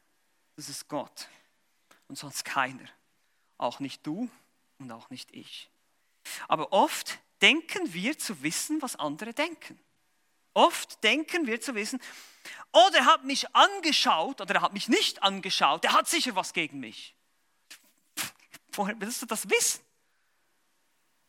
Das 0.57 0.69
ist 0.69 0.89
Gott. 0.89 1.29
Und 2.09 2.17
sonst 2.17 2.45
keiner. 2.45 2.89
Auch 3.57 3.81
nicht 3.81 4.07
du 4.07 4.31
und 4.79 4.91
auch 4.93 5.11
nicht 5.11 5.35
ich. 5.35 5.71
Aber 6.49 6.73
oft 6.73 7.19
denken 7.41 7.93
wir 7.93 8.19
zu 8.19 8.43
wissen, 8.43 8.83
was 8.83 8.97
andere 8.97 9.33
denken. 9.33 9.79
Oft 10.55 11.03
denken 11.05 11.47
wir 11.47 11.61
zu 11.61 11.75
wissen, 11.75 12.01
oh, 12.73 12.89
der 12.93 13.05
hat 13.05 13.25
mich 13.25 13.55
angeschaut 13.55 14.41
oder 14.41 14.57
er 14.57 14.63
hat 14.63 14.73
mich 14.73 14.89
nicht 14.89 15.23
angeschaut, 15.23 15.85
der 15.85 15.93
hat 15.93 16.09
sicher 16.09 16.35
was 16.35 16.53
gegen 16.53 16.81
mich. 16.81 17.15
Woher 18.73 18.99
willst 19.01 19.23
du 19.23 19.27
das 19.27 19.49
wissen? 19.49 19.81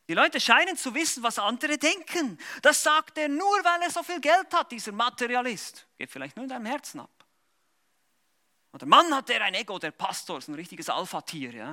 Die 0.08 0.16
Leute 0.16 0.40
scheinen 0.40 0.76
zu 0.76 0.96
wissen, 0.96 1.22
was 1.22 1.38
andere 1.38 1.78
denken. 1.78 2.40
Das 2.64 2.82
sagt 2.82 3.20
er 3.20 3.30
nur, 3.30 3.64
weil 3.64 3.84
er 3.84 3.92
so 3.92 4.02
viel 4.02 4.20
Geld 4.20 4.52
hat, 4.52 4.72
dieser 4.72 4.92
Materialist. 4.92 5.86
Geht 6.00 6.10
vielleicht 6.10 6.36
nur 6.36 6.46
in 6.46 6.50
deinem 6.50 6.66
Herzen 6.66 7.02
ab. 7.02 7.20
Oder 8.74 8.88
Mann 8.88 9.14
hat 9.14 9.30
der 9.30 9.44
ein 9.44 9.54
Ego, 9.54 9.78
der 9.78 9.92
Pastor, 9.92 10.40
ist 10.40 10.48
ein 10.48 10.56
richtiges 10.56 10.90
Alpha-Tier. 10.90 11.54
Ja? 11.54 11.70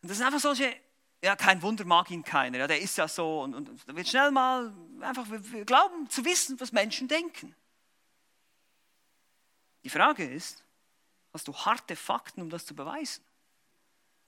Und 0.00 0.08
das 0.08 0.16
sind 0.16 0.24
einfach 0.24 0.40
solche, 0.40 0.74
ja, 1.22 1.36
kein 1.36 1.60
Wunder 1.62 1.84
mag 1.84 2.10
ihn 2.10 2.24
keiner, 2.24 2.58
ja, 2.58 2.66
der 2.66 2.80
ist 2.80 2.96
ja 2.96 3.06
so. 3.06 3.42
Und, 3.42 3.54
und 3.54 3.88
da 3.88 3.94
wird 3.94 4.08
schnell 4.08 4.30
mal 4.30 4.72
einfach, 5.00 5.30
wir, 5.30 5.52
wir 5.52 5.64
glauben 5.64 6.08
zu 6.08 6.24
wissen, 6.24 6.58
was 6.60 6.72
Menschen 6.72 7.08
denken. 7.08 7.54
Die 9.84 9.90
Frage 9.90 10.24
ist, 10.24 10.64
hast 11.32 11.48
du 11.48 11.54
harte 11.54 11.96
Fakten, 11.96 12.42
um 12.42 12.50
das 12.50 12.66
zu 12.66 12.74
beweisen? 12.74 13.24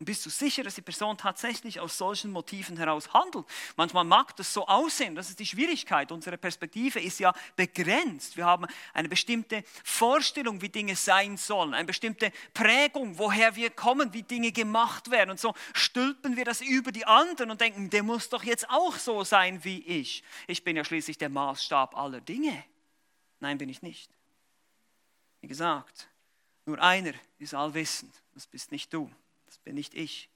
Und 0.02 0.06
bist 0.06 0.26
du 0.26 0.30
sicher, 0.30 0.64
dass 0.64 0.74
die 0.74 0.82
Person 0.82 1.16
tatsächlich 1.16 1.78
aus 1.78 1.96
solchen 1.96 2.32
Motiven 2.32 2.76
heraus 2.76 3.14
handelt? 3.14 3.46
Manchmal 3.76 4.02
mag 4.02 4.34
das 4.34 4.52
so 4.52 4.66
aussehen, 4.66 5.14
das 5.14 5.30
ist 5.30 5.38
die 5.38 5.46
Schwierigkeit. 5.46 6.10
Unsere 6.10 6.36
Perspektive 6.36 6.98
ist 6.98 7.20
ja 7.20 7.32
begrenzt. 7.54 8.36
Wir 8.36 8.44
haben 8.44 8.66
eine 8.94 9.08
bestimmte 9.08 9.62
Vorstellung, 9.84 10.60
wie 10.60 10.70
Dinge 10.70 10.96
sein 10.96 11.36
sollen, 11.36 11.72
eine 11.72 11.84
bestimmte 11.84 12.32
Prägung, 12.52 13.16
woher 13.16 13.54
wir 13.54 13.70
kommen, 13.70 14.12
wie 14.12 14.24
Dinge 14.24 14.50
gemacht 14.50 15.08
werden. 15.12 15.30
Und 15.30 15.38
so 15.38 15.54
stülpen 15.72 16.34
wir 16.34 16.44
das 16.44 16.62
über 16.62 16.90
die 16.90 17.06
anderen 17.06 17.52
und 17.52 17.60
denken, 17.60 17.88
der 17.88 18.02
muss 18.02 18.28
doch 18.28 18.42
jetzt 18.42 18.68
auch 18.70 18.96
so 18.96 19.22
sein 19.22 19.62
wie 19.62 19.82
ich. 19.82 20.24
Ich 20.48 20.64
bin 20.64 20.74
ja 20.74 20.84
schließlich 20.84 21.16
der 21.16 21.28
Maßstab 21.28 21.96
aller 21.96 22.20
Dinge. 22.20 22.64
Nein, 23.38 23.56
bin 23.56 23.68
ich 23.68 23.82
nicht. 23.82 24.10
Wie 25.42 25.46
gesagt, 25.46 26.08
nur 26.66 26.82
einer 26.82 27.12
ist 27.38 27.54
allwissend, 27.54 28.12
das 28.34 28.48
bist 28.48 28.72
nicht 28.72 28.92
du 28.92 29.08
das 29.52 29.58
bin 29.58 29.74
nicht 29.74 29.92
ich. 29.92 30.30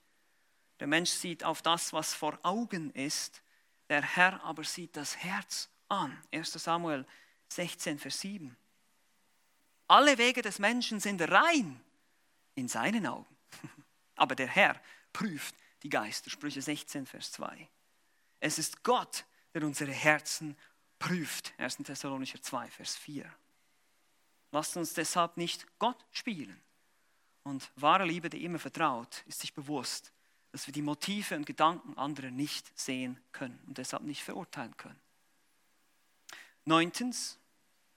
Der 0.79 0.85
Mensch 0.85 1.09
sieht 1.09 1.43
auf 1.43 1.63
das, 1.63 1.91
was 1.91 2.13
vor 2.13 2.37
Augen 2.43 2.91
ist, 2.91 3.41
der 3.89 4.03
Herr 4.03 4.43
aber 4.43 4.63
sieht 4.63 4.95
das 4.95 5.17
Herz 5.17 5.69
an. 5.89 6.15
1 6.31 6.51
Samuel 6.53 7.03
16, 7.47 7.97
Vers 7.97 8.19
7. 8.19 8.55
Alle 9.87 10.19
Wege 10.19 10.43
des 10.43 10.59
Menschen 10.59 10.99
sind 10.99 11.19
rein 11.21 11.81
in 12.53 12.67
seinen 12.67 13.07
Augen. 13.07 13.35
Aber 14.17 14.35
der 14.35 14.47
Herr 14.47 14.79
prüft 15.13 15.55
die 15.81 15.89
Geister. 15.89 16.29
Sprüche 16.29 16.61
16, 16.61 17.07
Vers 17.07 17.31
2. 17.31 17.67
Es 18.39 18.59
ist 18.59 18.83
Gott, 18.83 19.25
der 19.55 19.63
unsere 19.63 19.91
Herzen 19.91 20.55
prüft. 20.99 21.53
1. 21.57 21.77
Thessalonicher 21.77 22.41
2, 22.41 22.69
Vers 22.69 22.95
4. 22.97 23.33
Lasst 24.51 24.77
uns 24.77 24.93
deshalb 24.93 25.37
nicht 25.37 25.65
Gott 25.79 26.05
spielen, 26.11 26.61
und 27.47 27.71
wahre 27.75 28.05
Liebe, 28.05 28.29
die 28.29 28.43
immer 28.43 28.59
vertraut, 28.59 29.23
ist 29.27 29.39
sich 29.39 29.53
bewusst, 29.53 30.11
dass 30.51 30.67
wir 30.67 30.73
die 30.73 30.81
Motive 30.81 31.35
und 31.35 31.45
Gedanken 31.45 31.97
anderer 31.97 32.31
nicht 32.31 32.77
sehen 32.77 33.19
können 33.31 33.59
und 33.67 33.77
deshalb 33.77 34.03
nicht 34.03 34.23
verurteilen 34.23 34.75
können. 34.77 34.99
Neuntens 36.65 37.37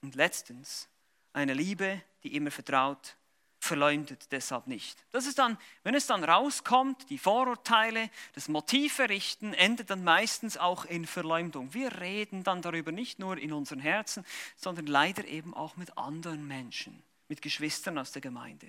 und 0.01 0.15
letztens, 0.15 0.87
eine 1.33 1.53
Liebe, 1.53 2.01
die 2.23 2.35
immer 2.35 2.51
vertraut, 2.51 3.17
verleumdet 3.59 4.31
deshalb 4.31 4.65
nicht. 4.65 5.05
Das 5.11 5.27
ist 5.27 5.37
dann, 5.37 5.57
wenn 5.83 5.93
es 5.93 6.07
dann 6.07 6.23
rauskommt, 6.23 7.09
die 7.09 7.19
Vorurteile, 7.19 8.09
das 8.33 8.47
Motiv 8.47 8.93
verrichten, 8.93 9.53
endet 9.53 9.91
dann 9.91 10.03
meistens 10.03 10.57
auch 10.57 10.85
in 10.85 11.05
Verleumdung. 11.05 11.73
Wir 11.73 11.99
reden 11.99 12.43
dann 12.43 12.61
darüber 12.61 12.91
nicht 12.91 13.19
nur 13.19 13.37
in 13.37 13.53
unseren 13.53 13.79
Herzen, 13.79 14.25
sondern 14.55 14.87
leider 14.87 15.25
eben 15.25 15.53
auch 15.53 15.77
mit 15.77 15.97
anderen 15.97 16.47
Menschen, 16.47 17.03
mit 17.27 17.41
Geschwistern 17.41 17.99
aus 17.99 18.11
der 18.11 18.21
Gemeinde. 18.21 18.67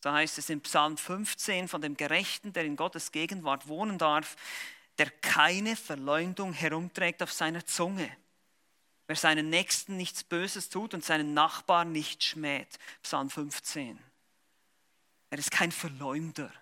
Da 0.00 0.14
heißt 0.14 0.38
es 0.38 0.50
in 0.50 0.60
Psalm 0.60 0.96
15 0.96 1.68
von 1.68 1.80
dem 1.80 1.96
Gerechten, 1.96 2.52
der 2.52 2.64
in 2.64 2.76
Gottes 2.76 3.12
Gegenwart 3.12 3.66
wohnen 3.68 3.98
darf, 3.98 4.36
der 4.98 5.10
keine 5.10 5.76
Verleumdung 5.76 6.52
herumträgt 6.52 7.22
auf 7.22 7.32
seiner 7.32 7.64
Zunge. 7.66 8.10
Wer 9.06 9.16
seinen 9.16 9.50
Nächsten 9.50 9.96
nichts 9.96 10.24
Böses 10.24 10.68
tut 10.68 10.94
und 10.94 11.04
seinen 11.04 11.34
Nachbarn 11.34 11.92
nicht 11.92 12.24
schmäht. 12.24 12.78
Psalm 13.02 13.30
15. 13.30 13.98
Er 15.30 15.38
ist 15.38 15.50
kein 15.50 15.72
Verleumder. 15.72 16.52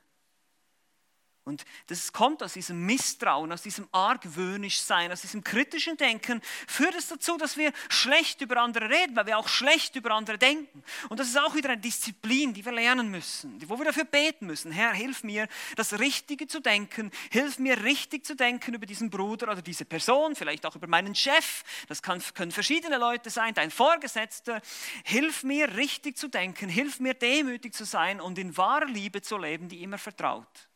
Und 1.44 1.66
das 1.88 2.14
kommt 2.14 2.42
aus 2.42 2.54
diesem 2.54 2.86
Misstrauen, 2.86 3.52
aus 3.52 3.60
diesem 3.60 3.86
Argwöhnischsein, 3.92 5.12
aus 5.12 5.20
diesem 5.20 5.44
kritischen 5.44 5.98
Denken, 5.98 6.40
führt 6.66 6.94
es 6.94 7.08
dazu, 7.08 7.36
dass 7.36 7.58
wir 7.58 7.70
schlecht 7.90 8.40
über 8.40 8.56
andere 8.62 8.88
reden, 8.88 9.14
weil 9.14 9.26
wir 9.26 9.36
auch 9.36 9.48
schlecht 9.48 9.94
über 9.94 10.12
andere 10.12 10.38
denken. 10.38 10.82
Und 11.10 11.20
das 11.20 11.28
ist 11.28 11.38
auch 11.38 11.54
wieder 11.54 11.68
eine 11.68 11.82
Disziplin, 11.82 12.54
die 12.54 12.64
wir 12.64 12.72
lernen 12.72 13.10
müssen, 13.10 13.60
wo 13.68 13.76
wir 13.76 13.84
dafür 13.84 14.04
beten 14.04 14.46
müssen. 14.46 14.72
Herr, 14.72 14.94
hilf 14.94 15.22
mir, 15.22 15.46
das 15.76 15.98
Richtige 15.98 16.46
zu 16.46 16.60
denken, 16.60 17.10
hilf 17.30 17.58
mir 17.58 17.84
richtig 17.84 18.24
zu 18.24 18.34
denken 18.34 18.72
über 18.72 18.86
diesen 18.86 19.10
Bruder 19.10 19.52
oder 19.52 19.60
diese 19.60 19.84
Person, 19.84 20.34
vielleicht 20.36 20.64
auch 20.64 20.76
über 20.76 20.86
meinen 20.86 21.14
Chef, 21.14 21.62
das 21.88 22.00
kann, 22.00 22.22
können 22.32 22.52
verschiedene 22.52 22.96
Leute 22.96 23.28
sein, 23.28 23.52
dein 23.52 23.70
Vorgesetzter. 23.70 24.62
Hilf 25.04 25.42
mir, 25.42 25.76
richtig 25.76 26.16
zu 26.16 26.28
denken, 26.28 26.70
hilf 26.70 27.00
mir, 27.00 27.12
demütig 27.12 27.74
zu 27.74 27.84
sein 27.84 28.18
und 28.18 28.38
in 28.38 28.56
wahrer 28.56 28.86
Liebe 28.86 29.20
zu 29.20 29.36
leben, 29.36 29.68
die 29.68 29.82
immer 29.82 29.98
vertraut 29.98 30.68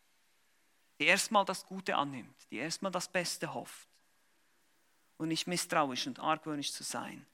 die 0.99 1.07
erstmal 1.07 1.45
das 1.45 1.65
Gute 1.67 1.97
annimmt, 1.97 2.37
die 2.51 2.57
erstmal 2.57 2.93
das 2.93 3.09
Beste 3.09 3.53
hofft 3.55 3.89
und 5.17 5.29
nicht 5.29 5.47
misstrauisch 5.47 6.07
und 6.07 6.19
argwöhnisch 6.19 6.73
zu 6.73 6.83
sein. 6.83 7.27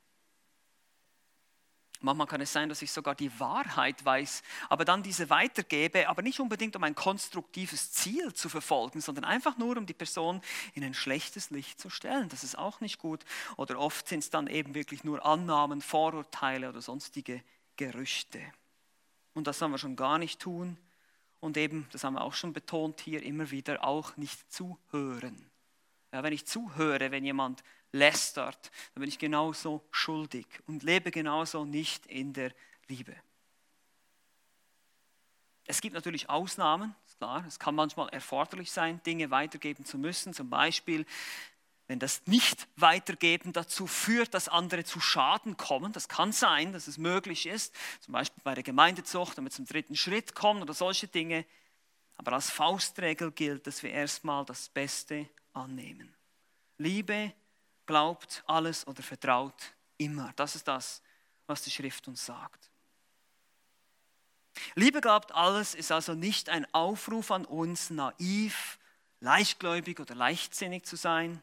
Manchmal 2.01 2.27
kann 2.27 2.43
es 2.43 2.53
sein, 2.53 2.69
dass 2.69 2.83
ich 2.83 2.93
sogar 2.93 3.15
die 3.15 3.41
Wahrheit 3.41 4.05
weiß, 4.05 4.43
aber 4.69 4.85
dann 4.85 5.03
diese 5.03 5.31
weitergebe, 5.31 6.07
aber 6.07 6.21
nicht 6.21 6.39
unbedingt 6.39 6.77
um 6.77 6.85
ein 6.85 6.95
konstruktives 6.95 7.93
Ziel 7.93 8.35
zu 8.35 8.51
verfolgen, 8.51 9.01
sondern 9.01 9.25
einfach 9.25 9.57
nur 9.57 9.79
um 9.79 9.87
die 9.87 9.95
Person 9.95 10.43
in 10.75 10.85
ein 10.85 10.93
schlechtes 10.93 11.49
Licht 11.49 11.81
zu 11.81 11.89
stellen. 11.89 12.29
Das 12.29 12.45
ist 12.45 12.59
auch 12.59 12.81
nicht 12.81 12.99
gut. 12.99 13.25
Oder 13.57 13.79
oft 13.79 14.07
sind 14.07 14.19
es 14.19 14.29
dann 14.29 14.49
eben 14.49 14.75
wirklich 14.75 15.03
nur 15.03 15.25
Annahmen, 15.25 15.81
Vorurteile 15.81 16.69
oder 16.69 16.83
sonstige 16.83 17.43
Gerüchte. 17.77 18.41
Und 19.33 19.47
das 19.47 19.59
sollen 19.59 19.73
wir 19.73 19.79
schon 19.79 19.97
gar 19.97 20.19
nicht 20.19 20.41
tun 20.41 20.77
und 21.45 21.59
eben, 21.59 21.87
das 21.93 22.05
haben 22.05 22.15
wir 22.15 22.23
auch 22.23 22.33
schon 22.33 22.55
betont 22.55 23.01
hier, 23.01 23.23
immer 23.23 23.51
wieder 23.51 23.85
auch 23.85 24.17
nicht 24.17 24.51
zuhören. 24.51 25.51
Ja, 26.11 26.23
wenn 26.23 26.33
ich 26.33 26.47
zuhöre, 26.47 27.11
wenn 27.11 27.25
jemand 27.25 27.63
lästert, 27.93 28.71
dann 28.95 29.03
bin 29.03 29.09
ich 29.09 29.19
genauso 29.19 29.85
schuldig 29.91 30.47
und 30.67 30.83
lebe 30.83 31.11
genauso 31.11 31.67
nicht 31.67 32.07
in 32.07 32.33
der 32.33 32.53
Liebe. 32.89 33.15
Es 35.67 35.81
gibt 35.81 35.95
natürlich 35.95 36.31
Ausnahmen, 36.31 36.95
klar. 37.25 37.45
Es 37.47 37.59
kann 37.59 37.75
manchmal 37.75 38.09
erforderlich 38.11 38.71
sein, 38.71 39.03
Dinge 39.03 39.31
weitergeben 39.31 39.85
zu 39.85 39.99
müssen. 39.99 40.35
Zum 40.35 40.51
Beispiel, 40.51 41.07
wenn 41.87 41.99
das 41.99 42.23
Nicht-Weitergeben 42.27 43.53
dazu 43.53 43.87
führt, 43.87 44.33
dass 44.33 44.49
andere 44.49 44.85
zu 44.85 45.01
Schaden 45.01 45.57
kommen, 45.57 45.93
das 45.93 46.09
kann 46.09 46.33
sein, 46.33 46.73
dass 46.73 46.87
es 46.87 46.97
möglich 46.97 47.47
ist, 47.47 47.75
zum 48.01 48.13
Beispiel 48.13 48.41
bei 48.43 48.55
der 48.55 48.63
Gemeindezucht, 48.63 49.37
wenn 49.37 49.45
wir 49.45 49.51
zum 49.51 49.67
dritten 49.67 49.95
Schritt 49.95 50.35
kommen 50.35 50.63
oder 50.63 50.73
solche 50.73 51.09
Dinge. 51.09 51.45
Aber 52.17 52.33
als 52.33 52.51
Faustregel 52.51 53.33
gilt, 53.33 53.67
dass 53.67 53.83
wir 53.83 53.91
erstmal 53.91 54.45
das 54.45 54.69
Beste 54.69 55.29
annehmen. 55.53 56.15
Liebe 56.79 57.33
glaubt 57.87 58.43
alles 58.47 58.87
oder 58.87 59.03
vertraut 59.03 59.75
immer. 59.99 60.33
Das 60.37 60.55
ist 60.57 60.67
das, 60.67 61.03
was 61.47 61.63
die 61.63 61.71
Schrift 61.71 62.09
uns 62.09 62.25
sagt. 62.25 62.71
Liebe 64.75 65.01
glaubt 65.01 65.33
alles 65.33 65.75
ist 65.75 65.93
also 65.93 66.15
nicht 66.15 66.49
ein 66.49 66.73
Aufruf 66.73 67.31
an 67.31 67.45
uns, 67.45 67.91
naiv, 67.91 68.79
leichtgläubig 69.21 70.01
oder 70.01 70.15
leichtsinnig 70.15 70.85
zu 70.85 70.97
sein 70.97 71.43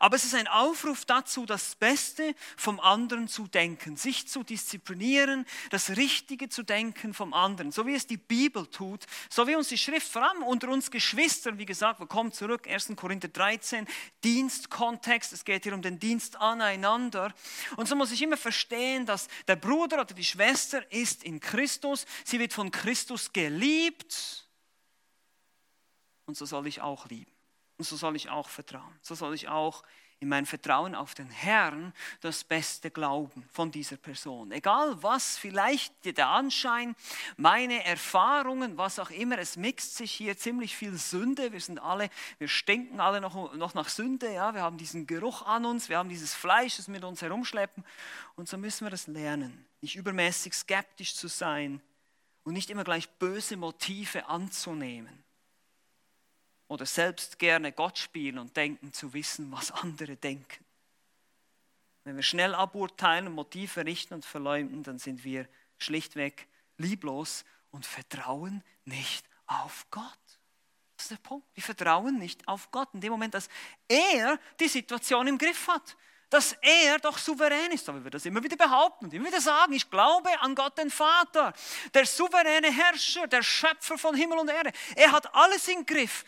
aber 0.00 0.16
es 0.16 0.24
ist 0.24 0.34
ein 0.34 0.48
Aufruf 0.48 1.04
dazu, 1.04 1.46
das 1.46 1.74
Beste 1.74 2.34
vom 2.56 2.80
anderen 2.80 3.28
zu 3.28 3.46
denken, 3.46 3.96
sich 3.96 4.28
zu 4.28 4.42
disziplinieren, 4.42 5.46
das 5.70 5.90
Richtige 5.96 6.48
zu 6.48 6.62
denken 6.62 7.14
vom 7.14 7.34
anderen, 7.34 7.72
so 7.72 7.86
wie 7.86 7.94
es 7.94 8.06
die 8.06 8.16
Bibel 8.16 8.66
tut, 8.66 9.06
so 9.28 9.46
wie 9.46 9.56
uns 9.56 9.68
die 9.68 9.78
Schrift, 9.78 10.10
vor 10.10 10.28
allem 10.28 10.42
unter 10.42 10.68
uns 10.68 10.90
Geschwistern, 10.90 11.58
wie 11.58 11.66
gesagt, 11.66 12.00
wir 12.00 12.06
kommen 12.06 12.32
zurück, 12.32 12.68
1. 12.68 12.92
Korinther 12.96 13.28
13, 13.28 13.86
Dienstkontext, 14.24 15.32
es 15.32 15.44
geht 15.44 15.64
hier 15.64 15.74
um 15.74 15.82
den 15.82 15.98
Dienst 15.98 16.36
aneinander. 16.36 17.34
Und 17.76 17.88
so 17.88 17.96
muss 17.96 18.12
ich 18.12 18.22
immer 18.22 18.36
verstehen, 18.36 19.06
dass 19.06 19.28
der 19.46 19.56
Bruder 19.56 20.00
oder 20.00 20.14
die 20.14 20.24
Schwester 20.24 20.90
ist 20.92 21.24
in 21.24 21.40
Christus, 21.40 22.06
sie 22.24 22.38
wird 22.38 22.52
von 22.52 22.70
Christus 22.70 23.32
geliebt 23.32 24.48
und 26.28 26.36
so 26.36 26.44
soll 26.44 26.66
ich 26.66 26.82
auch 26.82 27.06
lieben. 27.08 27.37
Und 27.78 27.84
so 27.84 27.96
soll 27.96 28.16
ich 28.16 28.28
auch 28.28 28.48
vertrauen. 28.48 28.98
So 29.02 29.14
soll 29.14 29.34
ich 29.34 29.48
auch 29.48 29.84
in 30.20 30.28
mein 30.28 30.46
Vertrauen 30.46 30.96
auf 30.96 31.14
den 31.14 31.30
Herrn 31.30 31.92
das 32.20 32.42
Beste 32.42 32.90
glauben 32.90 33.48
von 33.52 33.70
dieser 33.70 33.96
Person. 33.96 34.50
Egal 34.50 35.00
was, 35.00 35.38
vielleicht 35.38 35.92
der 36.04 36.28
Anschein, 36.28 36.96
meine 37.36 37.84
Erfahrungen, 37.84 38.76
was 38.76 38.98
auch 38.98 39.10
immer, 39.10 39.38
es 39.38 39.56
mixt 39.56 39.96
sich 39.96 40.10
hier 40.10 40.36
ziemlich 40.36 40.76
viel 40.76 40.96
Sünde. 40.96 41.52
Wir 41.52 41.60
sind 41.60 41.78
alle, 41.78 42.10
wir 42.38 42.48
stinken 42.48 42.98
alle 42.98 43.20
noch, 43.20 43.54
noch 43.54 43.74
nach 43.74 43.88
Sünde, 43.88 44.32
ja, 44.32 44.54
wir 44.54 44.62
haben 44.62 44.76
diesen 44.76 45.06
Geruch 45.06 45.42
an 45.42 45.64
uns, 45.64 45.88
wir 45.88 45.98
haben 45.98 46.08
dieses 46.08 46.34
Fleisch, 46.34 46.78
das 46.78 46.88
mit 46.88 47.04
uns 47.04 47.22
herumschleppen. 47.22 47.84
Und 48.34 48.48
so 48.48 48.58
müssen 48.58 48.86
wir 48.86 48.90
das 48.90 49.06
lernen, 49.06 49.66
nicht 49.80 49.94
übermäßig 49.94 50.52
skeptisch 50.52 51.14
zu 51.14 51.28
sein 51.28 51.80
und 52.42 52.54
nicht 52.54 52.70
immer 52.70 52.82
gleich 52.82 53.08
böse 53.08 53.56
Motive 53.56 54.26
anzunehmen 54.26 55.27
oder 56.68 56.86
selbst 56.86 57.38
gerne 57.38 57.72
Gott 57.72 57.98
spielen 57.98 58.38
und 58.38 58.56
denken 58.56 58.92
zu 58.92 59.12
wissen, 59.14 59.50
was 59.50 59.70
andere 59.70 60.16
denken. 60.16 60.64
Wenn 62.04 62.16
wir 62.16 62.22
schnell 62.22 62.54
aburteilen 62.54 63.32
Motive 63.32 63.84
richten 63.84 64.14
und 64.14 64.24
verleumden, 64.24 64.82
dann 64.82 64.98
sind 64.98 65.24
wir 65.24 65.48
schlichtweg 65.78 66.46
lieblos 66.76 67.44
und 67.70 67.84
vertrauen 67.84 68.62
nicht 68.84 69.26
auf 69.46 69.86
Gott. 69.90 70.04
Das 70.96 71.04
ist 71.04 71.10
der 71.10 71.16
Punkt. 71.16 71.46
Wir 71.54 71.62
vertrauen 71.62 72.18
nicht 72.18 72.46
auf 72.48 72.70
Gott 72.70 72.88
in 72.92 73.00
dem 73.00 73.12
Moment, 73.12 73.34
dass 73.34 73.48
er 73.86 74.38
die 74.58 74.68
Situation 74.68 75.26
im 75.26 75.38
Griff 75.38 75.68
hat. 75.68 75.96
Dass 76.30 76.52
er 76.60 76.98
doch 76.98 77.16
souverän 77.16 77.70
ist. 77.72 77.88
Aber 77.88 78.02
wir 78.02 78.10
das 78.10 78.26
immer 78.26 78.42
wieder 78.42 78.56
behaupten 78.56 79.06
und 79.06 79.14
immer 79.14 79.28
wieder 79.28 79.40
sagen, 79.40 79.72
ich 79.72 79.88
glaube 79.90 80.28
an 80.40 80.54
Gott 80.54 80.76
den 80.76 80.90
Vater, 80.90 81.54
der 81.94 82.04
souveräne 82.04 82.70
Herrscher, 82.70 83.26
der 83.26 83.42
Schöpfer 83.42 83.96
von 83.96 84.14
Himmel 84.14 84.38
und 84.38 84.50
Erde. 84.50 84.72
Er 84.96 85.12
hat 85.12 85.34
alles 85.34 85.68
im 85.68 85.86
Griff. 85.86 86.24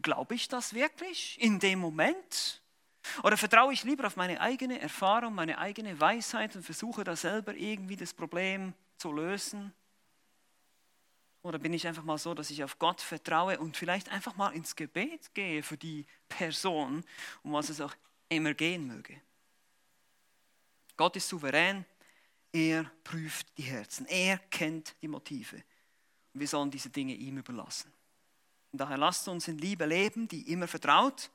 Glaube 0.00 0.34
ich 0.34 0.48
das 0.48 0.74
wirklich 0.74 1.40
in 1.40 1.58
dem 1.58 1.78
Moment? 1.78 2.62
Oder 3.22 3.36
vertraue 3.36 3.72
ich 3.72 3.84
lieber 3.84 4.06
auf 4.06 4.16
meine 4.16 4.40
eigene 4.40 4.80
Erfahrung, 4.80 5.34
meine 5.34 5.58
eigene 5.58 5.98
Weisheit 6.00 6.54
und 6.56 6.62
versuche 6.62 7.04
da 7.04 7.16
selber 7.16 7.54
irgendwie 7.54 7.96
das 7.96 8.14
Problem 8.14 8.74
zu 8.96 9.12
lösen? 9.12 9.72
Oder 11.42 11.58
bin 11.58 11.74
ich 11.74 11.86
einfach 11.86 12.04
mal 12.04 12.18
so, 12.18 12.34
dass 12.34 12.50
ich 12.50 12.62
auf 12.62 12.78
Gott 12.78 13.00
vertraue 13.00 13.58
und 13.58 13.76
vielleicht 13.76 14.08
einfach 14.10 14.36
mal 14.36 14.50
ins 14.50 14.76
Gebet 14.76 15.34
gehe 15.34 15.62
für 15.62 15.76
die 15.76 16.06
Person, 16.28 17.04
um 17.42 17.52
was 17.52 17.68
es 17.68 17.80
auch 17.80 17.94
immer 18.28 18.54
gehen 18.54 18.86
möge? 18.86 19.20
Gott 20.96 21.16
ist 21.16 21.28
souverän, 21.28 21.84
er 22.52 22.84
prüft 23.02 23.46
die 23.58 23.62
Herzen, 23.62 24.06
er 24.06 24.38
kennt 24.38 24.94
die 25.02 25.08
Motive. 25.08 25.64
Wir 26.34 26.46
sollen 26.46 26.70
diese 26.70 26.90
Dinge 26.90 27.14
ihm 27.14 27.38
überlassen. 27.38 27.92
Und 28.72 28.80
daher 28.80 28.98
lasst 28.98 29.28
uns 29.28 29.48
in 29.48 29.58
Liebe 29.58 29.84
leben, 29.84 30.28
die 30.28 30.50
immer 30.50 30.66
vertraut. 30.66 31.30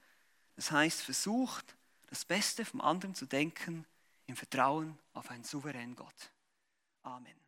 Das 0.55 0.71
heißt, 0.71 1.01
versucht, 1.01 1.77
das 2.07 2.25
Beste 2.25 2.65
vom 2.65 2.81
anderen 2.81 3.15
zu 3.15 3.25
denken, 3.25 3.85
im 4.25 4.35
Vertrauen 4.35 4.97
auf 5.13 5.29
einen 5.29 5.43
souveränen 5.43 5.95
Gott. 5.95 6.31
Amen. 7.03 7.46